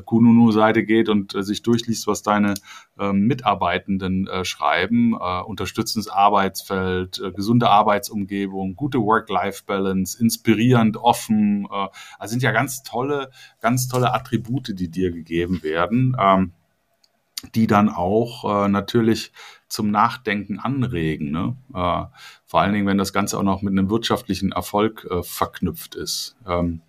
Kununu-Seite 0.00 0.84
geht 0.84 1.08
und 1.08 1.34
äh, 1.34 1.42
sich 1.42 1.62
durchliest, 1.62 2.06
was 2.06 2.22
deine 2.22 2.54
ähm, 2.98 3.26
Mitarbeitenden 3.26 4.26
äh, 4.26 4.44
schreiben. 4.44 5.14
Äh, 5.14 5.42
unterstützendes 5.42 6.08
Arbeitsfeld, 6.08 7.20
äh, 7.20 7.32
gesunde 7.32 7.68
Arbeitsumgebung, 7.68 8.74
gute 8.76 8.98
Work-Life-Balance, 8.98 10.18
inspirierend, 10.20 10.96
offen. 10.96 11.66
Äh, 11.70 11.88
also 12.18 12.32
sind 12.32 12.42
ja 12.42 12.52
ganz 12.52 12.82
tolle, 12.82 13.30
ganz 13.60 13.88
tolle 13.88 14.14
Attribute, 14.14 14.78
die 14.78 14.90
dir 14.90 15.12
gegeben 15.12 15.62
werden, 15.62 16.16
ähm, 16.18 16.52
die 17.54 17.66
dann 17.66 17.88
auch 17.88 18.64
äh, 18.64 18.68
natürlich 18.68 19.32
zum 19.72 19.90
Nachdenken 19.90 20.58
anregen. 20.58 21.30
Ne? 21.30 21.56
Äh, 21.74 22.04
vor 22.44 22.60
allen 22.60 22.74
Dingen, 22.74 22.86
wenn 22.86 22.98
das 22.98 23.14
Ganze 23.14 23.38
auch 23.38 23.42
noch 23.42 23.62
mit 23.62 23.72
einem 23.72 23.88
wirtschaftlichen 23.88 24.52
Erfolg 24.52 25.08
äh, 25.10 25.22
verknüpft 25.22 25.94
ist. 25.94 26.36
Ähm, 26.46 26.82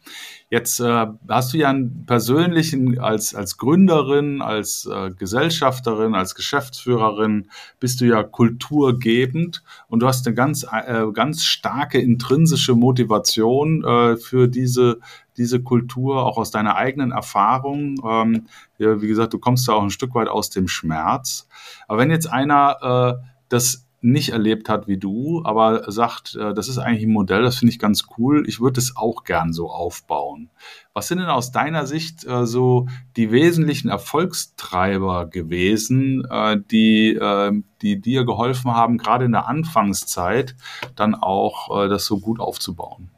jetzt 0.50 0.82
äh, 0.82 1.06
hast 1.30 1.54
du 1.54 1.58
ja 1.58 1.70
einen 1.70 2.06
persönlichen, 2.06 3.00
als, 3.00 3.36
als 3.36 3.58
Gründerin, 3.58 4.42
als 4.42 4.86
äh, 4.86 5.12
Gesellschafterin, 5.12 6.14
als 6.14 6.36
Geschäftsführerin, 6.36 7.50
bist 7.80 8.02
du 8.02 8.06
ja 8.06 8.22
kulturgebend 8.22 9.64
und 9.88 10.02
du 10.02 10.08
hast 10.08 10.28
eine 10.28 10.36
ganz, 10.36 10.66
äh, 10.70 11.06
ganz 11.14 11.46
starke 11.46 12.02
intrinsische 12.02 12.76
Motivation 12.76 13.86
äh, 13.86 14.18
für 14.18 14.50
diese 14.50 15.00
diese 15.38 15.62
Kultur 15.62 16.26
auch 16.26 16.38
aus 16.38 16.52
deiner 16.52 16.76
eigenen 16.76 17.12
Erfahrung. 17.12 17.96
Ähm, 18.06 18.48
ja, 18.78 19.02
wie 19.02 19.08
gesagt, 19.08 19.34
du 19.34 19.40
kommst 19.40 19.68
ja 19.68 19.74
auch 19.74 19.84
ein 19.84 19.90
Stück 19.90 20.16
weit 20.16 20.28
aus 20.28 20.50
dem 20.50 20.68
Schmerz. 20.68 21.48
Aber 21.88 22.00
wenn 22.00 22.12
jetzt 22.12 22.28
einer 22.28 23.20
äh, 23.22 23.26
das 23.50 23.86
nicht 24.04 24.30
erlebt 24.30 24.68
hat 24.68 24.88
wie 24.88 24.98
du, 24.98 25.42
aber 25.46 25.90
sagt, 25.90 26.36
äh, 26.36 26.54
das 26.54 26.68
ist 26.68 26.78
eigentlich 26.78 27.04
ein 27.04 27.14
Modell, 27.14 27.42
das 27.42 27.56
finde 27.56 27.72
ich 27.72 27.80
ganz 27.80 28.04
cool, 28.18 28.44
ich 28.48 28.60
würde 28.60 28.80
es 28.80 28.98
auch 28.98 29.24
gern 29.24 29.54
so 29.54 29.72
aufbauen. 29.72 30.50
Was 30.94 31.08
sind 31.08 31.20
denn 31.20 31.30
aus 31.30 31.52
deiner 31.52 31.88
Sicht 31.88 32.26
äh, 32.26 32.46
so 32.46 32.88
die 33.16 33.32
wesentlichen 33.32 33.88
Erfolgstreiber 33.88 35.28
gewesen, 35.28 36.26
äh, 36.30 36.60
die, 36.70 37.16
äh, 37.16 37.54
die 37.82 38.02
dir 38.02 38.26
geholfen 38.26 38.72
haben, 38.72 38.98
gerade 38.98 39.24
in 39.24 39.32
der 39.32 39.48
Anfangszeit 39.48 40.58
dann 40.98 41.16
auch 41.16 41.86
äh, 41.86 41.88
das 41.88 42.06
so 42.06 42.20
gut 42.20 42.42
aufzubauen? 42.42 43.10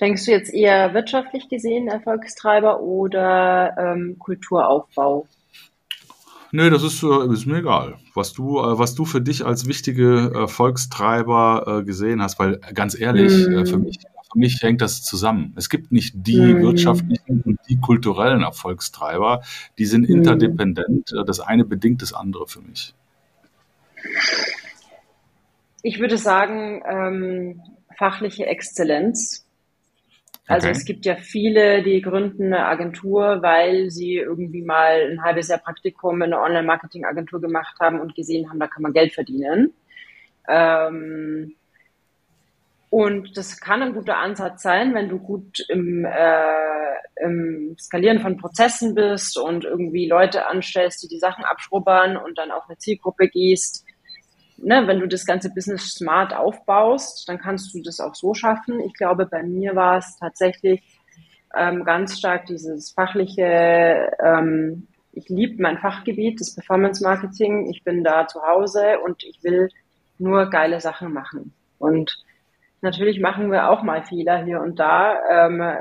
Denkst 0.00 0.24
du 0.24 0.30
jetzt 0.30 0.52
eher 0.52 0.94
wirtschaftlich 0.94 1.48
gesehen 1.48 1.88
Erfolgstreiber 1.88 2.80
oder 2.80 3.76
ähm, 3.78 4.16
Kulturaufbau? 4.18 5.26
Nee, 6.52 6.70
das 6.70 6.82
ist, 6.82 7.02
äh, 7.02 7.32
ist 7.32 7.46
mir 7.46 7.58
egal, 7.58 7.98
was 8.14 8.32
du, 8.32 8.58
äh, 8.58 8.78
was 8.78 8.94
du 8.94 9.04
für 9.04 9.20
dich 9.20 9.44
als 9.44 9.66
wichtige 9.66 10.32
Erfolgstreiber 10.34 11.80
äh, 11.80 11.84
gesehen 11.84 12.22
hast, 12.22 12.38
weil 12.38 12.58
ganz 12.74 12.98
ehrlich, 12.98 13.30
mm. 13.30 13.66
für, 13.66 13.78
mich, 13.78 13.98
für 14.32 14.38
mich 14.38 14.58
hängt 14.62 14.80
das 14.80 15.02
zusammen. 15.02 15.52
Es 15.56 15.68
gibt 15.68 15.92
nicht 15.92 16.14
die 16.16 16.40
mm. 16.40 16.62
wirtschaftlichen 16.62 17.42
und 17.42 17.60
die 17.68 17.78
kulturellen 17.78 18.42
Erfolgstreiber, 18.42 19.42
die 19.78 19.84
sind 19.84 20.08
mm. 20.08 20.12
interdependent. 20.12 21.12
Das 21.26 21.38
eine 21.38 21.64
bedingt 21.64 22.02
das 22.02 22.12
andere 22.12 22.48
für 22.48 22.62
mich. 22.62 22.94
Ich 25.82 26.00
würde 26.00 26.18
sagen, 26.18 26.82
ähm, 26.88 27.62
fachliche 27.96 28.46
Exzellenz 28.46 29.46
also 30.50 30.68
okay. 30.68 30.76
es 30.76 30.84
gibt 30.84 31.06
ja 31.06 31.16
viele, 31.16 31.82
die 31.82 32.00
gründen 32.02 32.52
eine 32.52 32.66
Agentur, 32.66 33.40
weil 33.40 33.90
sie 33.90 34.16
irgendwie 34.16 34.62
mal 34.62 35.12
ein 35.12 35.22
halbes 35.22 35.48
Jahr 35.48 35.60
Praktikum 35.60 36.22
in 36.22 36.32
einer 36.32 36.42
Online-Marketing-Agentur 36.42 37.40
gemacht 37.40 37.78
haben 37.78 38.00
und 38.00 38.16
gesehen 38.16 38.50
haben, 38.50 38.58
da 38.58 38.66
kann 38.66 38.82
man 38.82 38.92
Geld 38.92 39.12
verdienen. 39.12 39.72
Ähm, 40.48 41.54
und 42.90 43.36
das 43.36 43.60
kann 43.60 43.82
ein 43.82 43.94
guter 43.94 44.16
Ansatz 44.16 44.62
sein, 44.62 44.92
wenn 44.94 45.08
du 45.08 45.20
gut 45.20 45.64
im, 45.68 46.04
äh, 46.04 47.24
im 47.24 47.76
Skalieren 47.78 48.18
von 48.18 48.36
Prozessen 48.36 48.96
bist 48.96 49.38
und 49.38 49.64
irgendwie 49.64 50.08
Leute 50.08 50.48
anstellst, 50.48 51.02
die 51.04 51.08
die 51.08 51.20
Sachen 51.20 51.44
abschrubbern 51.44 52.16
und 52.16 52.36
dann 52.38 52.50
auf 52.50 52.64
eine 52.68 52.76
Zielgruppe 52.78 53.28
gehst 53.28 53.86
ne, 54.62 54.86
wenn 54.86 55.00
du 55.00 55.08
das 55.08 55.26
ganze 55.26 55.50
Business 55.52 55.94
smart 55.94 56.34
aufbaust, 56.34 57.28
dann 57.28 57.38
kannst 57.38 57.74
du 57.74 57.82
das 57.82 58.00
auch 58.00 58.14
so 58.14 58.34
schaffen. 58.34 58.80
Ich 58.80 58.94
glaube, 58.94 59.26
bei 59.26 59.42
mir 59.42 59.74
war 59.74 59.98
es 59.98 60.16
tatsächlich 60.18 60.82
ähm, 61.56 61.84
ganz 61.84 62.18
stark 62.18 62.46
dieses 62.46 62.92
fachliche, 62.92 64.10
ähm, 64.22 64.86
ich 65.12 65.28
liebe 65.28 65.60
mein 65.60 65.78
Fachgebiet, 65.78 66.40
das 66.40 66.54
Performance 66.54 67.02
Marketing. 67.02 67.70
Ich 67.70 67.82
bin 67.82 68.04
da 68.04 68.26
zu 68.26 68.40
Hause 68.42 69.00
und 69.04 69.24
ich 69.24 69.42
will 69.42 69.68
nur 70.18 70.48
geile 70.50 70.80
Sachen 70.80 71.12
machen. 71.12 71.52
Und 71.78 72.22
natürlich 72.80 73.20
machen 73.20 73.50
wir 73.50 73.70
auch 73.70 73.82
mal 73.82 74.04
Fehler 74.04 74.44
hier 74.44 74.60
und 74.60 74.78
da. 74.78 75.48
Ähm, 75.48 75.76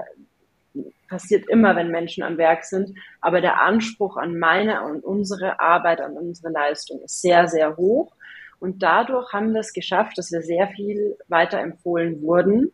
passiert 1.09 1.49
immer, 1.49 1.75
wenn 1.75 1.91
Menschen 1.91 2.23
am 2.23 2.37
Werk 2.37 2.63
sind. 2.63 2.97
Aber 3.19 3.41
der 3.41 3.61
Anspruch 3.61 4.15
an 4.17 4.37
meine 4.37 4.83
und 4.83 5.03
unsere 5.03 5.59
Arbeit, 5.59 5.99
an 6.01 6.13
unsere 6.13 6.53
Leistung 6.53 7.01
ist 7.01 7.21
sehr, 7.21 7.47
sehr 7.47 7.75
hoch. 7.75 8.13
Und 8.59 8.83
dadurch 8.83 9.31
haben 9.31 9.53
wir 9.53 9.61
es 9.61 9.73
geschafft, 9.73 10.17
dass 10.17 10.31
wir 10.31 10.41
sehr 10.41 10.67
viel 10.67 11.17
weiterempfohlen 11.27 12.21
wurden 12.21 12.71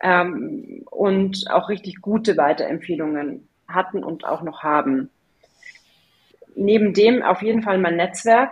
ähm, 0.00 0.84
und 0.90 1.44
auch 1.50 1.68
richtig 1.68 2.00
gute 2.00 2.36
Weiterempfehlungen 2.36 3.48
hatten 3.68 4.02
und 4.02 4.24
auch 4.24 4.42
noch 4.42 4.62
haben. 4.62 5.10
Neben 6.56 6.92
dem 6.92 7.22
auf 7.22 7.42
jeden 7.42 7.62
Fall 7.62 7.78
mein 7.78 7.96
Netzwerk, 7.96 8.50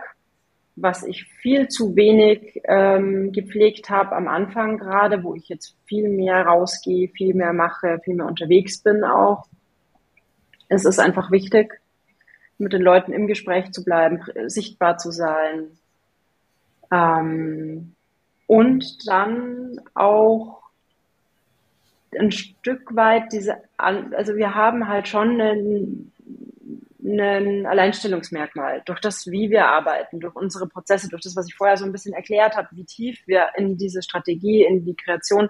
was 0.74 1.02
ich 1.02 1.24
viel 1.24 1.68
zu 1.68 1.94
wenig 1.96 2.62
ähm, 2.64 3.32
gepflegt 3.32 3.90
habe 3.90 4.16
am 4.16 4.26
Anfang 4.26 4.78
gerade, 4.78 5.22
wo 5.22 5.34
ich 5.34 5.48
jetzt 5.48 5.76
viel 5.84 6.08
mehr 6.08 6.46
rausgehe, 6.46 7.08
viel 7.08 7.34
mehr 7.34 7.52
mache, 7.52 8.00
viel 8.02 8.14
mehr 8.14 8.26
unterwegs 8.26 8.82
bin 8.82 9.04
auch. 9.04 9.46
Es 10.68 10.84
ist 10.86 10.98
einfach 10.98 11.30
wichtig, 11.30 11.80
mit 12.56 12.72
den 12.72 12.80
Leuten 12.80 13.12
im 13.12 13.26
Gespräch 13.26 13.72
zu 13.72 13.84
bleiben, 13.84 14.22
sichtbar 14.46 14.96
zu 14.96 15.10
sein, 15.10 15.76
ähm, 16.92 17.94
und 18.46 19.08
dann 19.08 19.80
auch 19.94 20.62
ein 22.18 22.30
Stück 22.30 22.94
weit 22.94 23.32
diese, 23.32 23.56
also 23.78 24.36
wir 24.36 24.54
haben 24.54 24.86
halt 24.86 25.08
schon 25.08 25.40
einen, 25.40 26.12
ein 27.02 27.66
Alleinstellungsmerkmal 27.66 28.82
durch 28.84 29.00
das, 29.00 29.26
wie 29.30 29.50
wir 29.50 29.66
arbeiten, 29.66 30.20
durch 30.20 30.36
unsere 30.36 30.68
Prozesse, 30.68 31.08
durch 31.08 31.22
das, 31.22 31.34
was 31.34 31.48
ich 31.48 31.54
vorher 31.54 31.78
so 31.78 31.86
ein 31.86 31.92
bisschen 31.92 32.12
erklärt 32.12 32.56
habe, 32.56 32.68
wie 32.72 32.84
tief 32.84 33.22
wir 33.26 33.48
in 33.56 33.78
diese 33.78 34.02
Strategie, 34.02 34.62
in 34.62 34.84
die 34.84 34.94
Kreation 34.94 35.48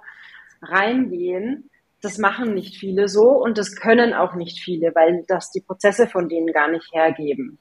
reingehen. 0.63 1.69
Das 2.01 2.19
machen 2.19 2.55
nicht 2.55 2.77
viele 2.77 3.09
so 3.09 3.31
und 3.31 3.59
das 3.59 3.75
können 3.75 4.15
auch 4.15 4.35
nicht 4.35 4.61
viele, 4.61 4.95
weil 4.95 5.25
das 5.27 5.51
die 5.51 5.61
Prozesse 5.61 6.07
von 6.07 6.29
denen 6.29 6.53
gar 6.53 6.69
nicht 6.69 6.93
hergeben. 6.93 7.59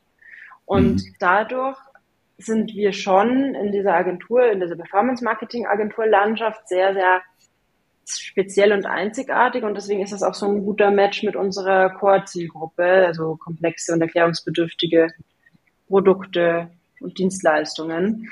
Und 0.65 0.95
mhm. 0.95 1.15
dadurch 1.19 1.77
sind 2.41 2.73
wir 2.73 2.93
schon 2.93 3.55
in 3.55 3.71
dieser 3.71 3.93
Agentur, 3.93 4.51
in 4.51 4.59
dieser 4.59 4.75
Performance-Marketing-Agentur-Landschaft 4.75 6.67
sehr, 6.67 6.93
sehr 6.93 7.21
speziell 8.05 8.73
und 8.73 8.85
einzigartig 8.85 9.63
und 9.63 9.75
deswegen 9.75 10.01
ist 10.01 10.11
das 10.13 10.23
auch 10.23 10.33
so 10.33 10.47
ein 10.47 10.63
guter 10.63 10.91
Match 10.91 11.23
mit 11.23 11.35
unserer 11.35 11.89
Core-Zielgruppe, 11.91 12.83
also 12.83 13.35
komplexe 13.37 13.93
und 13.93 14.01
erklärungsbedürftige 14.01 15.07
Produkte 15.87 16.69
und 16.99 17.17
Dienstleistungen. 17.17 18.29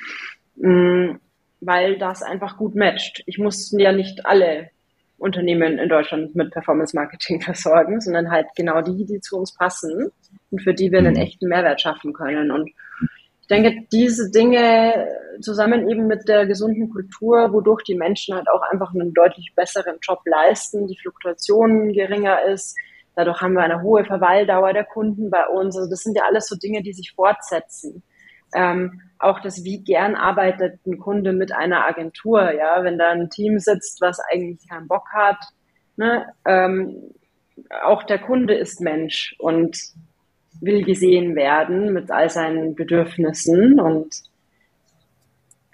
Mm, 0.56 1.16
weil 1.62 1.98
das 1.98 2.22
einfach 2.24 2.58
gut 2.58 2.76
matcht. 2.76 3.24
Ich 3.26 3.38
muss 3.38 3.74
ja 3.78 3.92
nicht 3.92 4.26
alle 4.26 4.70
Unternehmen 5.18 5.78
in 5.78 5.90
Deutschland 5.90 6.36
mit 6.36 6.52
Performance 6.52 6.96
Marketing 6.96 7.42
versorgen, 7.42 8.00
sondern 8.02 8.32
halt 8.32 8.48
genau 8.56 8.82
die, 8.82 9.06
die 9.06 9.20
zu 9.20 9.38
uns 9.38 9.54
passen 9.54 10.12
und 10.52 10.62
für 10.62 10.74
die 10.74 10.92
wir 10.92 11.00
einen 11.00 11.16
mhm. 11.16 11.22
echten 11.22 11.48
Mehrwert 11.48 11.82
schaffen 11.82 12.14
können. 12.14 12.52
Und 12.52 12.72
denke, 13.50 13.88
diese 13.92 14.32
Dinge 14.32 15.08
zusammen 15.42 15.90
eben 15.90 16.08
mit 16.08 16.28
der 16.28 16.46
gesunden 16.46 16.90
Kultur, 16.90 17.52
wodurch 17.54 17.84
die 17.84 17.96
Menschen 17.96 18.36
halt 18.36 18.48
auch 18.50 18.62
einfach 18.62 18.94
einen 18.94 19.14
deutlich 19.14 19.54
besseren 19.56 19.98
Job 20.02 20.20
leisten, 20.26 20.88
die 20.88 20.98
Fluktuation 20.98 21.94
geringer 21.94 22.44
ist. 22.44 22.78
Dadurch 23.16 23.42
haben 23.42 23.54
wir 23.54 23.64
eine 23.64 23.82
hohe 23.82 24.06
Verweildauer 24.06 24.74
der 24.74 24.86
Kunden 24.86 25.30
bei 25.30 25.46
uns. 25.48 25.76
Also 25.76 25.90
das 25.90 26.02
sind 26.02 26.16
ja 26.16 26.24
alles 26.28 26.48
so 26.48 26.56
Dinge, 26.56 26.84
die 26.84 26.94
sich 26.94 27.14
fortsetzen. 27.14 28.04
Ähm, 28.54 29.02
auch 29.20 29.40
das, 29.42 29.64
wie 29.64 29.84
gern 29.84 30.16
arbeitet 30.16 30.86
ein 30.86 30.98
Kunde 30.98 31.34
mit 31.34 31.52
einer 31.52 31.86
Agentur, 31.86 32.52
ja, 32.52 32.84
wenn 32.84 32.98
da 32.98 33.10
ein 33.10 33.30
Team 33.30 33.60
sitzt, 33.60 34.02
was 34.02 34.20
eigentlich 34.32 34.68
keinen 34.68 34.88
Bock 34.88 35.08
hat, 35.14 35.38
ne, 35.98 36.34
ähm, 36.46 37.14
auch 37.84 38.04
der 38.04 38.20
Kunde 38.20 38.56
ist 38.56 38.80
Mensch 38.80 39.36
und 39.38 39.78
will 40.62 40.84
gesehen 40.84 41.36
werden 41.36 41.94
mit 41.94 42.12
all 42.12 42.30
seinen 42.30 42.76
Bedürfnissen 42.76 43.80
und 43.80 44.24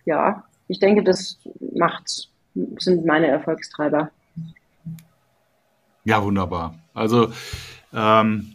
ja, 0.05 0.43
ich 0.67 0.79
denke, 0.79 1.03
das 1.03 1.39
macht, 1.75 2.29
sind 2.77 3.05
meine 3.05 3.27
Erfolgstreiber. 3.27 4.11
Ja, 6.03 6.23
wunderbar. 6.23 6.75
Also 6.93 7.31
ähm, 7.93 8.53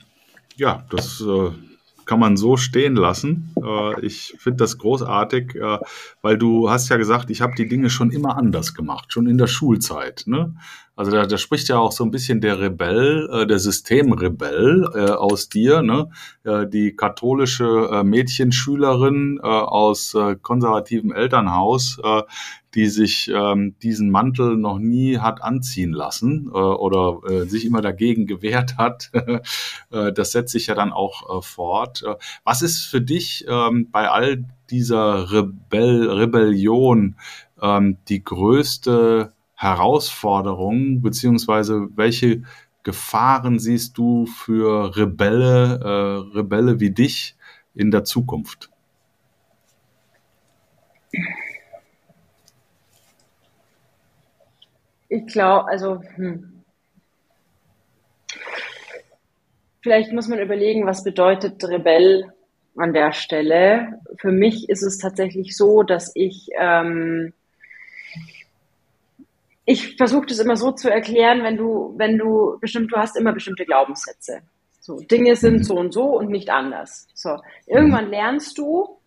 ja, 0.57 0.85
das 0.91 1.20
äh, 1.20 1.51
kann 2.05 2.20
man 2.20 2.37
so 2.37 2.57
stehen 2.57 2.95
lassen. 2.95 3.55
Äh, 3.62 4.05
ich 4.05 4.35
finde 4.39 4.59
das 4.59 4.78
großartig, 4.78 5.57
äh, 5.57 5.78
weil 6.22 6.39
du 6.39 6.70
hast 6.70 6.89
ja 6.89 6.97
gesagt, 6.97 7.31
ich 7.31 7.41
habe 7.41 7.55
die 7.57 7.68
Dinge 7.68 7.91
schon 7.91 8.11
immer 8.11 8.37
anders 8.37 8.74
gemacht, 8.74 9.12
schon 9.12 9.26
in 9.26 9.39
der 9.39 9.47
Schulzeit. 9.47 10.24
Ne? 10.26 10.55
Also 11.01 11.13
da, 11.13 11.25
da 11.25 11.39
spricht 11.39 11.69
ja 11.69 11.79
auch 11.79 11.93
so 11.93 12.05
ein 12.05 12.11
bisschen 12.11 12.43
der 12.43 12.61
Rebell, 12.61 13.27
äh, 13.33 13.47
der 13.47 13.59
Systemrebell 13.59 14.87
äh, 14.95 15.11
aus 15.13 15.49
dir, 15.49 15.81
ne? 15.81 16.11
Äh, 16.45 16.67
die 16.67 16.95
katholische 16.95 17.89
äh, 17.91 18.05
Mädchenschülerin 18.05 19.41
äh, 19.43 19.47
aus 19.47 20.13
äh, 20.13 20.37
konservativem 20.37 21.11
Elternhaus, 21.11 21.99
äh, 22.05 22.21
die 22.75 22.85
sich 22.89 23.33
ähm, 23.35 23.77
diesen 23.83 24.11
Mantel 24.11 24.59
noch 24.59 24.79
nie 24.79 25.17
hat 25.17 25.43
anziehen 25.43 25.95
lassen 25.95 26.51
äh, 26.53 26.59
oder 26.59 27.21
äh, 27.27 27.47
sich 27.47 27.65
immer 27.65 27.81
dagegen 27.81 28.27
gewehrt 28.27 28.77
hat. 28.77 29.11
äh, 29.91 30.13
das 30.13 30.33
setzt 30.33 30.53
sich 30.53 30.67
ja 30.67 30.75
dann 30.75 30.93
auch 30.93 31.39
äh, 31.39 31.41
fort. 31.41 32.03
Äh, 32.03 32.17
was 32.45 32.61
ist 32.61 32.85
für 32.85 33.01
dich 33.01 33.47
ähm, 33.49 33.89
bei 33.91 34.11
all 34.11 34.45
dieser 34.69 35.33
Rebell 35.33 36.11
Rebellion 36.11 37.17
ähm, 37.63 37.97
die 38.11 38.23
größte 38.23 39.33
Herausforderungen, 39.61 41.03
beziehungsweise 41.03 41.89
welche 41.95 42.45
Gefahren 42.83 43.59
siehst 43.59 43.99
du 43.99 44.25
für 44.25 44.97
Rebelle, 44.97 45.81
äh, 45.85 46.37
Rebelle 46.39 46.81
wie 46.81 46.91
dich 46.91 47.37
in 47.75 47.91
der 47.91 48.05
Zukunft? 48.05 48.71
Ich 55.11 55.27
glaube, 55.27 55.69
also 55.69 56.01
hm. 56.15 56.63
vielleicht 59.83 60.13
muss 60.13 60.29
man 60.29 60.39
überlegen, 60.39 60.87
was 60.87 61.05
bedeutet 61.05 61.63
Rebell 61.65 62.33
an 62.77 62.95
der 62.95 63.13
Stelle. 63.13 64.01
Für 64.17 64.33
mich 64.33 64.71
ist 64.71 64.83
es 64.83 64.97
tatsächlich 64.97 65.55
so, 65.55 65.83
dass 65.83 66.13
ich 66.15 66.49
ähm, 66.59 67.35
ich 69.71 69.97
versuche 69.97 70.27
das 70.27 70.41
immer 70.41 70.57
so 70.57 70.73
zu 70.73 70.91
erklären, 70.91 71.45
wenn 71.45 71.57
du, 71.57 71.95
wenn 71.97 72.18
du 72.18 72.59
bestimmt, 72.61 72.93
du 72.93 72.97
hast 72.97 73.16
immer 73.16 73.33
bestimmte 73.33 73.64
Glaubenssätze. 73.64 74.41
So, 74.81 74.99
Dinge 74.99 75.37
sind 75.37 75.59
mhm. 75.59 75.62
so 75.62 75.75
und 75.77 75.93
so 75.93 76.07
und 76.18 76.29
nicht 76.29 76.51
anders. 76.51 77.07
So, 77.14 77.37
irgendwann 77.68 78.07
mhm. 78.07 78.11
lernst 78.11 78.59
du, 78.59 78.99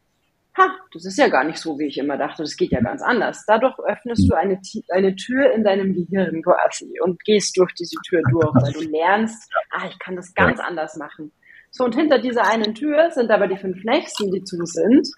ha, 0.58 0.70
das 0.94 1.04
ist 1.04 1.18
ja 1.18 1.28
gar 1.28 1.44
nicht 1.44 1.58
so, 1.58 1.78
wie 1.80 1.88
ich 1.88 1.98
immer 1.98 2.18
dachte, 2.18 2.44
das 2.44 2.56
geht 2.56 2.72
ja 2.72 2.80
ganz 2.80 3.02
anders. 3.02 3.44
Dadurch 3.46 3.78
öffnest 3.80 4.30
du 4.30 4.36
eine, 4.36 4.58
eine 4.90 5.16
Tür 5.18 5.52
in 5.52 5.66
deinem 5.66 5.94
Gehirn 5.94 6.42
quasi 6.42 6.98
und 7.02 7.22
gehst 7.26 7.58
durch 7.58 7.74
diese 7.74 7.98
Tür 8.08 8.22
durch, 8.32 8.56
weil 8.56 8.72
du 8.72 8.82
lernst, 8.90 9.52
ah, 9.72 9.86
ich 9.90 10.00
kann 10.00 10.16
das 10.16 10.34
ganz 10.34 10.62
anders 10.62 10.96
machen. 10.96 11.34
So, 11.72 11.84
und 11.84 11.96
hinter 11.96 12.20
dieser 12.20 12.48
einen 12.48 12.74
Tür 12.74 13.12
sind 13.12 13.32
aber 13.32 13.48
die 13.48 13.58
fünf 13.58 13.84
nächsten, 13.84 14.32
die 14.32 14.46
zu 14.46 14.64
sind. 14.64 15.10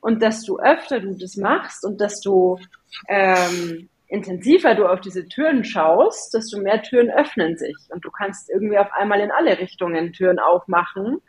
Und 0.00 0.22
desto 0.22 0.60
öfter 0.60 1.00
du 1.00 1.16
das 1.18 1.36
machst 1.36 1.84
und 1.84 1.98
desto 1.98 2.60
ähm, 3.08 3.88
intensiver 4.08 4.74
du 4.74 4.86
auf 4.86 5.00
diese 5.00 5.26
Türen 5.26 5.64
schaust, 5.64 6.34
desto 6.34 6.60
mehr 6.60 6.82
Türen 6.82 7.10
öffnen 7.10 7.56
sich 7.56 7.76
und 7.90 8.04
du 8.04 8.10
kannst 8.10 8.50
irgendwie 8.50 8.78
auf 8.78 8.92
einmal 8.92 9.20
in 9.20 9.30
alle 9.30 9.58
Richtungen 9.58 10.12
Türen 10.12 10.38
aufmachen. 10.38 11.20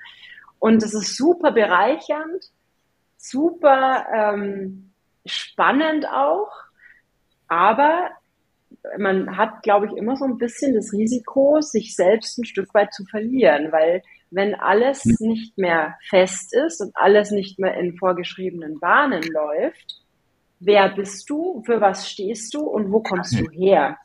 Und 0.59 0.83
es 0.83 0.93
ist 0.93 1.15
super 1.15 1.51
bereichernd, 1.51 2.45
super 3.17 4.05
ähm, 4.13 4.91
spannend 5.25 6.07
auch, 6.07 6.51
aber 7.47 8.09
man 8.97 9.37
hat, 9.37 9.63
glaube 9.63 9.87
ich, 9.87 9.93
immer 9.93 10.15
so 10.15 10.25
ein 10.25 10.37
bisschen 10.37 10.75
das 10.75 10.91
Risiko, 10.93 11.61
sich 11.61 11.95
selbst 11.95 12.37
ein 12.37 12.45
Stück 12.45 12.73
weit 12.73 12.93
zu 12.93 13.05
verlieren, 13.05 13.71
weil 13.71 14.01
wenn 14.31 14.55
alles 14.55 15.03
hm. 15.03 15.15
nicht 15.19 15.57
mehr 15.57 15.95
fest 16.09 16.53
ist 16.55 16.81
und 16.81 16.91
alles 16.95 17.31
nicht 17.31 17.59
mehr 17.59 17.75
in 17.75 17.97
vorgeschriebenen 17.97 18.79
Bahnen 18.79 19.23
läuft, 19.23 20.01
wer 20.59 20.89
bist 20.89 21.29
du, 21.29 21.63
für 21.65 21.81
was 21.81 22.09
stehst 22.09 22.53
du 22.53 22.61
und 22.61 22.91
wo 22.91 23.01
kommst 23.01 23.39
du 23.39 23.49
her? 23.51 23.97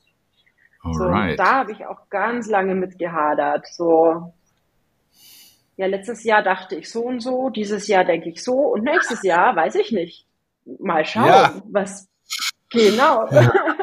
So, 0.83 1.05
da 1.37 1.57
habe 1.57 1.73
ich 1.73 1.85
auch 1.87 2.09
ganz 2.09 2.49
lange 2.49 2.75
mit 2.75 2.99
gehadert. 2.99 3.67
So, 3.67 4.33
ja, 5.77 5.87
letztes 5.87 6.25
Jahr 6.25 6.43
dachte 6.43 6.77
ich 6.77 6.91
so 6.91 7.05
und 7.05 7.21
so, 7.21 7.51
dieses 7.51 7.87
Jahr 7.87 8.05
denke 8.05 8.31
ich 8.31 8.43
so 8.43 8.55
und 8.55 8.85
nächstes 8.85 9.23
Jahr 9.23 9.55
weiß 9.57 9.75
ich 9.77 9.93
nicht. 9.93 10.27
Mal 10.79 11.05
schauen, 11.05 11.27
ja. 11.27 11.63
was 11.71 12.09
genau. 12.71 13.27
Ja. 13.31 13.53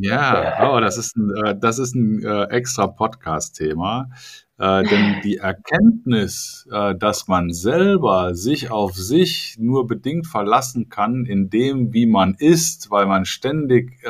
Ja, 0.00 0.72
oh, 0.72 0.80
das 0.80 0.98
ist 0.98 1.16
ein, 1.16 1.30
äh, 1.44 1.58
das 1.58 1.78
ist 1.78 1.94
ein 1.94 2.22
äh, 2.24 2.44
extra 2.44 2.86
Podcast-Thema. 2.86 4.10
Äh, 4.56 4.84
denn 4.84 5.20
die 5.24 5.38
Erkenntnis, 5.38 6.68
dass 6.70 7.26
man 7.26 7.52
selber 7.52 8.36
sich 8.36 8.70
auf 8.70 8.94
sich 8.94 9.56
nur 9.58 9.88
bedingt 9.88 10.28
verlassen 10.28 10.88
kann, 10.88 11.26
in 11.26 11.50
dem, 11.50 11.92
wie 11.92 12.06
man 12.06 12.34
ist, 12.38 12.88
weil 12.90 13.06
man 13.06 13.24
ständig 13.24 14.00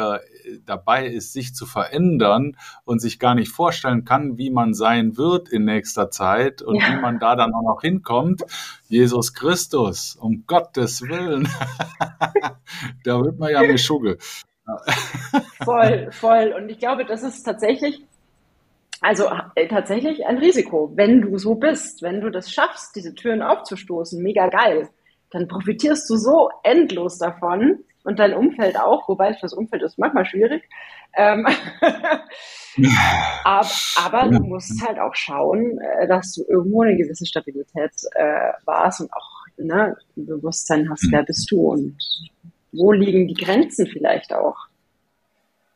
dabei 0.66 1.06
ist, 1.06 1.32
sich 1.32 1.54
zu 1.54 1.64
verändern 1.64 2.58
und 2.84 3.00
sich 3.00 3.18
gar 3.18 3.34
nicht 3.34 3.50
vorstellen 3.50 4.04
kann, 4.04 4.36
wie 4.36 4.50
man 4.50 4.74
sein 4.74 5.16
wird 5.16 5.48
in 5.48 5.64
nächster 5.64 6.10
Zeit 6.10 6.60
und 6.60 6.76
ja. 6.76 6.92
wie 6.92 7.00
man 7.00 7.18
da 7.18 7.36
dann 7.36 7.54
auch 7.54 7.62
noch 7.62 7.80
hinkommt. 7.80 8.42
Jesus 8.86 9.32
Christus, 9.32 10.14
um 10.14 10.44
Gottes 10.46 11.00
Willen. 11.00 11.48
da 13.04 13.24
wird 13.24 13.38
man 13.38 13.50
ja 13.50 13.60
eine 13.60 13.78
Schugge. 13.78 14.18
Voll, 15.64 16.10
voll. 16.12 16.54
Und 16.56 16.68
ich 16.68 16.78
glaube, 16.78 17.04
das 17.04 17.22
ist 17.22 17.42
tatsächlich 17.42 18.02
also 19.04 19.28
äh, 19.54 19.68
tatsächlich 19.68 20.24
ein 20.24 20.38
Risiko, 20.38 20.90
wenn 20.94 21.20
du 21.20 21.36
so 21.36 21.56
bist, 21.56 22.00
wenn 22.00 22.22
du 22.22 22.30
das 22.30 22.50
schaffst, 22.50 22.96
diese 22.96 23.14
Türen 23.14 23.42
aufzustoßen, 23.42 24.22
mega 24.22 24.48
geil, 24.48 24.88
dann 25.30 25.46
profitierst 25.46 26.08
du 26.08 26.16
so 26.16 26.48
endlos 26.62 27.18
davon 27.18 27.84
und 28.04 28.18
dein 28.18 28.32
Umfeld 28.32 28.78
auch, 28.78 29.06
wobei 29.06 29.36
das 29.38 29.52
Umfeld 29.52 29.82
ist 29.82 29.98
manchmal 29.98 30.24
schwierig. 30.24 30.66
Ähm, 31.16 31.46
aber, 33.44 33.68
aber 34.02 34.30
du 34.30 34.42
musst 34.42 34.82
halt 34.86 34.98
auch 34.98 35.14
schauen, 35.14 35.78
äh, 35.80 36.08
dass 36.08 36.32
du 36.32 36.44
irgendwo 36.48 36.80
eine 36.80 36.96
gewisse 36.96 37.26
Stabilität 37.26 37.92
äh, 38.14 38.52
warst 38.64 39.02
und 39.02 39.12
auch 39.12 39.46
ne, 39.58 39.96
ein 40.16 40.26
Bewusstsein 40.26 40.88
hast, 40.88 41.06
wer 41.10 41.24
bist 41.24 41.50
du 41.50 41.60
und 41.60 41.98
wo 42.76 42.92
liegen 42.92 43.28
die 43.28 43.34
Grenzen 43.34 43.86
vielleicht 43.86 44.32
auch. 44.32 44.56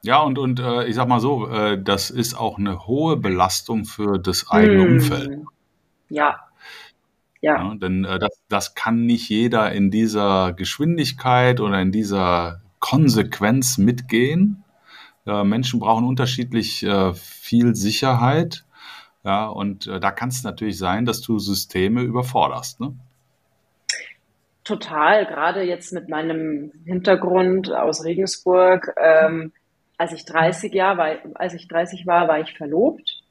Ja, 0.02 0.22
und, 0.22 0.38
und 0.38 0.60
äh, 0.60 0.86
ich 0.86 0.94
sag 0.94 1.08
mal 1.08 1.20
so, 1.20 1.48
äh, 1.48 1.82
das 1.82 2.10
ist 2.10 2.34
auch 2.34 2.58
eine 2.58 2.86
hohe 2.86 3.16
Belastung 3.16 3.84
für 3.84 4.18
das 4.18 4.48
eigene 4.48 4.84
hm. 4.84 4.92
Umfeld. 4.92 5.40
Ja. 6.08 6.40
Ja. 7.40 7.56
ja 7.56 7.74
denn 7.74 8.04
äh, 8.04 8.18
das, 8.18 8.40
das 8.48 8.74
kann 8.74 9.06
nicht 9.06 9.28
jeder 9.28 9.72
in 9.72 9.90
dieser 9.90 10.52
Geschwindigkeit 10.52 11.60
oder 11.60 11.80
in 11.80 11.92
dieser 11.92 12.60
Konsequenz 12.78 13.78
mitgehen. 13.78 14.64
Äh, 15.26 15.44
Menschen 15.44 15.80
brauchen 15.80 16.06
unterschiedlich 16.06 16.84
äh, 16.84 17.12
viel 17.14 17.74
Sicherheit. 17.74 18.64
Ja, 19.24 19.48
und 19.48 19.88
äh, 19.88 19.98
da 19.98 20.12
kann 20.12 20.28
es 20.28 20.44
natürlich 20.44 20.78
sein, 20.78 21.04
dass 21.04 21.20
du 21.20 21.38
Systeme 21.38 22.02
überforderst. 22.02 22.80
Ne? 22.80 22.94
Total, 24.68 25.24
gerade 25.24 25.62
jetzt 25.62 25.94
mit 25.94 26.10
meinem 26.10 26.72
Hintergrund 26.84 27.72
aus 27.72 28.04
Regensburg. 28.04 28.94
Ähm, 29.02 29.50
als 29.96 30.12
ich 30.12 30.26
30 30.26 30.74
Jahr 30.74 30.98
war, 30.98 31.16
als 31.36 31.54
ich 31.54 31.68
30 31.68 32.06
war, 32.06 32.28
war 32.28 32.38
ich 32.40 32.54
verlobt, 32.54 33.22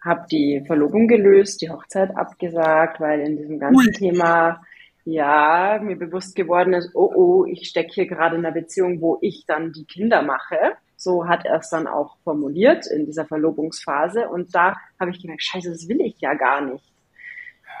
habe 0.00 0.26
die 0.30 0.62
Verlobung 0.64 1.08
gelöst, 1.08 1.60
die 1.60 1.70
Hochzeit 1.70 2.16
abgesagt, 2.16 3.00
weil 3.00 3.18
in 3.18 3.36
diesem 3.36 3.58
ganzen 3.58 3.88
Ui. 3.88 3.92
Thema 3.94 4.62
ja, 5.04 5.80
mir 5.82 5.96
bewusst 5.96 6.36
geworden 6.36 6.72
ist, 6.72 6.94
oh 6.94 7.10
oh, 7.12 7.44
ich 7.46 7.66
stecke 7.68 7.92
hier 7.92 8.06
gerade 8.06 8.36
in 8.36 8.46
einer 8.46 8.54
Beziehung, 8.54 9.00
wo 9.00 9.18
ich 9.20 9.44
dann 9.44 9.72
die 9.72 9.86
Kinder 9.86 10.22
mache. 10.22 10.76
So 10.96 11.26
hat 11.26 11.46
er 11.46 11.58
es 11.58 11.68
dann 11.68 11.88
auch 11.88 12.16
formuliert 12.22 12.86
in 12.86 13.06
dieser 13.06 13.26
Verlobungsphase. 13.26 14.28
Und 14.28 14.54
da 14.54 14.76
habe 15.00 15.10
ich 15.10 15.20
gemerkt, 15.20 15.42
scheiße, 15.42 15.68
das 15.68 15.88
will 15.88 16.00
ich 16.00 16.20
ja 16.20 16.34
gar 16.34 16.60
nicht. 16.60 16.92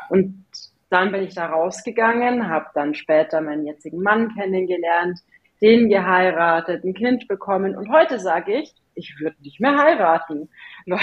Und 0.08 0.45
dann 0.88 1.12
bin 1.12 1.22
ich 1.22 1.34
da 1.34 1.46
rausgegangen, 1.46 2.48
habe 2.48 2.66
dann 2.74 2.94
später 2.94 3.40
meinen 3.40 3.66
jetzigen 3.66 4.02
Mann 4.02 4.34
kennengelernt, 4.34 5.18
den 5.60 5.88
geheiratet, 5.88 6.84
ein 6.84 6.94
Kind 6.94 7.28
bekommen. 7.28 7.76
Und 7.76 7.90
heute 7.90 8.18
sage 8.18 8.60
ich, 8.60 8.74
ich 8.94 9.14
würde 9.20 9.36
nicht 9.42 9.60
mehr 9.60 9.76
heiraten. 9.76 10.48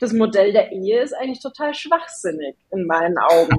Das 0.00 0.14
Modell 0.14 0.52
der 0.52 0.72
Ehe 0.72 1.02
ist 1.02 1.12
eigentlich 1.12 1.42
total 1.42 1.74
schwachsinnig 1.74 2.56
in 2.70 2.86
meinen 2.86 3.18
Augen. 3.18 3.54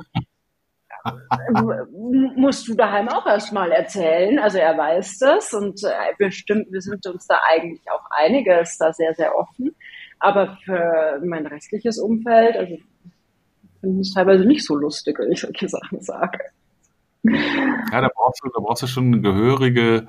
musst 2.35 2.67
du 2.67 2.75
daheim 2.75 3.09
auch 3.09 3.25
erstmal 3.25 3.71
erzählen. 3.71 4.39
Also 4.39 4.57
er 4.57 4.77
weiß 4.77 5.19
das 5.19 5.53
und 5.53 5.83
äh, 5.83 6.13
bestimmt, 6.17 6.71
wir 6.71 6.81
sind 6.81 7.05
uns 7.05 7.27
da 7.27 7.39
eigentlich 7.49 7.81
auch 7.91 8.05
einige, 8.09 8.59
ist 8.59 8.79
da 8.79 8.91
sehr, 8.93 9.13
sehr 9.13 9.35
offen. 9.35 9.75
Aber 10.19 10.57
für 10.63 11.21
mein 11.23 11.47
restliches 11.47 11.99
Umfeld, 11.99 12.55
also 12.55 12.77
finde 13.81 14.01
ich 14.01 14.13
teilweise 14.13 14.45
nicht 14.45 14.65
so 14.65 14.75
lustig, 14.75 15.19
wenn 15.19 15.31
ich 15.31 15.41
solche 15.41 15.67
Sachen 15.67 16.01
sage. 16.01 16.39
Ja, 17.23 18.01
da 18.01 18.09
brauchst 18.13 18.43
du, 18.43 18.49
da 18.49 18.61
brauchst 18.61 18.83
du 18.83 18.87
schon 18.87 19.11
ein 19.11 19.21
gehörige, 19.21 20.07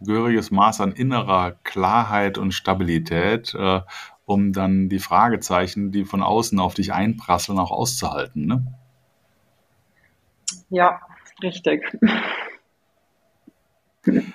gehöriges 0.00 0.50
Maß 0.50 0.80
an 0.80 0.92
innerer 0.92 1.56
Klarheit 1.64 2.38
und 2.38 2.52
Stabilität, 2.52 3.54
äh, 3.54 3.80
um 4.26 4.52
dann 4.52 4.88
die 4.88 5.00
Fragezeichen, 5.00 5.90
die 5.90 6.04
von 6.04 6.22
außen 6.22 6.60
auf 6.60 6.74
dich 6.74 6.92
einprasseln, 6.92 7.58
auch 7.58 7.72
auszuhalten. 7.72 8.46
Ne? 8.46 8.66
Ja, 10.70 11.00
richtig. 11.42 11.82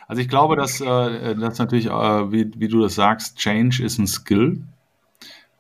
Also 0.08 0.22
ich 0.22 0.30
glaube, 0.30 0.56
dass 0.56 0.80
äh, 0.80 1.36
das 1.36 1.60
natürlich, 1.60 1.88
äh, 1.88 2.32
wie, 2.32 2.52
wie 2.56 2.68
du 2.68 2.82
das 2.82 2.96
sagst, 2.96 3.38
Change 3.38 3.84
ist 3.84 3.98
ein 3.98 4.08
Skill. 4.08 4.64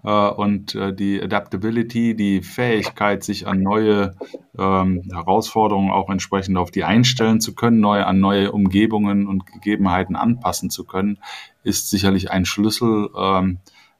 Äh, 0.07 0.29
und 0.29 0.73
äh, 0.73 0.93
die 0.93 1.21
Adaptability, 1.21 2.15
die 2.15 2.41
Fähigkeit, 2.41 3.25
sich 3.25 3.45
an 3.45 3.61
neue 3.61 4.15
ähm, 4.57 5.03
Herausforderungen 5.11 5.91
auch 5.91 6.09
entsprechend 6.09 6.57
auf 6.57 6.71
die 6.71 6.85
einstellen 6.85 7.41
zu 7.41 7.53
können, 7.53 7.81
neue, 7.81 8.07
an 8.07 8.21
neue 8.21 8.53
Umgebungen 8.53 9.27
und 9.27 9.45
Gegebenheiten 9.45 10.15
anpassen 10.15 10.69
zu 10.69 10.85
können, 10.85 11.19
ist 11.63 11.89
sicherlich 11.89 12.31
ein 12.31 12.45
Schlüsselwert 12.45 13.57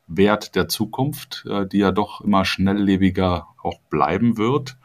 ähm, 0.08 0.52
der 0.56 0.70
Zukunft, 0.70 1.46
äh, 1.50 1.68
die 1.68 1.80
ja 1.80 1.92
doch 1.92 2.22
immer 2.22 2.46
schnelllebiger 2.46 3.48
auch 3.62 3.82
bleiben 3.90 4.38
wird. 4.38 4.78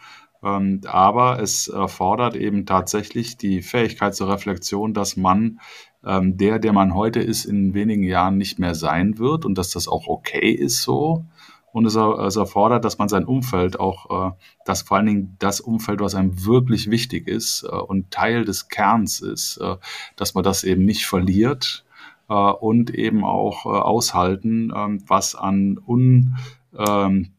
Ähm, 0.42 0.80
aber 0.86 1.40
es 1.40 1.68
erfordert 1.68 2.34
eben 2.34 2.66
tatsächlich 2.66 3.36
die 3.36 3.62
Fähigkeit 3.62 4.16
zur 4.16 4.28
Reflexion, 4.28 4.92
dass 4.92 5.16
man 5.16 5.60
ähm, 6.04 6.36
der, 6.36 6.58
der 6.58 6.72
man 6.72 6.94
heute 6.94 7.20
ist, 7.20 7.44
in 7.44 7.74
wenigen 7.74 8.02
Jahren 8.02 8.36
nicht 8.38 8.58
mehr 8.58 8.74
sein 8.74 9.18
wird 9.18 9.44
und 9.44 9.56
dass 9.56 9.70
das 9.70 9.88
auch 9.88 10.06
okay 10.08 10.50
ist 10.50 10.82
so. 10.82 11.24
Und 11.72 11.86
es, 11.86 11.94
es 11.96 12.36
erfordert, 12.36 12.84
dass 12.84 12.98
man 12.98 13.08
sein 13.08 13.24
Umfeld 13.24 13.80
auch, 13.80 14.28
äh, 14.28 14.32
das 14.66 14.82
vor 14.82 14.98
allen 14.98 15.06
Dingen 15.06 15.36
das 15.38 15.60
Umfeld, 15.60 16.00
was 16.00 16.14
einem 16.14 16.44
wirklich 16.44 16.90
wichtig 16.90 17.28
ist 17.28 17.64
äh, 17.64 17.74
und 17.74 18.10
Teil 18.10 18.44
des 18.44 18.68
Kerns 18.68 19.20
ist, 19.20 19.56
äh, 19.56 19.76
dass 20.16 20.34
man 20.34 20.44
das 20.44 20.64
eben 20.64 20.84
nicht 20.84 21.06
verliert 21.06 21.84
äh, 22.28 22.34
und 22.34 22.90
eben 22.90 23.24
auch 23.24 23.64
äh, 23.64 23.68
aushalten, 23.70 24.70
ähm, 24.76 25.02
was 25.06 25.34
an 25.34 25.78
un, 25.86 26.36
ähm, 26.76 27.30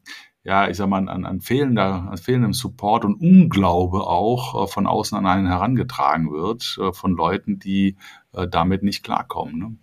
ja, 0.44 0.68
ich 0.68 0.76
sag 0.76 0.88
mal, 0.88 1.08
an, 1.08 1.24
an, 1.24 1.40
fehlender, 1.40 2.10
an 2.10 2.18
fehlendem 2.18 2.52
Support 2.52 3.06
und 3.06 3.14
Unglaube 3.14 4.06
auch 4.06 4.64
äh, 4.64 4.66
von 4.66 4.86
außen 4.86 5.16
an 5.16 5.26
einen 5.26 5.46
herangetragen 5.46 6.30
wird, 6.30 6.78
äh, 6.80 6.92
von 6.92 7.16
Leuten, 7.16 7.58
die 7.58 7.96
äh, 8.32 8.46
damit 8.46 8.82
nicht 8.82 9.02
klarkommen. 9.02 9.58
Ne? 9.58 9.76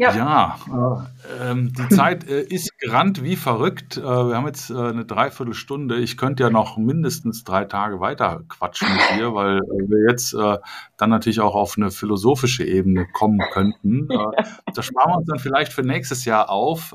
Ja, 0.00 0.14
ja 0.16 1.06
äh, 1.38 1.50
ähm, 1.50 1.74
die 1.74 1.94
Zeit 1.94 2.26
äh, 2.26 2.40
ist 2.40 2.78
gerannt 2.78 3.22
wie 3.22 3.36
verrückt. 3.36 3.98
Äh, 3.98 4.02
wir 4.02 4.34
haben 4.34 4.46
jetzt 4.46 4.70
äh, 4.70 4.74
eine 4.74 5.04
Dreiviertelstunde. 5.04 5.98
Ich 5.98 6.16
könnte 6.16 6.42
ja 6.42 6.48
noch 6.48 6.78
mindestens 6.78 7.44
drei 7.44 7.66
Tage 7.66 8.00
weiter 8.00 8.40
quatschen 8.48 8.88
mit 8.88 9.18
dir, 9.18 9.34
weil 9.34 9.58
äh, 9.58 9.60
wir 9.60 10.10
jetzt 10.10 10.32
äh, 10.32 10.56
dann 10.96 11.10
natürlich 11.10 11.40
auch 11.40 11.54
auf 11.54 11.74
eine 11.76 11.90
philosophische 11.90 12.64
Ebene 12.64 13.08
kommen 13.12 13.40
könnten. 13.52 14.08
Ja. 14.10 14.30
Das 14.74 14.86
sparen 14.86 15.12
wir 15.12 15.16
uns 15.18 15.26
dann 15.26 15.38
vielleicht 15.38 15.70
für 15.70 15.82
nächstes 15.82 16.24
Jahr 16.24 16.48
auf. 16.48 16.94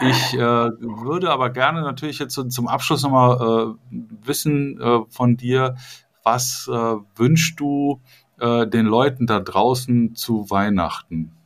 ich 0.00 0.32
würde 0.34 1.30
aber 1.30 1.50
gerne 1.50 1.82
natürlich 1.82 2.18
jetzt 2.18 2.34
zum 2.34 2.68
Abschluss 2.68 3.02
nochmal 3.02 3.76
wissen 3.90 5.06
von 5.08 5.36
dir, 5.36 5.76
was 6.22 6.68
wünschst 7.16 7.58
du 7.58 8.00
den 8.38 8.86
Leuten 8.86 9.26
da 9.26 9.40
draußen 9.40 10.14
zu 10.14 10.50
Weihnachten? 10.50 11.39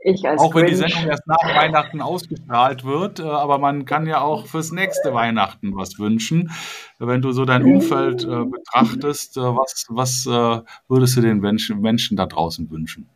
Ich 0.00 0.28
als 0.28 0.40
auch 0.40 0.54
wenn 0.54 0.66
Grinch. 0.66 0.80
die 0.80 0.90
Sendung 0.90 1.10
erst 1.10 1.26
nach 1.26 1.56
Weihnachten 1.56 2.00
ausgestrahlt 2.00 2.84
wird, 2.84 3.18
äh, 3.18 3.24
aber 3.24 3.58
man 3.58 3.84
kann 3.84 4.06
ja 4.06 4.20
auch 4.20 4.46
fürs 4.46 4.70
nächste 4.70 5.12
Weihnachten 5.12 5.74
was 5.74 5.98
wünschen. 5.98 6.52
Wenn 6.98 7.20
du 7.20 7.32
so 7.32 7.44
dein 7.44 7.64
Umfeld 7.64 8.22
äh, 8.22 8.44
betrachtest, 8.44 9.36
äh, 9.36 9.40
was, 9.40 9.86
was 9.88 10.26
äh, 10.26 10.62
würdest 10.88 11.16
du 11.16 11.20
den 11.20 11.40
Menschen, 11.40 11.80
Menschen 11.80 12.16
da 12.16 12.26
draußen 12.26 12.70
wünschen? 12.70 13.08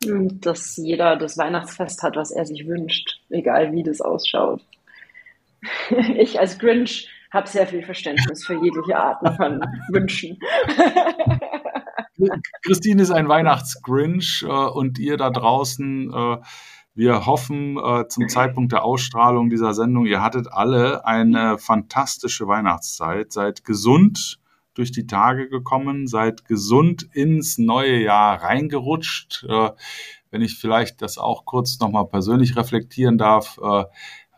Dass 0.00 0.76
jeder 0.76 1.16
das 1.16 1.38
Weihnachtsfest 1.38 2.02
hat, 2.02 2.16
was 2.16 2.30
er 2.30 2.44
sich 2.44 2.66
wünscht, 2.66 3.20
egal 3.30 3.72
wie 3.72 3.82
das 3.82 4.00
ausschaut. 4.00 4.60
Ich 6.18 6.38
als 6.38 6.58
Grinch 6.58 7.08
habe 7.30 7.48
sehr 7.48 7.66
viel 7.66 7.82
Verständnis 7.82 8.44
für 8.46 8.54
jegliche 8.62 8.96
Arten 8.96 9.34
von 9.34 9.60
Wünschen. 9.88 10.38
Christine 12.64 13.02
ist 13.02 13.10
ein 13.10 13.28
Weihnachtsgrinch 13.28 14.44
äh, 14.46 14.52
und 14.52 14.98
ihr 14.98 15.16
da 15.16 15.30
draußen, 15.30 16.12
äh, 16.12 16.36
wir 16.94 17.26
hoffen 17.26 17.76
äh, 17.76 18.06
zum 18.08 18.28
Zeitpunkt 18.28 18.72
der 18.72 18.84
Ausstrahlung 18.84 19.50
dieser 19.50 19.74
Sendung, 19.74 20.06
ihr 20.06 20.22
hattet 20.22 20.46
alle 20.52 21.04
eine 21.04 21.58
fantastische 21.58 22.46
Weihnachtszeit. 22.46 23.32
Seid 23.32 23.64
gesund 23.64 24.38
durch 24.74 24.92
die 24.92 25.06
Tage 25.06 25.48
gekommen, 25.48 26.06
seid 26.06 26.44
gesund 26.44 27.08
ins 27.12 27.58
neue 27.58 27.98
Jahr 28.00 28.42
reingerutscht. 28.42 29.44
Äh, 29.48 29.70
wenn 30.30 30.42
ich 30.42 30.58
vielleicht 30.58 31.00
das 31.00 31.18
auch 31.18 31.44
kurz 31.44 31.78
nochmal 31.78 32.06
persönlich 32.06 32.56
reflektieren 32.56 33.18
darf, 33.18 33.58
äh, 33.62 33.84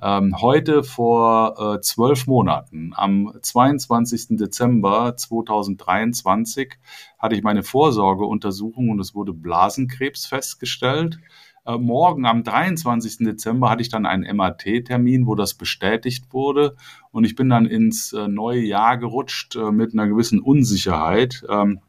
ähm, 0.03 0.41
heute 0.41 0.83
vor 0.83 1.77
äh, 1.77 1.81
zwölf 1.81 2.27
Monaten, 2.27 2.93
am 2.95 3.33
22. 3.41 4.37
Dezember 4.37 5.17
2023, 5.17 6.75
hatte 7.19 7.35
ich 7.35 7.43
meine 7.43 7.63
Vorsorgeuntersuchung 7.63 8.91
und 8.91 9.01
es 9.01 9.15
wurde 9.15 9.33
Blasenkrebs 9.33 10.27
festgestellt. 10.27 11.19
Äh, 11.67 11.79
morgen 11.79 12.27
am 12.27 12.45
23. 12.45 13.19
Dezember 13.19 13.71
hatte 13.71 13.83
ich 13.83 13.89
dann 13.89 14.07
einen 14.07 14.37
MAT-Termin, 14.37 15.27
wo 15.27 15.35
das 15.35 15.55
bestätigt 15.55 16.33
wurde. 16.33 16.77
Und 17.11 17.25
ich 17.25 17.35
bin 17.35 17.49
dann 17.49 17.67
ins 17.67 18.13
äh, 18.13 18.29
neue 18.29 18.61
Jahr 18.61 18.99
gerutscht 18.99 19.57
äh, 19.57 19.73
mit 19.73 19.93
einer 19.93 20.07
gewissen 20.07 20.41
Unsicherheit. 20.41 21.45
Ähm, 21.49 21.81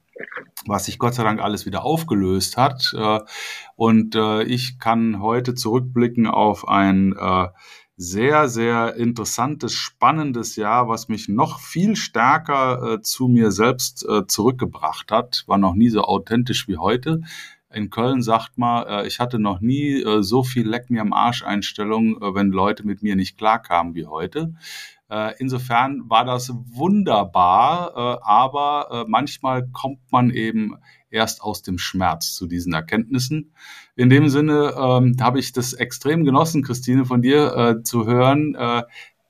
was 0.66 0.86
sich 0.86 0.98
Gott 0.98 1.14
sei 1.14 1.24
Dank 1.24 1.40
alles 1.40 1.68
wieder 1.68 1.86
aufgelöst 1.86 2.58
hat. 2.58 2.92
Äh, 2.98 3.20
und 3.76 4.16
äh, 4.16 4.44
ich 4.44 4.80
kann 4.80 5.22
heute 5.22 5.54
zurückblicken 5.54 6.26
auf 6.26 6.68
ein 6.68 7.14
sehr, 7.98 8.48
sehr 8.48 8.96
interessantes, 8.96 9.74
spannendes 9.74 10.56
Jahr, 10.56 10.88
was 10.88 11.10
mich 11.10 11.28
noch 11.28 11.60
viel 11.60 11.96
stärker 11.96 12.94
äh, 12.94 13.02
zu 13.02 13.28
mir 13.28 13.52
selbst 13.52 14.06
äh, 14.08 14.28
zurückgebracht 14.28 15.12
hat. 15.12 15.44
War 15.48 15.58
noch 15.58 15.74
nie 15.74 15.90
so 15.90 16.04
authentisch 16.04 16.68
wie 16.68 16.78
heute. 16.78 17.22
In 17.74 17.90
Köln 17.90 18.22
sagt 18.22 18.60
man, 18.60 18.86
äh, 18.86 19.08
ich 19.08 19.20
hatte 19.20 19.40
noch 19.40 19.62
nie 19.62 20.04
äh, 20.04 20.22
so 20.22 20.44
viel 20.44 20.68
Leck 20.70 20.92
mir 20.92 21.02
am 21.02 21.12
Arsch 21.12 21.44
Einstellung, 21.44 22.22
äh, 22.22 22.36
wenn 22.36 22.52
Leute 22.52 22.86
mit 22.86 23.02
mir 23.02 23.16
nicht 23.16 23.36
klarkamen 23.36 23.96
wie 23.96 24.06
heute. 24.06 24.54
Äh, 25.10 25.34
insofern 25.40 26.08
war 26.08 26.24
das 26.24 26.54
wunderbar, 26.54 28.22
aber 28.22 29.06
manchmal 29.08 29.68
kommt 29.70 30.00
man 30.12 30.32
eben 30.32 30.76
erst 31.10 31.42
aus 31.42 31.62
dem 31.62 31.78
Schmerz 31.78 32.34
zu 32.34 32.48
diesen 32.48 32.74
Erkenntnissen. 32.74 33.54
In 33.96 34.10
dem 34.10 34.30
Sinne 34.30 34.74
ähm, 34.78 35.16
habe 35.22 35.40
ich 35.40 35.54
das 35.54 35.74
extrem 35.74 36.26
genossen, 36.26 36.64
Christine, 36.64 37.06
von 37.06 37.22
dir 37.22 37.56
äh, 37.56 37.84
zu 37.84 38.06
hören, 38.06 38.56
äh, 38.56 38.84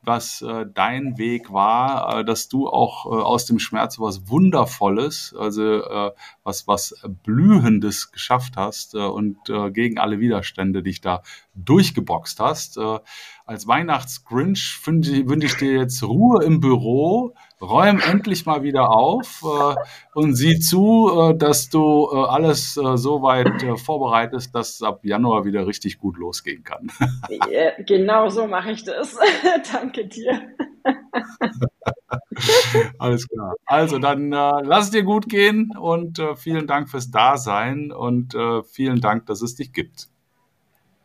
was 0.07 0.41
äh, 0.41 0.65
dein 0.73 1.17
Weg 1.17 1.51
war, 1.51 2.19
äh, 2.19 2.25
dass 2.25 2.47
du 2.47 2.67
auch 2.67 3.05
äh, 3.05 3.09
aus 3.09 3.45
dem 3.45 3.59
Schmerz 3.59 3.99
was 3.99 4.30
Wundervolles, 4.30 5.36
also 5.38 5.84
äh, 5.84 6.11
was 6.43 6.67
was 6.67 6.95
Blühendes 7.23 8.11
geschafft 8.11 8.55
hast 8.55 8.95
äh, 8.95 8.99
und 8.99 9.38
äh, 9.49 9.69
gegen 9.69 9.99
alle 9.99 10.19
Widerstände 10.19 10.82
dich 10.82 11.01
da 11.01 11.21
durchgeboxt 11.55 12.39
hast. 12.39 12.78
Äh, 12.78 12.99
als 13.45 13.67
Weihnachtsgrinch 13.67 14.80
wünsche 14.86 15.45
ich 15.45 15.55
dir 15.55 15.73
jetzt 15.73 16.01
Ruhe 16.03 16.43
im 16.43 16.61
Büro, 16.61 17.36
räum 17.61 17.99
endlich 17.99 18.45
mal 18.45 18.63
wieder 18.63 18.91
auf 18.91 19.43
äh, 19.43 19.75
und 20.13 20.35
sieh 20.35 20.59
zu, 20.59 21.09
äh, 21.11 21.37
dass 21.37 21.69
du 21.69 22.09
äh, 22.11 22.15
alles 22.15 22.77
äh, 22.77 22.97
so 22.97 23.21
weit 23.21 23.63
äh, 23.63 23.77
vorbereitest, 23.77 24.53
dass 24.53 24.75
es 24.75 24.83
ab 24.83 24.99
Januar 25.03 25.45
wieder 25.45 25.65
richtig 25.65 25.97
gut 25.97 26.17
losgehen 26.17 26.63
kann. 26.63 26.91
ja, 27.51 27.71
genau 27.85 28.29
so 28.29 28.47
mache 28.47 28.71
ich 28.71 28.83
das. 28.83 29.17
Danke 29.71 30.05
dir. 30.05 30.41
Alles 32.99 33.27
klar. 33.27 33.55
Also 33.65 33.99
dann 33.99 34.31
äh, 34.31 34.61
lass 34.63 34.85
es 34.85 34.91
dir 34.91 35.03
gut 35.03 35.27
gehen 35.27 35.73
und 35.77 36.19
äh, 36.19 36.35
vielen 36.35 36.67
Dank 36.67 36.89
fürs 36.89 37.11
Dasein 37.11 37.91
und 37.91 38.35
äh, 38.35 38.63
vielen 38.63 39.01
Dank, 39.01 39.25
dass 39.25 39.41
es 39.41 39.55
dich 39.55 39.73
gibt. 39.73 40.07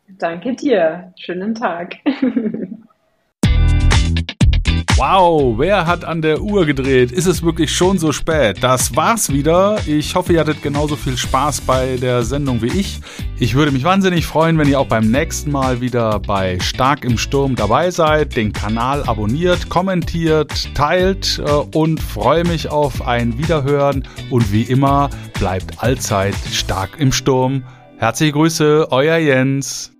Danke 0.07 0.55
dir. 0.55 1.13
Schönen 1.17 1.55
Tag. 1.55 1.97
Wow, 5.05 5.55
wer 5.57 5.85
hat 5.85 6.05
an 6.05 6.21
der 6.21 6.41
Uhr 6.41 6.65
gedreht? 6.65 7.11
Ist 7.11 7.25
es 7.25 7.43
wirklich 7.43 7.75
schon 7.75 7.97
so 7.97 8.13
spät? 8.13 8.63
Das 8.63 8.95
war's 8.95 9.33
wieder. 9.33 9.77
Ich 9.85 10.15
hoffe, 10.15 10.31
ihr 10.31 10.39
hattet 10.39 10.63
genauso 10.63 10.95
viel 10.95 11.17
Spaß 11.17 11.59
bei 11.59 11.97
der 11.97 12.23
Sendung 12.23 12.61
wie 12.61 12.67
ich. 12.67 13.01
Ich 13.37 13.53
würde 13.53 13.73
mich 13.73 13.83
wahnsinnig 13.83 14.25
freuen, 14.25 14.57
wenn 14.57 14.69
ihr 14.69 14.79
auch 14.79 14.87
beim 14.87 15.11
nächsten 15.11 15.51
Mal 15.51 15.81
wieder 15.81 16.21
bei 16.21 16.57
Stark 16.61 17.03
im 17.03 17.17
Sturm 17.17 17.57
dabei 17.57 17.91
seid, 17.91 18.37
den 18.37 18.53
Kanal 18.53 19.03
abonniert, 19.03 19.67
kommentiert, 19.67 20.73
teilt 20.73 21.43
äh, 21.45 21.51
und 21.51 21.99
freue 21.99 22.45
mich 22.45 22.69
auf 22.71 23.05
ein 23.05 23.37
Wiederhören. 23.37 24.07
Und 24.29 24.53
wie 24.53 24.63
immer, 24.63 25.09
bleibt 25.37 25.83
allzeit 25.83 26.35
stark 26.49 26.91
im 26.97 27.11
Sturm. 27.11 27.63
Herzliche 27.97 28.31
Grüße, 28.31 28.87
euer 28.89 29.17
Jens. 29.17 29.92